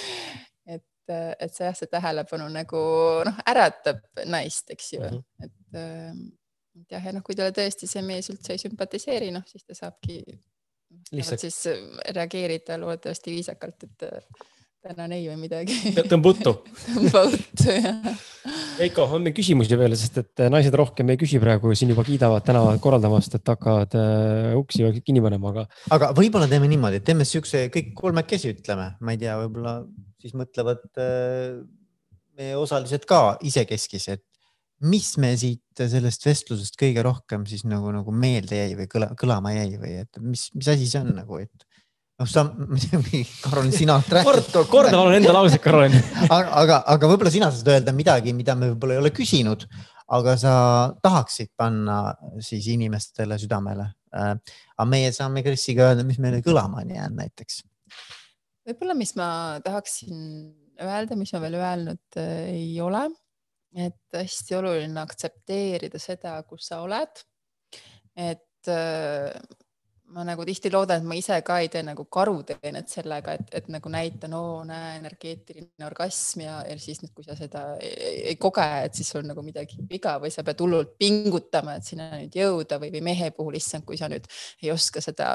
[0.76, 2.86] et, et see jah, see tähelepanu nagu
[3.28, 5.46] noh, äratab naist, eks ju mm, -hmm.
[5.46, 5.54] et,
[6.80, 9.78] et jah, ja noh, kui talle tõesti see mees üldse ei sümpatiseeri, noh siis ta
[9.78, 10.22] saabki
[11.12, 11.60] lihtsalt siis
[12.16, 14.10] reageerida loodetavasti viisakalt, et
[14.84, 15.76] tänan ei või midagi.
[16.12, 16.54] tõmba uttu
[16.96, 18.24] tõmba uttu, jah.
[18.78, 22.04] Veiko, on meil küsimusi veel, sest et äh, naised rohkem ei küsi praegu, siin juba
[22.08, 25.66] kiidavad tänavat korraldamast, et hakkavad äh, uksi kinni panema, aga.
[25.96, 29.78] aga võib-olla teeme niimoodi, et teeme siukse kõik kolmekesi ütleme, ma ei tea, võib-olla
[30.24, 31.64] siis mõtlevad äh,
[32.38, 34.26] meie osalised ka isekeskis, et
[34.84, 39.54] mis me siit sellest vestlusest kõige rohkem siis nagu, nagu meelde jäi või kõla, kõlama
[39.56, 41.70] jäi või et mis, mis asi see on nagu, et
[42.20, 42.46] noh, sa,
[43.46, 45.96] Karolin, sina kord, korda palun enda lauset, Karolin
[46.36, 49.66] aga, aga, aga võib-olla sina saad öelda midagi, mida me võib-olla ei ole küsinud,
[50.14, 50.54] aga sa
[51.04, 52.00] tahaksid panna
[52.44, 54.34] siis inimestele südamele äh,.
[54.78, 57.64] aga meie saame Krisiga öelda, mis meile kõlama on jäänud näiteks.
[58.70, 59.28] võib-olla, mis ma
[59.66, 60.22] tahaksin
[60.84, 63.08] öelda, mis ma veel öelnud äh, ei ole,
[63.74, 67.26] et hästi oluline aktsepteerida seda, kus sa oled.
[68.14, 69.34] et äh,
[70.14, 73.70] ma nagu tihti loodan, et ma ise ka ei tee nagu karuteenet sellega, et, et
[73.74, 78.36] nagu näitan, oo näe, energeetiline orgasm ja, ja siis nüüd, kui sa seda ei, ei
[78.42, 82.38] koge, et siis sul nagu midagi viga või sa pead hullult pingutama, et sinna nüüd
[82.38, 84.28] jõuda või, või mehe puhul, issand, kui sa nüüd
[84.64, 85.34] ei oska seda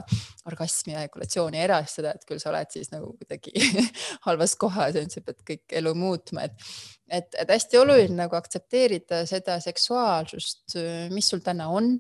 [0.49, 3.55] orgasmi ja ejakulatsiooni erastada, et küll sa oled siis nagu kuidagi
[4.27, 6.71] halvas kohas nüüd sa pead kõik elu muutma, et
[7.09, 10.77] et, et hästi oluline nagu aktsepteerida seda seksuaalsust,
[11.15, 11.95] mis sul täna on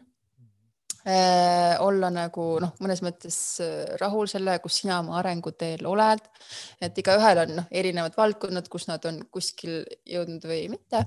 [1.80, 6.20] olla nagu noh, mõnes mõttes äh, rahul selle, kus sina oma arenguteel oled.
[6.84, 11.04] et igaühel on noh, erinevad valdkonnad, kus nad on kuskil jõudnud või mitte.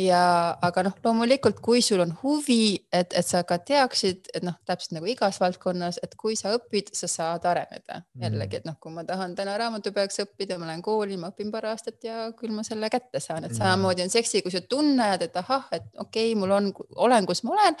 [0.00, 0.22] ja
[0.62, 4.96] aga noh, loomulikult, kui sul on huvi, et, et sa ka teaksid, et noh, täpselt
[4.96, 8.24] nagu igas valdkonnas, et kui sa õpid, sa saad areneda mm.
[8.24, 11.68] jällegi, et noh, kui ma tahan täna raamatupeoks õppida, ma lähen kooli, ma õpin paar
[11.74, 15.36] aastat ja küll ma selle kätte saan, et samamoodi on seksi, kui sa tunned, et
[15.44, 17.80] ahah, et okei okay,, mul on, olen, kus ma olen.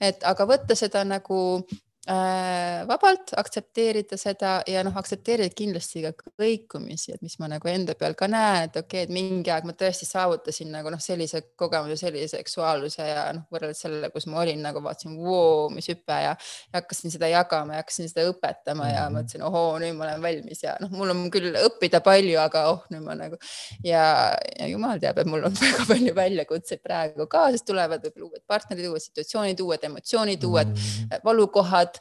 [0.00, 7.16] et aga võtta seda nagu Äh, vabalt aktsepteerida seda ja noh, aktsepteerida kindlasti ka kõikumisi,
[7.16, 9.74] et mis ma nagu enda peal ka näen, et okei okay,, et mingi aeg ma
[9.74, 14.62] tõesti saavutasin nagu noh, sellise kogemuse, sellise seksuaalsuse ja noh, võrreldes sellele, kus ma olin
[14.62, 19.02] nagu vaatasin, voo, mis hüpe ja, ja hakkasin seda jagama ja hakkasin seda õpetama ja
[19.08, 19.18] mhm.
[19.18, 22.86] mõtlesin, ohoo, nüüd ma olen valmis ja noh, mul on küll õppida palju, aga oh,
[22.94, 23.40] nüüd ma nagu
[23.82, 24.06] ja,
[24.54, 28.46] ja jumal teab, et mul on väga palju väljakutseid praegu ka, sest tulevad võib-olla uued
[28.46, 31.20] partnerid, uued situatsioonid, uued emotsioonid, uued mm.
[31.26, 31.95] valukohad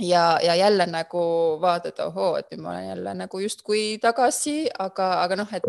[0.00, 1.20] ja, ja jälle nagu
[1.60, 5.68] vaadata, ohoo, et nüüd ma olen jälle nagu justkui tagasi, aga, aga noh, et,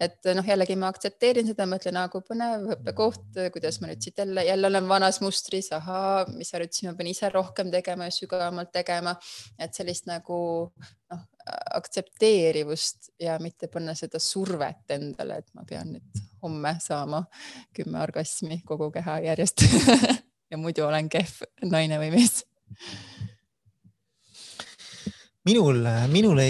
[0.00, 4.44] et noh, jällegi ma aktsepteerin seda, mõtlen, kui põnev õppekoht, kuidas ma nüüd siit jälle,
[4.48, 8.14] jälle olen vanas mustris, ahaa, mis sa nüüd siis ma pean ise rohkem tegema ja
[8.14, 9.16] sügavamalt tegema,
[9.58, 10.40] et sellist nagu
[11.12, 11.26] noh,
[11.78, 17.24] aktsepteerivust ja mitte panna seda survet endale, et ma pean nüüd homme saama
[17.76, 19.64] kümme orgasmi kogu keha järjest.
[20.48, 22.38] Ja muidu olen kehv naine või mees
[25.48, 25.80] minul,
[26.12, 26.46] minule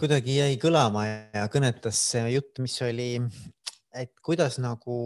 [0.00, 3.12] kuidagi jäi kõlama ja kõnetas see jutt, mis oli,
[3.94, 4.96] et kuidas nagu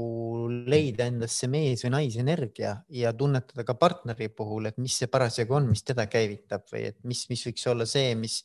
[0.69, 5.71] leida endasse mees või naisenergia ja tunnetada ka partneri puhul, et mis see parasjagu on,
[5.73, 8.43] mis teda käivitab või et mis, mis võiks olla see, mis,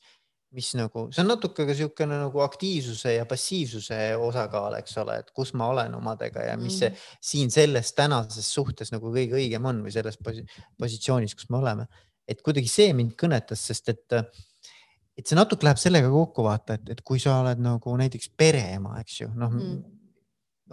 [0.55, 5.31] mis nagu, see on natuke ka niisugune nagu aktiivsuse ja passiivsuse osakaal, eks ole, et
[5.35, 7.07] kus ma olen omadega ja mis see mm.
[7.31, 11.89] siin selles tänases suhtes nagu kõige õigem on või selles positsioonis, kus me oleme.
[12.29, 14.19] Et kuidagi see mind kõnetas, sest et
[15.19, 18.95] et see natuke läheb sellega kokku vaata, et, et kui sa oled nagu näiteks pereema,
[19.01, 19.79] eks ju, noh mm.,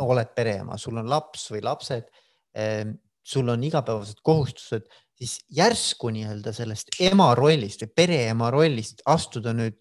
[0.06, 2.06] oled pereema, sul on laps või lapsed
[2.54, 2.84] eh,,
[3.26, 9.80] sul on igapäevased kohustused, siis järsku nii-öelda sellest ema rollist või pereema rollist astuda nüüd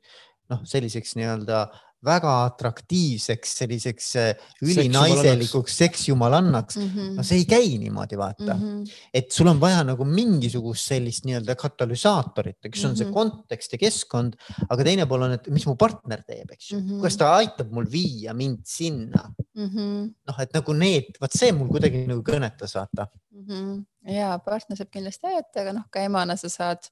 [0.50, 1.66] noh, selliseks nii-öelda
[2.06, 6.90] väga atraktiivseks selliseks äh, ülinaiselikuks seksjumalannaks mm.
[6.90, 7.14] -hmm.
[7.18, 8.62] no see ei käi niimoodi, vaata mm.
[8.62, 8.96] -hmm.
[9.14, 12.98] et sul on vaja nagu mingisugust sellist nii-öelda katalüsaatorit, üks on mm -hmm.
[12.98, 13.14] see mhm.
[13.14, 14.36] kontekst ja keskkond,
[14.70, 17.36] aga teine pool on, et mis mu partner teeb, eks ju mm -hmm., kuidas ta
[17.36, 19.24] aitab mul viia mind sinna
[19.56, 20.12] mm -hmm..
[20.28, 23.46] noh, et nagu need, vot see mul kuidagi nagu kõnetas, vaata mm.
[23.48, 24.14] -hmm.
[24.18, 26.92] ja partner saab kindlasti aidata, aga noh, ka emana sa saad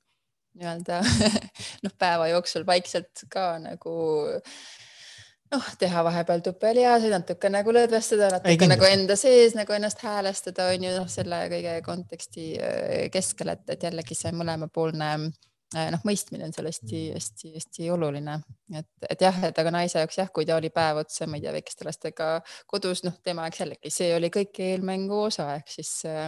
[0.57, 1.01] nii-öelda
[1.83, 3.95] noh, päeva jooksul vaikselt ka nagu
[5.53, 10.71] noh, teha vahepeal tupelihaseid, natuke nagu lõdvestada, natuke Ei, nagu enda sees nagu ennast häälestada,
[10.73, 15.09] on ju noh, selle kõige konteksti äh, keskel, et, et jällegi see mõlemapoolne
[15.75, 18.39] äh, noh, mõistmine on seal hästi-hästi-hästi oluline,
[18.79, 21.45] et, et jah, et aga naise jaoks jah, kui ta oli päev otsa, ma ei
[21.45, 22.31] tea, väikeste lastega
[22.69, 26.27] kodus, noh, tema jaoks jällegi see oli kõik eelmängu osa, ehk siis äh,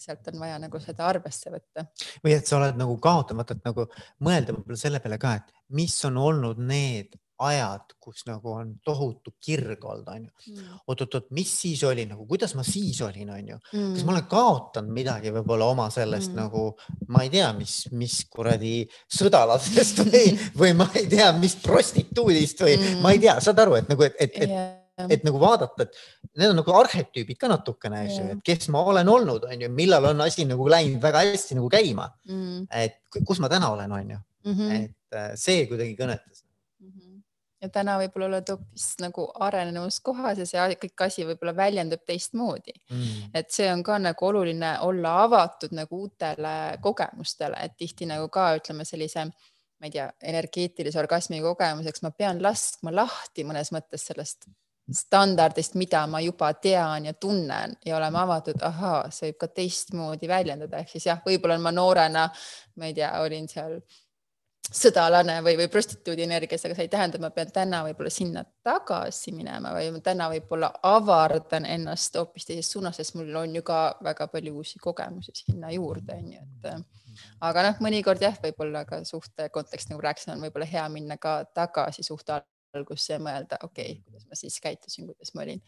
[0.00, 1.88] sealt on vaja nagu seda arvesse võtta.
[2.24, 3.88] või et sa oled nagu kaotamata, et nagu
[4.24, 9.34] mõelda võib-olla selle peale ka, et mis on olnud need ajad, kus nagu on tohutu
[9.42, 10.78] kirg olnud, onju mm..
[10.88, 14.96] oot-oot-oot, mis siis oli nagu, kuidas ma siis olin, onju mm., kas ma olen kaotanud
[14.96, 16.40] midagi võib-olla oma sellest mm.
[16.40, 16.64] nagu,
[17.12, 18.78] ma ei tea, mis, mis kuradi
[19.18, 20.24] sõdalasest või,
[20.56, 23.04] või ma ei tea, mis prostituudist või mm.
[23.04, 26.38] ma ei tea, saad aru, et nagu, et, et, et yeah et nagu vaadata, et
[26.40, 29.68] need on nagu arhetüübid ka natukene, eks ju, et kes ma olen olnud, on ju,
[29.76, 32.64] millal on asi nagu läinud väga hästi nagu käima mm..
[32.72, 34.78] et kus ma täna olen, on ju mm, -hmm.
[34.78, 36.35] et äh, see kuidagi kõnetas
[37.66, 42.76] ja täna võib-olla oled hoopis nagu arenenus kohas ja see kõik asi võib-olla väljendub teistmoodi.
[42.90, 43.32] Mm..
[43.34, 48.52] et see on ka nagu oluline olla avatud nagu uutele kogemustele, et tihti nagu ka
[48.60, 54.48] ütleme sellise, ma ei tea, energeetilise orgasmi kogemuseks ma pean laskma lahti mõnes mõttes sellest
[54.92, 60.28] standardist, mida ma juba tean ja tunnen ja olema avatud, ahaa, see võib ka teistmoodi
[60.30, 62.28] väljendada, ehk siis jah, võib-olla ma noorena,
[62.78, 63.80] ma ei tea, olin seal
[64.72, 68.42] sõdalane või, või prostituudi energias, aga see ei tähenda, et ma pean täna võib-olla sinna
[68.66, 73.80] tagasi minema või täna võib-olla avardan ennast hoopis teises suunas, sest mul on ju ka
[74.04, 77.16] väga palju uusi kogemusi sinna juurde, on ju, et
[77.46, 81.38] aga noh, mõnikord jah, võib-olla ka suhte kontekst, nagu rääkisin, on võib-olla hea minna ka
[81.54, 82.40] tagasi suhte
[82.76, 85.62] algusse ja mõelda, okei okay,, kuidas ma siis käitusin, kuidas ma olin,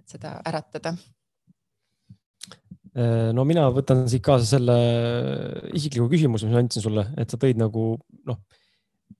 [0.00, 0.96] et seda äratada
[3.36, 4.76] no mina võtan siit kaasa selle
[5.76, 7.92] isikliku küsimuse, mis ma andsin sulle, et sa tõid nagu
[8.26, 8.40] noh,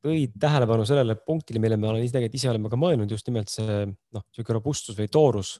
[0.03, 3.53] tõid tähelepanu sellele punktile, mille me olen ise tegelikult ise oleme ka mõelnud, just nimelt
[3.53, 5.55] see noh, niisugune robustsus või toorus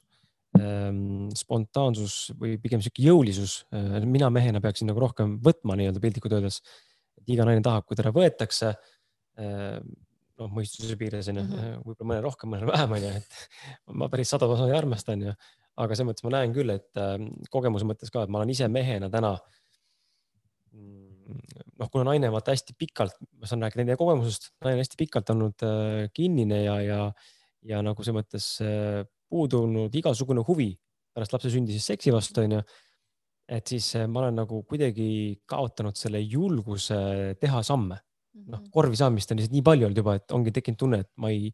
[0.59, 3.61] ähm, spontaansus või pigem sihuke jõulisus.
[4.05, 6.61] mina mehena peaksin nagu rohkem võtma nii-öelda piltlikult öeldes.
[7.21, 8.75] et iga naine tahab, kui teda võetakse
[10.41, 14.31] noh, mõistuse piires onju mm -hmm., võib-olla mõnel rohkem, mõnel vähem onju, et ma päris
[14.33, 15.35] sada protsenti ei armasta onju,
[15.79, 17.15] aga selles mõttes ma näen küll, et äh,
[17.53, 19.33] kogemuse mõttes ka, et ma olen ise mehena täna.
[20.75, 21.39] Mm,
[21.79, 25.33] noh, kuna naine vaata hästi pikalt, ma saan rääkida enda kogemusest, naine on hästi pikalt
[25.35, 27.01] olnud äh, kinnine ja, ja,
[27.67, 30.73] ja nagu selles mõttes äh, puudunud igasugune huvi
[31.11, 32.61] pärast lapse sündi siis seksi vastu onju
[33.51, 36.99] et siis äh, ma olen nagu kuidagi kaotanud selle julguse
[37.39, 37.99] teha samme
[38.33, 38.69] noh, mhm.
[38.73, 41.51] korvi saamist on lihtsalt nii palju olnud juba, et ongi tekkinud tunne, et ma ei,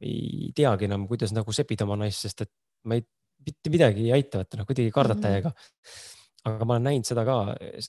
[0.00, 2.52] ei teagi enam, kuidas nagu sepida oma naist, sest et
[2.88, 3.04] ma ei,
[3.46, 5.26] mitte midagi ei aita, et noh, kuidagi kardad mhm.
[5.26, 5.60] täiega mm.
[5.60, 6.50] -hmm.
[6.50, 7.36] aga ma olen näinud seda ka,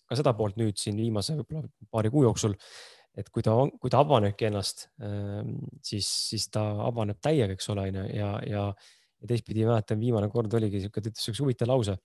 [0.09, 2.57] ka seda poolt nüüd siin viimase võib-olla paari kuu jooksul.
[3.17, 7.87] et kui ta, kui ta avanebki ennast, ähm, siis, siis ta avaneb täiega, eks ole,
[7.89, 8.65] onju ja, ja,
[9.17, 11.97] ja teistpidi mäletan, viimane kord oligi sihuke, ta ütles siukse huvitava lause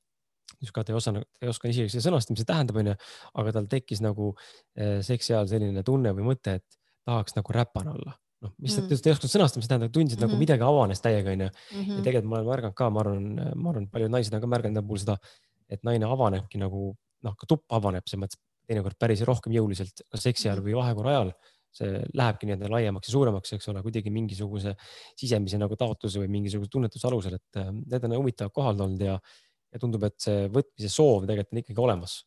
[0.73, 2.95] ta ei osanud, ei oska isegi seda sõnastada, mis see tähendab, onju,
[3.43, 4.33] aga tal tekkis nagu
[4.77, 8.91] eh, seksi ajal selline tunne või mõte, et tahaks nagu räpane olla noh, mis mm.
[8.91, 10.29] ta ei osanud sõnastada, mis tähendab, tundis, et mm -hmm.
[10.29, 10.43] nagu mhm.
[10.45, 11.49] midagi avanes täiega, onju.
[11.49, 12.03] ja mhm.
[12.03, 14.83] tegelikult ma olen märganud ka, ma arvan, ma arvan, paljud naised on ka märganud enda
[14.87, 15.17] puhul seda,
[15.71, 16.93] et naine avanebki nagu
[17.23, 20.69] noh, ka tupp avaneb selles mõttes teinekord päris rohkem jõuliselt, kas seksi ajal mhm.
[20.69, 21.35] või vahekorra ajal.
[21.73, 24.75] see lähebki nii-öelda laiemaks ja suuremaks, eks ole, kuidagi mingisuguse
[25.17, 29.15] sisemise nagu taotluse või mingisuguse tunnetuse alusel, et eh, need on huvitavad kohad olnud ja
[29.73, 32.19] ja tundub, et see võtmise soov tegelikult on ikkagi olemas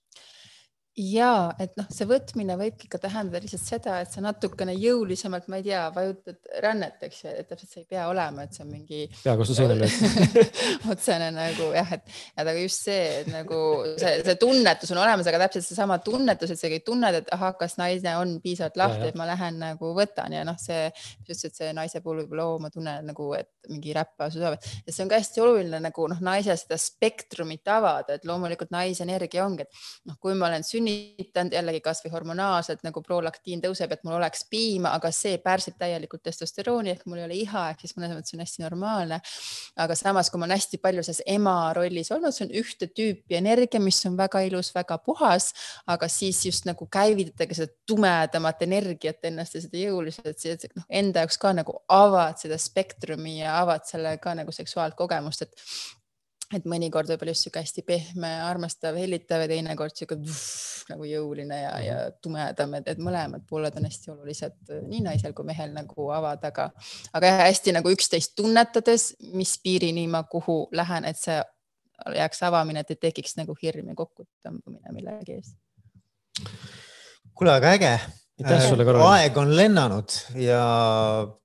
[0.95, 5.59] ja et noh, see võtmine võibki ka tähendada lihtsalt seda, et sa natukene jõulisemalt, ma
[5.59, 8.69] ei tea, vajutad rännet, eks ju, et täpselt see ei pea olema, et see on
[8.71, 9.01] mingi.
[9.23, 10.47] pea vastu seina lööd
[10.93, 13.59] otsene nagu jah, et, et aga just see, et nagu
[13.99, 17.51] see, see tunnetus on olemas, aga täpselt seesama tunnetus, et sa kõik tunned, et ahah,
[17.59, 21.57] kas naine on piisavalt lahti, et ma lähen nagu võtan ja noh, see, mis ütlesid,
[21.59, 25.11] see naise puhul võib-olla oo, ma tunnen nagu, et mingi räppa südamed ja see on
[25.11, 30.07] ka hästi oluline nagu noh, naise seda spektrumit avada, et loomulikult naise energia ongi, et
[30.07, 34.45] noh, kui ma olen sündinud sünnitanud jällegi kasvõi hormonaalselt nagu prolaktiin tõuseb, et mul oleks
[34.49, 38.35] piima, aga see pärsib täielikult testosterooni ehk mul ei ole iha, ehk siis mõnes mõttes
[38.35, 39.19] on hästi normaalne.
[39.75, 43.37] aga samas, kui ma olen hästi palju selles ema rollis olnud, see on ühte tüüpi
[43.37, 45.51] energia, mis on väga ilus, väga puhas,
[45.87, 51.37] aga siis just nagu käivitatage seda tumedamat energiat ennast ja seda jõuliselt, noh, enda jaoks
[51.41, 56.04] ka nagu avad seda spektrumi ja avad selle ka nagu seksuaalkogemust, et
[56.53, 60.17] et mõnikord võib-olla just sihuke hästi pehme, armastav, hellitav ja teinekord sihuke
[60.91, 62.19] nagu jõuline ja, ja mhm.
[62.21, 66.69] tumedam, et, et mõlemad pooled on hästi olulised nii naisel kui mehel nagu avada, aga,
[67.17, 71.39] aga jah, hästi nagu üksteist tunnetades, mis piirini ma kuhu lähen, et see
[72.15, 75.55] jääks avamine, et ei tekiks nagu hirm ja kokkutõmbamine millegi ees.
[77.33, 77.91] kuule, aga äge.
[78.43, 79.07] aitäh sulle, Karol.
[79.15, 80.61] aeg on lennanud ja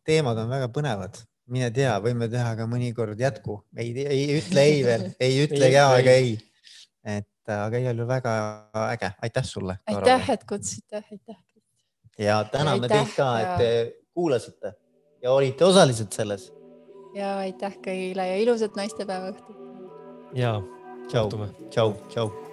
[0.04, 4.82] teemad on väga põnevad mine tea, võime teha ka mõnikord jätku, ei, ei ütle ei
[4.86, 6.34] veel, ei ütle ja ega ei.
[7.16, 8.34] et aga igal juhul väga
[8.86, 9.78] äge, aitäh sulle.
[9.90, 11.40] aitäh, et kutsusite, aitäh.
[12.18, 13.70] ja täname teid ka, et te
[14.14, 14.74] kuulasite
[15.22, 16.50] ja olite osalised selles.
[17.16, 19.58] ja aitäh kõigile ja ilusat naistepäeva õhtut.
[20.38, 20.54] ja,
[21.10, 21.28] tšau,
[21.70, 22.49] tšau, tšau